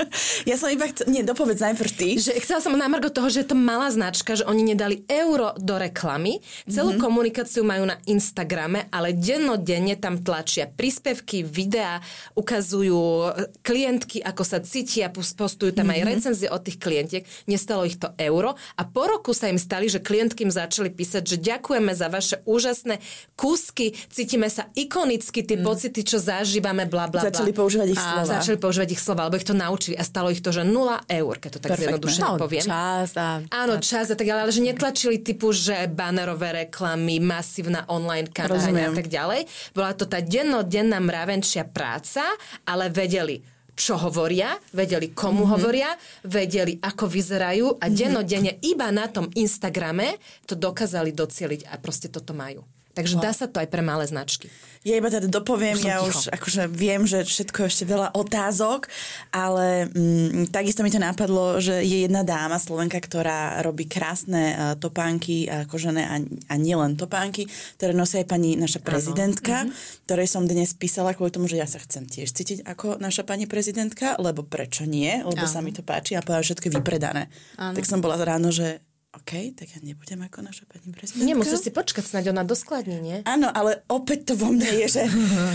ja 0.50 0.56
som 0.58 0.68
iba 0.68 0.86
chcel... 0.90 1.06
Nie, 1.08 1.22
dopovedz 1.22 1.62
najprv 1.62 1.90
ty. 1.94 2.08
Že 2.18 2.32
chcela 2.42 2.60
som 2.60 2.74
na 2.74 2.90
margo 2.90 3.08
toho, 3.08 3.30
že 3.30 3.46
je 3.46 3.54
to 3.54 3.56
malá 3.58 3.88
značka, 3.94 4.34
že 4.34 4.44
oni 4.46 4.74
nedali 4.74 5.06
euro 5.06 5.54
do 5.58 5.78
reklamy. 5.78 6.42
Celú 6.66 6.96
mm-hmm. 6.96 7.04
komunikáciu 7.04 7.62
majú 7.62 7.86
na 7.86 7.96
Instagrame, 8.10 8.90
ale 8.90 9.14
dennodenne 9.14 9.94
tam 9.96 10.18
tlačia 10.20 10.66
príspevky, 10.66 11.46
videá, 11.46 12.02
ukazujú 12.34 13.32
klientky, 13.62 14.18
ako 14.20 14.42
sa 14.42 14.58
cítia, 14.58 15.12
postujú 15.12 15.70
tam 15.70 15.90
mm-hmm. 15.90 16.02
aj 16.02 16.08
recenzie 16.08 16.48
od 16.50 16.60
tých 16.66 16.78
klientiek. 16.82 17.22
Nestalo 17.46 17.86
ich 17.86 17.96
to 17.96 18.10
euro 18.18 18.58
a 18.74 18.82
po 18.82 19.06
roku 19.06 19.30
sa 19.30 19.46
im 19.46 19.60
stali, 19.60 19.86
že 19.86 20.02
klientky 20.02 20.42
im 20.42 20.52
začali 20.52 20.90
písať, 20.90 21.22
že 21.22 21.36
ďakujeme 21.38 21.92
za 21.94 22.10
vaše 22.10 22.36
úžasné 22.42 22.98
kúsky, 23.38 23.94
cítime 24.10 24.50
sa 24.50 24.68
ikonicky, 24.74 25.44
tie 25.46 25.58
mm. 25.58 25.64
pocity, 25.64 26.00
čo 26.02 26.18
zažívame, 26.18 26.88
bla 26.90 27.06
bla. 27.06 27.28
Začali 27.28 27.54
používať 27.54 27.88
ich 27.92 28.00
slova. 28.00 28.31
Začali 28.38 28.56
používať 28.56 28.88
ich 28.94 29.02
slova, 29.02 29.28
lebo 29.28 29.36
ich 29.36 29.44
to 29.44 29.52
naučili 29.52 29.94
a 29.98 30.04
stalo 30.06 30.32
ich 30.32 30.40
to, 30.40 30.54
že 30.54 30.64
0 30.64 30.72
eur, 31.10 31.34
keď 31.36 31.50
to 31.52 31.60
tak 31.60 31.70
Perfektné. 31.76 31.84
zjednodušene 31.84 32.22
No, 32.22 32.40
poviem. 32.40 32.64
čas 32.64 33.08
a... 33.18 33.42
Áno, 33.50 33.74
čas 33.82 34.08
a 34.08 34.16
tak 34.16 34.24
ďalej, 34.24 34.42
ale 34.46 34.52
že 34.54 34.62
netlačili 34.62 35.16
typu, 35.20 35.50
že 35.50 35.90
banerové 35.90 36.66
reklamy, 36.66 37.18
masívna 37.18 37.84
online 37.90 38.30
kampaň 38.30 38.88
a 38.88 38.92
tak 38.94 39.08
ďalej. 39.10 39.44
Bola 39.76 39.92
to 39.92 40.06
tá 40.06 40.22
dennodenná 40.22 41.02
mravenčia 41.02 41.66
práca, 41.68 42.22
ale 42.64 42.88
vedeli, 42.88 43.42
čo 43.72 43.96
hovoria, 43.98 44.54
vedeli, 44.76 45.10
komu 45.10 45.42
mm-hmm. 45.42 45.52
hovoria, 45.52 45.90
vedeli, 46.28 46.76
ako 46.78 47.04
vyzerajú 47.08 47.66
a 47.80 47.88
mm-hmm. 47.88 47.96
dennodenne 47.96 48.52
iba 48.62 48.88
na 48.92 49.08
tom 49.08 49.32
Instagrame 49.32 50.20
to 50.44 50.54
dokázali 50.54 51.10
docieliť 51.16 51.72
a 51.72 51.80
proste 51.80 52.12
toto 52.12 52.36
majú. 52.36 52.62
Takže 52.92 53.16
wow. 53.16 53.22
dá 53.24 53.32
sa 53.32 53.48
to 53.48 53.56
aj 53.56 53.68
pre 53.72 53.80
malé 53.80 54.04
značky. 54.04 54.52
Ja 54.82 54.98
iba 54.98 55.06
teda 55.08 55.30
dopoviem, 55.30 55.78
Už 55.78 55.86
ja 55.86 56.02
ticho. 56.02 56.10
už 56.10 56.16
akože 56.34 56.62
viem, 56.66 57.06
že 57.06 57.22
všetko 57.22 57.64
je 57.64 57.68
ešte 57.70 57.84
veľa 57.86 58.18
otázok, 58.18 58.90
ale 59.30 59.86
mm, 59.86 60.50
takisto 60.50 60.82
mi 60.82 60.90
to 60.90 60.98
napadlo, 60.98 61.62
že 61.62 61.86
je 61.86 62.02
jedna 62.02 62.26
dáma, 62.26 62.58
Slovenka, 62.58 62.98
ktorá 62.98 63.62
robí 63.62 63.86
krásne 63.86 64.42
uh, 64.52 64.58
topánky 64.74 65.46
a 65.46 65.70
kožené 65.70 66.02
a, 66.02 66.18
a 66.50 66.54
nielen 66.58 66.98
topánky, 66.98 67.46
ktoré 67.78 67.94
nosí 67.94 68.18
aj 68.18 68.26
pani 68.26 68.58
naša 68.58 68.82
prezidentka, 68.82 69.70
mm-hmm. 69.70 70.02
ktorej 70.10 70.26
som 70.26 70.50
dnes 70.50 70.74
písala 70.74 71.14
kvôli 71.14 71.30
tomu, 71.30 71.46
že 71.46 71.62
ja 71.62 71.68
sa 71.70 71.78
chcem 71.78 72.02
tiež 72.02 72.34
cítiť 72.34 72.66
ako 72.66 72.98
naša 72.98 73.22
pani 73.22 73.46
prezidentka, 73.46 74.18
lebo 74.18 74.42
prečo 74.42 74.82
nie, 74.82 75.22
lebo 75.22 75.46
Áno. 75.46 75.52
sa 75.52 75.62
mi 75.62 75.70
to 75.70 75.86
páči 75.86 76.18
a 76.18 76.26
povedala, 76.26 76.42
všetko 76.42 76.66
je 76.68 76.74
vypredané. 76.74 77.22
Áno. 77.54 77.78
Tak 77.78 77.86
som 77.86 78.02
bola 78.02 78.18
ráno, 78.18 78.50
že 78.50 78.82
OK, 79.12 79.52
tak 79.52 79.68
ja 79.76 79.80
nebudem 79.84 80.24
ako 80.24 80.40
naša 80.40 80.64
pani 80.64 80.88
prezidentka. 80.88 81.28
Nemusíš 81.28 81.68
si 81.68 81.70
počkať, 81.70 82.00
snáď 82.00 82.32
ona 82.32 82.48
doskladní, 82.48 82.96
nie? 82.96 83.18
Áno, 83.28 83.52
ale 83.52 83.84
opäť 83.92 84.32
to 84.32 84.40
vo 84.40 84.48
mne 84.48 84.64
je, 84.64 84.86
že, 84.88 85.04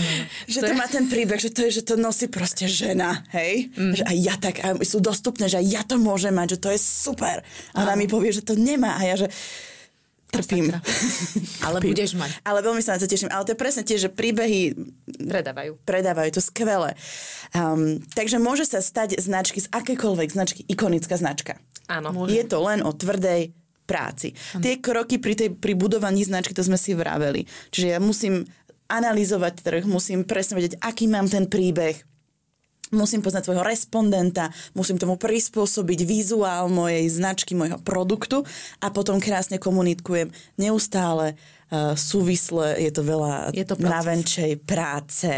že 0.54 0.60
to 0.62 0.78
má 0.78 0.86
ten 0.86 1.10
príbeh, 1.10 1.42
že 1.42 1.50
to 1.50 1.66
je, 1.66 1.82
že 1.82 1.82
to 1.82 1.98
nosí 1.98 2.30
proste 2.30 2.70
žena, 2.70 3.26
hej? 3.34 3.74
Mm. 3.74 3.98
Že 3.98 4.04
aj 4.06 4.16
ja 4.22 4.34
tak, 4.38 4.62
a 4.62 4.78
sú 4.86 5.02
dostupné, 5.02 5.50
že 5.50 5.58
aj 5.58 5.66
ja 5.74 5.82
to 5.82 5.98
môžem 5.98 6.38
mať, 6.38 6.54
že 6.54 6.58
to 6.62 6.68
je 6.70 6.78
super. 6.78 7.42
A 7.74 7.76
ona 7.82 7.98
mi 7.98 8.06
povie, 8.06 8.30
že 8.30 8.46
to 8.46 8.54
nemá 8.54 8.94
a 8.94 9.02
ja, 9.02 9.26
že 9.26 9.28
trpím. 10.28 10.72
Ale 11.66 11.80
Trpím. 11.80 11.90
budeš 11.92 12.12
mať. 12.14 12.30
Ale 12.44 12.60
veľmi 12.60 12.82
sa 12.84 12.96
na 12.96 13.00
to 13.00 13.08
teším. 13.08 13.32
Ale 13.32 13.44
to 13.48 13.52
je 13.56 13.60
presne 13.60 13.82
tiež, 13.84 14.08
že 14.08 14.10
príbehy 14.12 14.76
Predávajú. 15.24 15.80
predávajú, 15.82 16.30
to 16.36 16.42
skvelé. 16.44 16.94
Um, 17.56 17.98
takže 18.12 18.36
môže 18.36 18.68
sa 18.68 18.84
stať 18.84 19.16
značky 19.18 19.64
z 19.64 19.68
akékoľvek 19.72 20.28
značky, 20.30 20.60
ikonická 20.68 21.16
značka. 21.16 21.56
Áno. 21.88 22.12
Je 22.28 22.44
to 22.44 22.60
len 22.60 22.84
o 22.84 22.92
tvrdej 22.92 23.56
práci. 23.88 24.36
Ano. 24.52 24.60
Tie 24.60 24.76
kroky 24.84 25.16
pri, 25.16 25.34
tej, 25.34 25.48
pri 25.56 25.72
budovaní 25.72 26.20
značky, 26.20 26.52
to 26.52 26.60
sme 26.60 26.76
si 26.76 26.92
vraveli. 26.92 27.48
Čiže 27.72 27.96
ja 27.96 27.98
musím 27.98 28.44
analyzovať 28.88 29.54
trh, 29.64 29.82
musím 29.88 30.24
presne 30.28 30.60
vedieť, 30.60 30.80
aký 30.80 31.08
mám 31.08 31.28
ten 31.28 31.48
príbeh, 31.48 31.96
musím 32.94 33.20
poznať 33.20 33.48
svojho 33.48 33.64
respondenta, 33.64 34.52
musím 34.72 34.96
tomu 34.96 35.20
prispôsobiť 35.20 36.00
vizuál 36.04 36.72
mojej 36.72 37.04
značky, 37.08 37.52
môjho 37.52 37.80
produktu 37.82 38.44
a 38.80 38.88
potom 38.88 39.20
krásne 39.20 39.60
komunikujem 39.60 40.32
neustále, 40.56 41.34
uh, 41.34 41.92
súvisle, 41.98 42.80
je 42.80 42.90
to 42.92 43.02
veľa 43.04 43.52
Je 43.52 43.64
to 43.66 43.76
mravenčej 43.76 44.60
práce. 44.62 45.30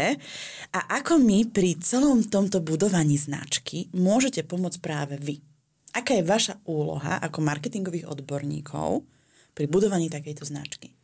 A 0.71 0.79
ako 1.01 1.19
my 1.19 1.47
pri 1.51 1.79
celom 1.83 2.23
tomto 2.23 2.63
budovaní 2.63 3.19
značky 3.19 3.91
môžete 3.91 4.47
pomôcť 4.47 4.79
práve 4.79 5.15
vy? 5.19 5.43
Aká 5.91 6.15
je 6.15 6.23
vaša 6.23 6.55
úloha 6.63 7.19
ako 7.19 7.43
marketingových 7.43 8.07
odborníkov 8.07 9.03
pri 9.51 9.65
budovaní 9.67 10.07
takejto 10.07 10.47
značky? 10.47 11.00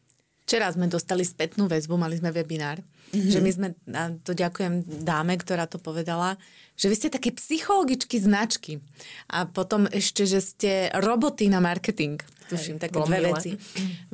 Včera 0.48 0.72
sme 0.72 0.88
dostali 0.88 1.28
spätnú 1.28 1.68
väzbu, 1.68 2.00
mali 2.00 2.16
sme 2.16 2.32
webinár, 2.32 2.80
mm-hmm. 2.80 3.32
že 3.36 3.40
my 3.44 3.52
sme, 3.52 3.68
a 3.92 4.16
to 4.16 4.32
ďakujem 4.32 5.04
dáme, 5.04 5.36
ktorá 5.36 5.68
to 5.68 5.76
povedala, 5.76 6.40
že 6.80 6.88
vy 6.88 6.96
ste 6.96 7.12
také 7.12 7.36
psychologičky 7.36 8.16
značky 8.16 8.80
a 9.28 9.44
potom 9.44 9.92
ešte, 9.92 10.24
že 10.24 10.40
ste 10.40 10.72
roboty 11.04 11.52
na 11.52 11.60
marketing. 11.60 12.24
Tuším, 12.48 12.80
také 12.80 12.96
dve 12.96 13.20
milé. 13.20 13.36
veci. 13.36 13.60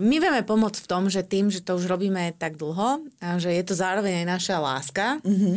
My 0.02 0.18
vieme 0.18 0.42
pomôcť 0.42 0.82
v 0.82 0.90
tom, 0.90 1.06
že 1.06 1.22
tým, 1.22 1.54
že 1.54 1.62
to 1.62 1.78
už 1.78 1.86
robíme 1.86 2.34
tak 2.42 2.58
dlho, 2.58 3.06
a 3.22 3.38
že 3.38 3.54
je 3.54 3.64
to 3.70 3.78
zároveň 3.78 4.26
aj 4.26 4.28
naša 4.34 4.58
láska, 4.58 5.06
mm-hmm. 5.22 5.56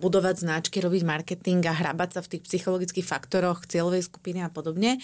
budovať 0.00 0.40
značky, 0.40 0.80
robiť 0.80 1.04
marketing 1.04 1.60
a 1.68 1.76
hrabať 1.76 2.16
sa 2.16 2.20
v 2.24 2.32
tých 2.32 2.48
psychologických 2.48 3.04
faktoroch 3.04 3.68
cieľovej 3.68 4.08
skupiny 4.08 4.40
a 4.40 4.48
podobne. 4.48 4.96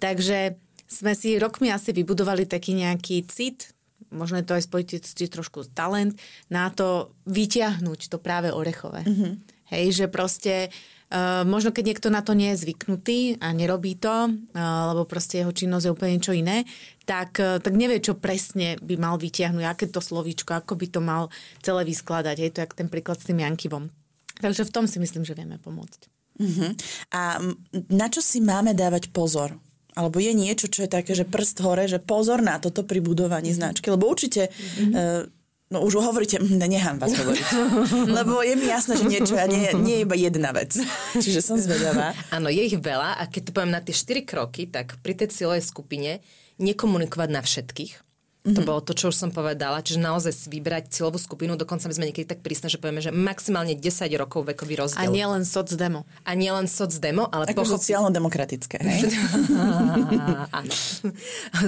Takže 0.00 0.56
sme 0.88 1.12
si 1.12 1.36
rokmi 1.36 1.68
asi 1.68 1.92
vybudovali 1.92 2.48
taký 2.48 2.72
nejaký 2.72 3.28
cit, 3.28 3.76
možno 4.08 4.40
je 4.40 4.46
to 4.48 4.56
aj 4.56 4.64
spojiť 4.64 4.88
trošku 5.28 5.68
talent, 5.76 6.16
na 6.48 6.72
to 6.72 7.12
vyťahnuť 7.28 8.00
to 8.08 8.16
práve 8.16 8.48
orechové. 8.48 9.04
Mm-hmm. 9.04 9.32
Hej, 9.70 9.84
že 9.94 10.06
proste 10.08 10.72
Uh, 11.10 11.42
možno 11.42 11.74
keď 11.74 11.84
niekto 11.90 12.06
na 12.06 12.22
to 12.22 12.38
nie 12.38 12.54
je 12.54 12.62
zvyknutý 12.62 13.42
a 13.42 13.50
nerobí 13.50 13.98
to, 13.98 14.30
uh, 14.30 14.94
lebo 14.94 15.02
proste 15.10 15.42
jeho 15.42 15.50
činnosť 15.50 15.90
je 15.90 15.90
úplne 15.90 16.14
niečo 16.14 16.30
iné, 16.30 16.62
tak, 17.02 17.34
uh, 17.42 17.58
tak 17.58 17.74
nevie, 17.74 17.98
čo 17.98 18.14
presne 18.14 18.78
by 18.78 18.94
mal 18.94 19.18
vytiahnuť, 19.18 19.64
aké 19.66 19.90
to 19.90 19.98
slovíčko, 19.98 20.54
ako 20.54 20.78
by 20.78 20.86
to 20.86 21.02
mal 21.02 21.26
celé 21.66 21.82
vyskladať. 21.82 22.36
Je 22.38 22.50
to 22.54 22.62
jak 22.62 22.78
ten 22.78 22.86
príklad 22.86 23.18
s 23.18 23.26
tým 23.26 23.42
Jankivom. 23.42 23.90
Takže 24.38 24.62
v 24.62 24.70
tom 24.70 24.86
si 24.86 25.02
myslím, 25.02 25.26
že 25.26 25.34
vieme 25.34 25.58
pomôcť. 25.58 26.00
Uh-huh. 26.38 26.78
A 27.10 27.42
na 27.90 28.06
čo 28.06 28.22
si 28.22 28.38
máme 28.38 28.70
dávať 28.70 29.10
pozor? 29.10 29.58
Alebo 29.98 30.22
je 30.22 30.32
niečo, 30.32 30.70
čo 30.70 30.86
je 30.86 30.90
také, 30.90 31.18
že 31.18 31.26
prst 31.26 31.62
hore, 31.66 31.90
že 31.90 31.98
pozor 31.98 32.40
na 32.40 32.62
toto 32.62 32.86
pri 32.86 33.02
budovaní 33.02 33.50
značky? 33.50 33.90
Lebo 33.90 34.06
určite... 34.06 34.50
Uh, 34.78 35.26
No 35.70 35.86
už 35.86 36.02
hovoríte, 36.02 36.42
hm, 36.42 36.66
nechám 36.66 36.98
vás 36.98 37.14
hovoriť. 37.14 37.46
Lebo 38.18 38.42
je 38.42 38.58
mi 38.58 38.66
jasné, 38.66 38.98
že 38.98 39.06
niečo 39.06 39.38
a 39.38 39.46
nie, 39.46 39.70
nie 39.78 40.02
je 40.02 40.02
iba 40.02 40.18
jedna 40.18 40.50
vec. 40.50 40.74
Čiže 41.22 41.38
som 41.38 41.62
zvedavá. 41.62 42.10
Áno, 42.34 42.50
je 42.50 42.66
ich 42.66 42.74
veľa 42.74 43.22
a 43.22 43.30
keď 43.30 43.40
to 43.46 43.54
poviem 43.54 43.78
na 43.78 43.78
tie 43.78 43.94
4 43.94 44.26
kroky, 44.26 44.66
tak 44.66 44.98
pri 44.98 45.14
tej 45.14 45.30
cieľovej 45.30 45.62
skupine 45.62 46.26
nekomunikovať 46.58 47.28
na 47.30 47.38
všetkých. 47.38 48.09
Mm-hmm. 48.40 48.56
To 48.56 48.60
bolo 48.64 48.80
to, 48.80 48.96
čo 48.96 49.12
už 49.12 49.16
som 49.20 49.28
povedala. 49.28 49.84
Čiže 49.84 50.00
naozaj 50.00 50.32
si 50.32 50.46
vybrať 50.48 50.88
cieľovú 50.96 51.20
skupinu, 51.20 51.60
dokonca 51.60 51.84
by 51.84 51.92
sme 51.92 52.08
niekedy 52.08 52.24
tak 52.24 52.40
prísne, 52.40 52.72
že 52.72 52.80
povieme, 52.80 53.04
že 53.04 53.12
maximálne 53.12 53.76
10 53.76 54.08
rokov 54.16 54.48
vekový 54.48 54.80
A 54.80 54.88
rozdiel. 54.88 55.12
nie 55.12 55.26
len 55.28 55.44
soc 55.44 55.68
demo. 55.76 56.08
a 56.24 56.30
nie 56.32 56.48
len 56.48 56.64
soc 56.64 56.88
demo, 56.96 57.28
ale 57.28 57.52
Ako 57.52 57.68
pochop... 57.68 57.76
sociálno-demokratické, 57.76 58.80
hej? 58.80 59.12
Áno. 60.56 60.72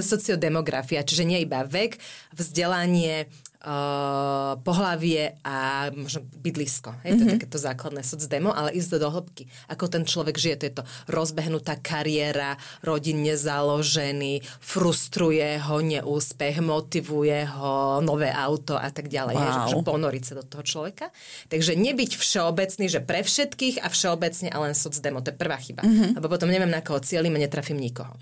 Sociodemografia, 0.01 1.05
čiže 1.05 1.29
nie 1.29 1.45
iba 1.45 1.61
vek, 1.61 2.01
vzdelanie, 2.33 3.29
uh, 3.63 4.59
pohlavie 4.59 5.39
a 5.41 5.89
možno 5.95 6.27
bydlisko. 6.39 6.93
Je 7.01 7.15
to 7.15 7.23
mm-hmm. 7.23 7.33
takéto 7.39 7.57
základné 7.57 8.03
socdemo, 8.03 8.51
ale 8.51 8.75
ísť 8.75 8.99
do 8.99 9.09
hĺbky. 9.09 9.47
Ako 9.71 9.87
ten 9.87 10.03
človek 10.03 10.35
žije, 10.35 10.55
to 10.59 10.65
je 10.67 10.73
to 10.79 10.83
rozbehnutá 11.09 11.79
kariéra, 11.79 12.59
rodinne 12.83 13.33
založený, 13.39 14.43
frustruje 14.59 15.57
ho 15.63 15.79
neúspech, 15.79 16.59
motivuje 16.59 17.47
ho 17.47 18.03
nové 18.03 18.29
auto 18.29 18.75
a 18.75 18.91
tak 18.91 19.07
ďalej. 19.07 19.35
Wow. 19.39 19.47
Wow. 19.47 19.69
Že 19.71 19.75
ponoriť 19.87 20.23
sa 20.23 20.33
do 20.39 20.43
toho 20.43 20.63
človeka. 20.63 21.09
Takže 21.47 21.79
nebyť 21.79 22.19
všeobecný, 22.19 22.85
že 22.91 22.99
pre 22.99 23.23
všetkých 23.23 23.79
a 23.81 23.87
všeobecne 23.87 24.51
a 24.51 24.57
len 24.59 24.75
socdemo. 24.75 25.23
To 25.23 25.31
je 25.31 25.37
prvá 25.39 25.57
chyba. 25.57 25.81
Mm-hmm. 25.81 26.19
Lebo 26.19 26.27
potom 26.27 26.51
neviem, 26.51 26.71
na 26.71 26.83
koho 26.83 26.99
cieľim 26.99 27.35
a 27.35 27.43
netrafím 27.43 27.79
nikoho. 27.79 28.13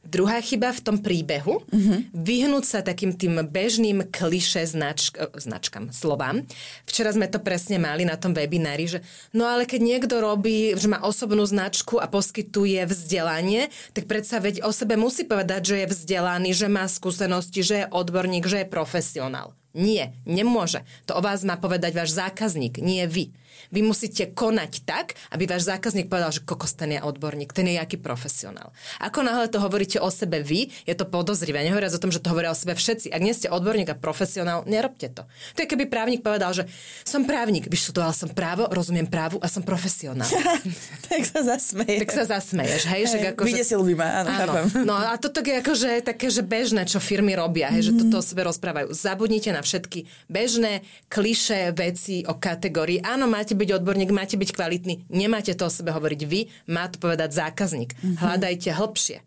Druhá 0.00 0.40
chyba 0.40 0.72
v 0.72 0.80
tom 0.80 0.96
príbehu, 0.98 1.62
mm-hmm. 1.70 2.16
vyhnúť 2.16 2.64
sa 2.66 2.78
takým 2.80 3.14
tým 3.14 3.46
bežným 3.46 4.08
kliše 4.08 4.64
značk, 4.66 5.20
značkám, 5.36 5.92
slovám. 5.94 6.42
Včera 6.88 7.12
sme 7.14 7.28
to 7.28 7.38
presne 7.38 7.78
mali 7.78 8.08
na 8.08 8.16
tom 8.16 8.34
webinári, 8.34 8.90
že 8.90 8.98
no 9.30 9.46
ale 9.46 9.68
keď 9.68 9.80
niekto 9.84 10.18
robí, 10.18 10.74
že 10.74 10.90
má 10.90 10.98
osobnú 11.04 11.46
značku 11.46 12.00
a 12.00 12.08
poskytuje 12.08 12.80
vzdelanie, 12.88 13.68
tak 13.94 14.08
predsa 14.10 14.42
veď 14.42 14.66
o 14.66 14.72
sebe 14.74 14.98
musí 14.98 15.22
povedať, 15.28 15.62
že 15.68 15.76
je 15.84 15.90
vzdelaný, 15.92 16.50
že 16.56 16.66
má 16.66 16.88
skúsenosti, 16.88 17.60
že 17.62 17.84
je 17.84 17.90
odborník, 17.92 18.48
že 18.48 18.64
je 18.64 18.72
profesionál. 18.72 19.54
Nie, 19.70 20.18
nemôže. 20.26 20.82
To 21.06 21.14
o 21.14 21.22
vás 21.22 21.46
má 21.46 21.54
povedať 21.54 21.94
váš 21.94 22.18
zákazník, 22.18 22.82
nie 22.82 23.06
vy. 23.06 23.30
Vy 23.70 23.80
musíte 23.86 24.34
konať 24.34 24.82
tak, 24.82 25.14
aby 25.30 25.46
váš 25.46 25.70
zákazník 25.70 26.10
povedal, 26.10 26.34
že 26.34 26.42
kokos 26.42 26.74
ten 26.74 26.96
je 26.96 27.00
odborník, 27.00 27.54
ten 27.54 27.70
je 27.70 27.78
jaký 27.78 28.00
profesionál. 28.02 28.74
Ako 28.98 29.22
náhle 29.22 29.46
to 29.46 29.62
hovoríte 29.62 30.02
o 30.02 30.10
sebe 30.10 30.42
vy, 30.42 30.72
je 30.86 30.94
to 30.96 31.06
podozrivé. 31.06 31.62
Nehovoria 31.62 31.92
o 31.92 32.02
tom, 32.02 32.10
že 32.10 32.22
to 32.22 32.30
hovoria 32.34 32.50
o 32.50 32.58
sebe 32.58 32.74
všetci. 32.74 33.14
Ak 33.14 33.22
nie 33.22 33.36
ste 33.36 33.52
odborník 33.52 33.92
a 33.92 33.96
profesionál, 33.98 34.66
nerobte 34.66 35.10
to. 35.12 35.22
To 35.54 35.58
je 35.62 35.68
keby 35.70 35.86
právnik 35.86 36.24
povedal, 36.24 36.50
že 36.50 36.66
som 37.06 37.22
právnik, 37.22 37.70
vyštudoval 37.70 38.10
som 38.10 38.30
právo, 38.30 38.66
rozumiem 38.70 39.06
právu 39.06 39.38
a 39.42 39.46
som 39.46 39.62
profesionál. 39.62 40.28
tak 41.10 41.22
sa 41.26 41.40
zasmeješ. 41.42 42.00
Tak 42.06 42.10
sa 42.10 42.24
zasmeješ, 42.26 42.82
hej? 42.90 43.02
hej 43.06 43.34
ako, 43.34 43.42
vydesil 43.46 43.80
by 43.86 43.94
ma, 43.94 44.08
áno, 44.22 44.30
áno. 44.30 44.52
No 44.82 44.94
a 44.98 45.14
toto 45.18 45.42
je 45.42 45.60
akože 45.62 46.02
také, 46.02 46.30
že 46.30 46.42
bežné, 46.42 46.86
čo 46.86 46.98
firmy 46.98 47.34
robia, 47.34 47.70
hej, 47.70 47.90
mm-hmm. 47.90 47.98
že 47.98 48.08
toto 48.10 48.16
o 48.18 48.24
sebe 48.24 48.42
rozprávajú. 48.46 48.88
Zabudnite 48.94 49.50
na 49.54 49.62
všetky 49.62 50.06
bežné 50.30 50.82
kliše 51.10 51.74
veci 51.74 52.22
o 52.26 52.38
kategórii. 52.38 53.02
Áno, 53.02 53.26
máte 53.40 53.56
byť 53.56 53.80
odborník, 53.80 54.12
máte 54.12 54.36
byť 54.36 54.50
kvalitný, 54.52 55.08
nemáte 55.08 55.56
to 55.56 55.64
o 55.64 55.72
sebe 55.72 55.96
hovoriť 55.96 56.20
vy, 56.28 56.52
má 56.68 56.92
to 56.92 57.00
povedať 57.00 57.32
zákazník. 57.32 57.96
Mm-hmm. 57.96 58.20
Hľadajte 58.20 58.68
hĺbšie. 58.76 59.18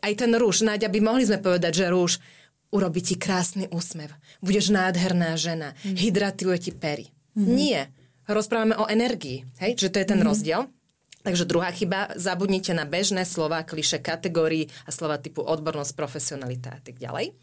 Aj 0.00 0.12
ten 0.16 0.32
rúž, 0.32 0.64
Náďa, 0.64 0.88
by 0.88 1.00
mohli 1.04 1.28
sme 1.28 1.36
povedať, 1.36 1.84
že 1.84 1.92
rúž 1.92 2.16
urobí 2.72 3.04
ti 3.04 3.20
krásny 3.20 3.68
úsmev. 3.68 4.08
Budeš 4.40 4.72
nádherná 4.72 5.36
žena. 5.36 5.76
Mm-hmm. 5.76 5.96
Hydratuje 6.00 6.56
ti 6.56 6.72
pery. 6.72 7.12
Mm-hmm. 7.36 7.52
Nie. 7.52 7.92
Rozprávame 8.24 8.72
o 8.80 8.88
energii. 8.88 9.44
Hej? 9.60 9.76
Že 9.76 9.88
to 9.92 9.96
je 10.00 10.06
ten 10.08 10.20
mm-hmm. 10.20 10.28
rozdiel. 10.32 10.60
Takže 11.28 11.44
druhá 11.44 11.68
chyba, 11.74 12.08
zabudnite 12.16 12.72
na 12.72 12.88
bežné 12.88 13.28
slova, 13.28 13.60
kliše 13.66 14.00
kategórií 14.00 14.72
a 14.88 14.90
slova 14.94 15.20
typu 15.20 15.44
odbornosť, 15.44 15.92
profesionalita 15.92 16.72
a 16.72 16.80
tak 16.80 16.96
ďalej. 16.96 17.36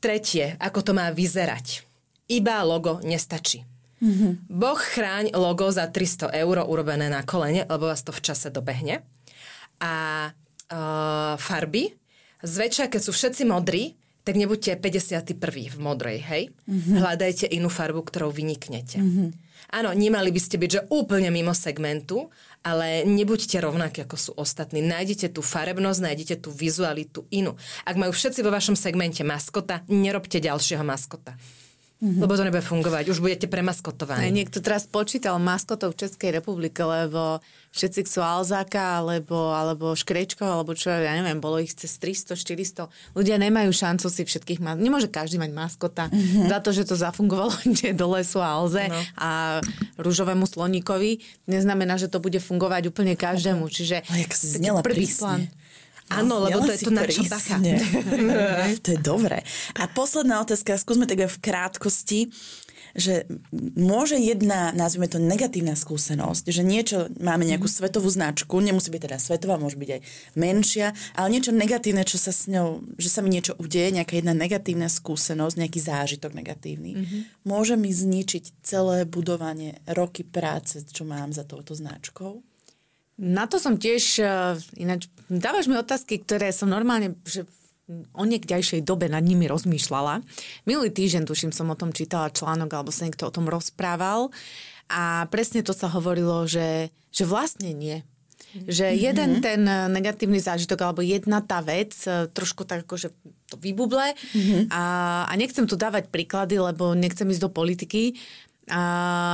Tretie, 0.00 0.58
ako 0.58 0.80
to 0.80 0.92
má 0.96 1.12
vyzerať. 1.14 1.86
Iba 2.26 2.64
logo 2.64 2.98
nestačí. 3.04 3.62
Mm-hmm. 4.00 4.32
Boh 4.48 4.80
chráň 4.80 5.36
logo 5.36 5.68
za 5.68 5.84
300 5.86 6.32
eur 6.32 6.64
urobené 6.64 7.12
na 7.12 7.20
kolene, 7.20 7.68
lebo 7.68 7.88
vás 7.88 8.00
to 8.00 8.10
v 8.16 8.24
čase 8.24 8.48
dobehne. 8.48 9.04
A 9.80 9.92
uh, 10.72 11.34
farby, 11.36 11.92
zväčša, 12.40 12.88
keď 12.88 13.00
sú 13.00 13.12
všetci 13.12 13.44
modrí, 13.44 14.00
tak 14.24 14.36
nebuďte 14.36 14.76
51. 14.76 15.36
v 15.72 15.78
modrej, 15.80 16.18
hej? 16.20 16.42
Mm-hmm. 16.68 16.96
Hľadajte 17.00 17.46
inú 17.48 17.72
farbu, 17.72 18.04
ktorou 18.04 18.28
vyniknete. 18.28 19.00
Mm-hmm. 19.00 19.28
Áno, 19.70 19.94
nemali 19.94 20.34
by 20.34 20.40
ste 20.40 20.56
byť, 20.58 20.70
že 20.70 20.84
úplne 20.90 21.30
mimo 21.30 21.54
segmentu, 21.54 22.32
ale 22.60 23.06
nebuďte 23.06 23.62
rovnakí, 23.62 24.04
ako 24.04 24.16
sú 24.16 24.30
ostatní. 24.36 24.82
Nájdete 24.82 25.32
tú 25.32 25.40
farebnosť, 25.40 26.00
nájdete 26.04 26.34
tú 26.42 26.50
vizualitu 26.50 27.24
inú. 27.32 27.56
Ak 27.86 27.96
majú 27.96 28.12
všetci 28.12 28.40
vo 28.42 28.50
vašom 28.52 28.74
segmente 28.76 29.22
maskota, 29.24 29.86
nerobte 29.88 30.42
ďalšieho 30.42 30.84
maskota. 30.84 31.38
Mm-hmm. 32.00 32.20
Lebo 32.24 32.32
to 32.32 32.48
nebude 32.48 32.64
fungovať, 32.64 33.12
už 33.12 33.20
budete 33.20 33.44
premaskotovaní. 33.44 34.24
Aj 34.24 34.32
niekto 34.32 34.64
teraz 34.64 34.88
počítal 34.88 35.36
maskotov 35.36 35.92
v 35.92 36.08
Českej 36.08 36.32
republike, 36.32 36.80
lebo 36.80 37.44
všetci 37.76 38.08
chcú 38.08 38.24
Alzáka, 38.24 39.04
alebo, 39.04 39.52
alebo 39.52 39.92
Škrečko, 39.92 40.40
alebo 40.40 40.72
čo, 40.72 40.88
ja 40.88 41.12
neviem, 41.12 41.44
bolo 41.44 41.60
ich 41.60 41.76
cez 41.76 42.00
300, 42.00 42.40
400. 42.40 42.88
Ľudia 43.12 43.36
nemajú 43.36 43.68
šancu 43.68 44.08
si 44.08 44.24
všetkých 44.24 44.64
mať. 44.64 44.80
Nemôže 44.80 45.12
každý 45.12 45.36
mať 45.36 45.52
maskota. 45.52 46.08
Mm-hmm. 46.08 46.48
Za 46.48 46.58
to, 46.64 46.70
že 46.72 46.88
to 46.88 46.96
zafungovalo 46.96 47.52
kde 47.68 47.92
do 47.92 48.08
lesu 48.16 48.40
a 48.40 48.48
Alze 48.56 48.88
no. 48.88 48.96
a 49.20 49.60
rúžovému 50.00 50.48
sloníkovi, 50.48 51.20
neznamená, 51.52 52.00
že 52.00 52.08
to 52.08 52.16
bude 52.16 52.40
fungovať 52.40 52.88
úplne 52.88 53.12
každému. 53.12 53.68
Čiže 53.68 54.08
Ale 54.08 54.24
jak 54.24 54.32
prvý 54.80 55.04
plán. 55.04 55.52
Áno, 56.10 56.42
lebo 56.42 56.66
to 56.66 56.74
je 56.74 56.82
to 56.82 56.92
na 56.92 57.06
čo 57.06 57.22
bacha. 57.30 57.56
to 58.84 58.88
je 58.94 59.00
dobré. 59.00 59.46
A 59.78 59.86
posledná 59.86 60.42
otázka, 60.42 60.74
skúsme 60.74 61.06
tak 61.06 61.22
v 61.26 61.38
krátkosti 61.38 62.34
že 62.94 63.26
môže 63.78 64.18
jedna, 64.18 64.74
nazvime 64.74 65.06
to 65.06 65.22
negatívna 65.22 65.78
skúsenosť, 65.78 66.50
že 66.50 66.62
niečo, 66.66 67.06
máme 67.22 67.46
nejakú 67.46 67.70
mm. 67.70 67.76
svetovú 67.78 68.08
značku, 68.10 68.58
nemusí 68.58 68.90
byť 68.90 69.02
teda 69.06 69.18
svetová, 69.22 69.60
môže 69.60 69.78
byť 69.78 69.90
aj 69.94 70.00
menšia, 70.34 70.86
ale 71.14 71.28
niečo 71.30 71.54
negatívne, 71.54 72.02
čo 72.02 72.18
sa 72.18 72.34
s 72.34 72.50
ňou, 72.50 72.82
že 72.98 73.06
sa 73.06 73.22
mi 73.22 73.30
niečo 73.30 73.54
udeje, 73.58 73.94
nejaká 73.94 74.18
jedna 74.18 74.34
negatívna 74.34 74.90
skúsenosť, 74.90 75.54
nejaký 75.58 75.80
zážitok 75.80 76.32
negatívny, 76.34 76.90
mm-hmm. 76.98 77.20
môže 77.46 77.78
mi 77.78 77.94
zničiť 77.94 78.66
celé 78.66 79.06
budovanie, 79.06 79.78
roky 79.86 80.26
práce, 80.26 80.82
čo 80.82 81.06
mám 81.06 81.30
za 81.30 81.46
touto 81.46 81.78
značkou? 81.78 82.49
Na 83.20 83.44
to 83.44 83.60
som 83.60 83.76
tiež, 83.76 84.02
uh, 84.24 84.56
ináč 84.80 85.12
dávaš 85.28 85.68
mi 85.68 85.76
otázky, 85.76 86.24
ktoré 86.24 86.56
som 86.56 86.72
normálne, 86.72 87.20
že 87.28 87.44
o 88.14 88.24
niekdejšej 88.24 88.86
dobe 88.86 89.10
nad 89.10 89.20
nimi 89.20 89.50
rozmýšľala. 89.50 90.22
Minulý 90.64 90.90
týždeň, 90.94 91.26
tuším, 91.26 91.52
som 91.52 91.68
o 91.68 91.76
tom 91.76 91.90
čítala 91.90 92.30
článok, 92.30 92.70
alebo 92.70 92.94
sa 92.94 93.04
niekto 93.04 93.26
o 93.26 93.34
tom 93.34 93.50
rozprával 93.50 94.30
a 94.90 95.26
presne 95.30 95.62
to 95.62 95.74
sa 95.74 95.90
hovorilo, 95.90 96.46
že, 96.46 96.90
že 97.10 97.24
vlastne 97.26 97.74
nie. 97.74 98.02
Že 98.50 98.86
mm-hmm. 98.90 99.04
jeden 99.06 99.30
ten 99.38 99.62
negatívny 99.94 100.42
zážitok 100.42 100.82
alebo 100.82 101.06
jedna 101.06 101.38
tá 101.38 101.62
vec 101.62 101.94
e, 102.02 102.26
trošku 102.26 102.66
tak 102.66 102.82
akože 102.82 103.14
to 103.46 103.54
vybuble 103.62 104.02
mm-hmm. 104.02 104.74
a, 104.74 104.82
a 105.30 105.32
nechcem 105.38 105.70
tu 105.70 105.78
dávať 105.78 106.10
príklady, 106.10 106.58
lebo 106.58 106.98
nechcem 106.98 107.30
ísť 107.30 107.42
do 107.46 107.50
politiky, 107.52 108.18
a, 108.70 108.82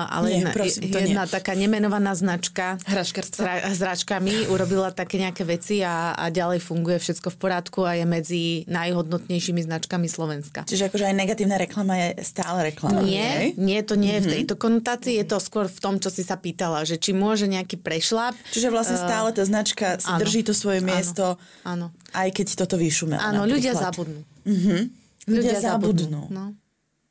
ale 0.08 0.26
nie, 0.32 0.36
jedna, 0.40 0.50
prosím, 0.56 0.82
jedna 0.88 1.22
nie. 1.28 1.32
taká 1.32 1.52
nemenovaná 1.52 2.16
značka 2.16 2.80
s, 2.88 3.12
s 3.36 3.78
hračkami 3.78 4.48
urobila 4.48 4.90
také 4.90 5.20
nejaké 5.20 5.44
veci 5.44 5.84
a, 5.84 6.16
a 6.16 6.32
ďalej 6.32 6.64
funguje 6.64 6.96
všetko 6.96 7.28
v 7.30 7.36
poriadku 7.36 7.84
a 7.84 7.94
je 8.00 8.04
medzi 8.08 8.44
najhodnotnejšími 8.66 9.60
značkami 9.62 10.08
Slovenska. 10.08 10.64
Čiže 10.64 10.88
akože 10.88 11.04
aj 11.12 11.14
negatívna 11.14 11.60
reklama 11.60 11.94
je 12.00 12.08
stále 12.24 12.72
reklama. 12.72 13.04
Nie, 13.04 13.54
nie, 13.54 13.76
nie 13.76 13.80
to 13.84 13.94
nie 13.94 14.16
je 14.16 14.20
mm-hmm. 14.20 14.24
v 14.24 14.26
mhm. 14.26 14.36
tejto 14.40 14.54
konotácii, 14.56 15.14
je 15.20 15.26
to 15.28 15.36
skôr 15.38 15.68
v 15.68 15.78
tom, 15.78 16.00
čo 16.00 16.08
si 16.08 16.24
sa 16.24 16.40
pýtala, 16.40 16.88
že 16.88 16.96
či 16.96 17.12
môže 17.12 17.44
nejaký 17.44 17.76
prešlap. 17.76 18.32
Čiže 18.50 18.72
vlastne 18.72 18.96
stále 18.96 19.36
tá 19.36 19.44
značka 19.44 20.00
si 20.00 20.08
áno, 20.08 20.20
drží 20.24 20.40
to 20.42 20.56
svoje 20.56 20.80
miesto, 20.80 21.36
áno, 21.62 21.92
áno. 21.92 22.16
aj 22.16 22.28
keď 22.32 22.46
toto 22.64 22.80
vyšumelo. 22.80 23.20
Áno, 23.20 23.44
napríklad. 23.44 23.52
ľudia 23.52 23.72
zabudnú. 23.76 24.20
Mm-hmm. 24.48 24.80
Ľudia, 25.26 25.52
ľudia 25.52 25.58
zabudnú. 25.60 26.20
zabudnú. 26.22 26.22
No, 26.32 26.44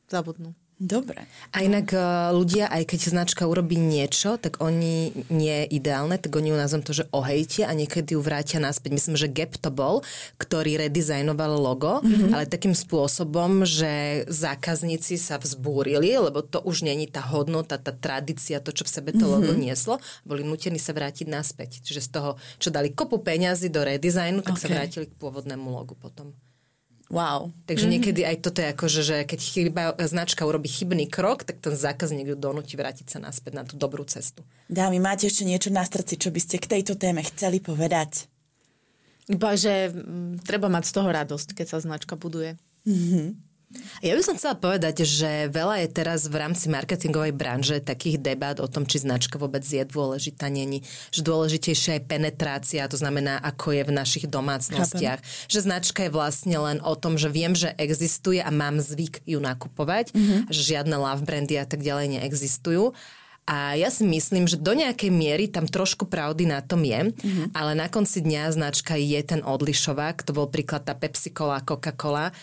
zabudnú. 0.10 0.50
Dobre. 0.76 1.24
A 1.56 1.64
inak 1.64 1.96
uh, 1.96 2.36
ľudia, 2.36 2.68
aj 2.68 2.84
keď 2.92 3.00
značka 3.16 3.48
urobí 3.48 3.80
niečo, 3.80 4.36
tak 4.36 4.60
oni 4.60 5.16
nie 5.32 5.64
je 5.64 5.80
ideálne, 5.80 6.20
tak 6.20 6.36
oni 6.36 6.52
ju 6.52 6.58
nazvem 6.60 6.84
to, 6.84 6.92
že 6.92 7.08
ohejtia 7.16 7.72
a 7.72 7.74
niekedy 7.74 8.12
ju 8.12 8.20
vrátia 8.20 8.60
naspäť. 8.60 8.92
Myslím, 8.92 9.16
že 9.16 9.32
Gap 9.32 9.56
to 9.56 9.72
bol, 9.72 10.04
ktorý 10.36 10.76
redizajnoval 10.84 11.56
logo, 11.56 12.04
mm-hmm. 12.04 12.36
ale 12.36 12.44
takým 12.52 12.76
spôsobom, 12.76 13.64
že 13.64 14.28
zákazníci 14.28 15.16
sa 15.16 15.40
vzbúrili, 15.40 16.12
lebo 16.12 16.44
to 16.44 16.60
už 16.60 16.84
není 16.84 17.08
tá 17.08 17.24
hodnota, 17.24 17.80
tá 17.80 17.96
tradícia, 17.96 18.60
to, 18.60 18.76
čo 18.76 18.84
v 18.84 18.92
sebe 18.92 19.10
to 19.16 19.24
mm-hmm. 19.24 19.32
logo 19.32 19.56
nieslo, 19.56 19.96
boli 20.28 20.44
nutení 20.44 20.76
sa 20.76 20.92
vrátiť 20.92 21.32
naspäť. 21.32 21.88
Čiže 21.88 22.04
z 22.04 22.10
toho, 22.12 22.30
čo 22.60 22.68
dali 22.68 22.92
kopu 22.92 23.24
peňazí 23.24 23.72
do 23.72 23.80
redizajnu, 23.80 24.44
tak 24.44 24.60
okay. 24.60 24.64
sa 24.68 24.68
vrátili 24.76 25.08
k 25.08 25.16
pôvodnému 25.16 25.72
logu 25.72 25.96
potom. 25.96 26.36
Wow. 27.14 27.54
Takže 27.70 27.86
mm-hmm. 27.86 27.94
niekedy 28.02 28.22
aj 28.26 28.38
toto 28.42 28.66
je 28.66 28.68
ako, 28.74 28.86
že, 28.90 29.02
že 29.06 29.18
keď 29.30 29.40
chyba, 29.40 29.84
značka 30.10 30.42
urobí 30.42 30.66
chybný 30.66 31.06
krok, 31.06 31.46
tak 31.46 31.62
ten 31.62 31.78
zákazník 31.78 32.34
ju 32.34 32.38
donúti 32.38 32.74
vrátiť 32.74 33.06
sa 33.14 33.20
naspäť 33.22 33.62
na 33.62 33.64
tú 33.64 33.78
dobrú 33.78 34.02
cestu. 34.10 34.42
Dámy, 34.66 34.98
máte 34.98 35.30
ešte 35.30 35.46
niečo 35.46 35.70
na 35.70 35.86
srdci, 35.86 36.18
čo 36.18 36.34
by 36.34 36.42
ste 36.42 36.58
k 36.58 36.66
tejto 36.66 36.98
téme 36.98 37.22
chceli 37.22 37.62
povedať? 37.62 38.26
Iba, 39.30 39.54
že 39.54 39.94
m, 39.94 40.42
mm, 40.42 40.50
treba 40.50 40.66
mať 40.66 40.90
z 40.90 40.94
toho 40.98 41.10
radosť, 41.14 41.54
keď 41.54 41.66
sa 41.70 41.78
značka 41.78 42.18
buduje. 42.18 42.58
Mm-hmm. 42.90 43.28
Ja 44.04 44.14
by 44.14 44.24
som 44.24 44.36
chcela 44.36 44.56
povedať, 44.60 45.08
že 45.08 45.48
veľa 45.50 45.86
je 45.86 45.90
teraz 45.92 46.28
v 46.28 46.38
rámci 46.42 46.68
marketingovej 46.68 47.34
branže 47.34 47.80
takých 47.80 48.20
debát 48.22 48.58
o 48.60 48.68
tom, 48.68 48.84
či 48.84 49.02
značka 49.02 49.40
vôbec 49.40 49.64
je 49.64 49.82
dôležitá, 49.82 50.52
není. 50.52 50.84
Že 51.16 51.22
dôležitejšia 51.26 52.00
je 52.00 52.08
penetrácia, 52.08 52.88
to 52.92 53.00
znamená, 53.00 53.40
ako 53.40 53.76
je 53.76 53.84
v 53.88 53.96
našich 53.96 54.26
domácnostiach. 54.28 55.20
Chápem. 55.24 55.50
Že 55.52 55.60
značka 55.66 56.00
je 56.06 56.12
vlastne 56.12 56.58
len 56.60 56.78
o 56.84 56.94
tom, 56.94 57.16
že 57.16 57.32
viem, 57.32 57.56
že 57.56 57.74
existuje 57.80 58.44
a 58.44 58.52
mám 58.52 58.78
zvyk 58.82 59.24
ju 59.24 59.40
nakupovať, 59.40 60.12
mm-hmm. 60.12 60.40
že 60.52 60.62
žiadne 60.76 60.96
love 60.96 61.24
brandy 61.24 61.56
a 61.58 61.66
tak 61.66 61.82
ďalej 61.82 62.20
neexistujú. 62.20 62.92
A 63.46 63.78
ja 63.78 63.94
si 63.94 64.02
myslím, 64.02 64.50
že 64.50 64.58
do 64.58 64.74
nejakej 64.74 65.14
miery 65.14 65.46
tam 65.46 65.70
trošku 65.70 66.10
pravdy 66.10 66.50
na 66.50 66.66
tom 66.66 66.82
je, 66.82 67.14
mm-hmm. 67.14 67.54
ale 67.54 67.78
na 67.78 67.86
konci 67.86 68.26
dňa 68.26 68.58
značka 68.58 68.98
je 68.98 69.22
ten 69.22 69.46
odlišovák. 69.46 70.26
To 70.26 70.34
bol 70.34 70.50
príklad 70.50 70.82
tá 70.82 70.98
Pepsi 70.98 71.30
Cola, 71.30 71.62
Coca-Cola 71.62 72.34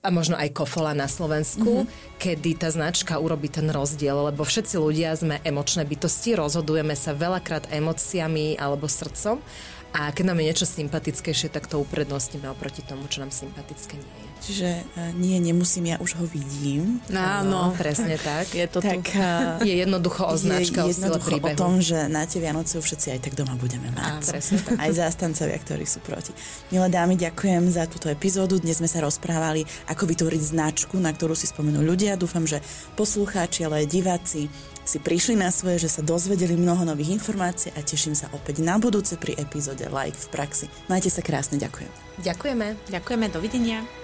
a 0.00 0.08
možno 0.08 0.32
aj 0.40 0.56
Kofola 0.56 0.96
na 0.96 1.04
Slovensku, 1.04 1.84
mm-hmm. 1.84 2.16
kedy 2.16 2.56
tá 2.56 2.72
značka 2.72 3.20
urobí 3.20 3.52
ten 3.52 3.68
rozdiel, 3.68 4.32
lebo 4.32 4.48
všetci 4.48 4.80
ľudia 4.80 5.12
sme 5.12 5.44
emočné 5.44 5.84
bytosti, 5.84 6.40
rozhodujeme 6.40 6.96
sa 6.96 7.12
veľakrát 7.12 7.68
emóciami 7.68 8.56
alebo 8.56 8.88
srdcom 8.88 9.44
A 9.90 10.08
keď 10.14 10.32
nám 10.32 10.40
je 10.40 10.46
niečo 10.48 10.66
sympatickejšie, 10.70 11.52
tak 11.52 11.68
to 11.68 11.82
uprednostníme 11.82 12.48
oproti 12.48 12.80
tomu, 12.86 13.10
čo 13.12 13.20
nám 13.20 13.34
sympatické 13.34 13.98
nie 13.98 14.16
je. 14.24 14.29
Čiže 14.40 14.68
uh, 14.96 15.12
nie, 15.14 15.36
nemusím, 15.36 15.92
ja 15.92 15.96
už 16.00 16.16
ho 16.16 16.24
vidím. 16.24 16.98
Áno, 17.12 17.76
presne 17.76 18.16
tak. 18.16 18.48
Je 18.50 18.66
to 18.66 18.80
tak, 18.80 19.04
tu. 19.04 19.12
Uh, 19.20 19.60
je 19.60 19.76
jednoducho 19.76 20.24
označka 20.24 20.82
je 20.82 20.88
o 20.88 20.88
sile 20.90 21.12
jednoducho 21.12 21.28
príbehu. 21.28 21.52
o 21.52 21.60
tom, 21.60 21.72
že 21.78 22.08
na 22.08 22.24
tie 22.24 22.40
Vianoce 22.40 22.80
už 22.80 22.84
všetci 22.88 23.06
aj 23.12 23.20
tak 23.20 23.32
doma 23.36 23.52
budeme 23.54 23.92
Á, 23.92 24.16
mať. 24.16 24.32
presne 24.32 24.58
tak. 24.64 24.80
Aj 24.80 24.90
zástancovia, 24.90 25.58
ktorí 25.60 25.84
sú 25.84 26.00
proti. 26.00 26.32
Milé 26.72 26.88
dámy, 26.88 27.20
ďakujem 27.20 27.68
za 27.68 27.84
túto 27.84 28.08
epizódu. 28.08 28.56
Dnes 28.56 28.80
sme 28.80 28.88
sa 28.88 29.04
rozprávali, 29.04 29.62
ako 29.92 30.08
vytvoriť 30.08 30.42
značku, 30.42 30.96
na 30.96 31.12
ktorú 31.12 31.36
si 31.36 31.44
spomenú 31.44 31.84
ľudia. 31.84 32.16
Dúfam, 32.16 32.48
že 32.48 32.64
poslucháči, 32.96 33.68
ale 33.68 33.84
aj 33.84 33.92
diváci 33.92 34.48
si 34.80 34.98
prišli 34.98 35.36
na 35.36 35.52
svoje, 35.52 35.84
že 35.84 35.92
sa 35.92 36.02
dozvedeli 36.02 36.56
mnoho 36.56 36.82
nových 36.82 37.12
informácií 37.14 37.70
a 37.76 37.84
teším 37.84 38.16
sa 38.16 38.26
opäť 38.32 38.64
na 38.64 38.80
budúce 38.80 39.20
pri 39.20 39.36
epizóde 39.36 39.84
Like 39.86 40.16
v 40.16 40.28
praxi. 40.32 40.66
Majte 40.88 41.12
sa 41.12 41.20
krásne, 41.20 41.60
ďakujem. 41.60 41.90
Ďakujeme. 42.24 42.66
Ďakujeme, 42.88 43.26
dovidenia. 43.28 43.99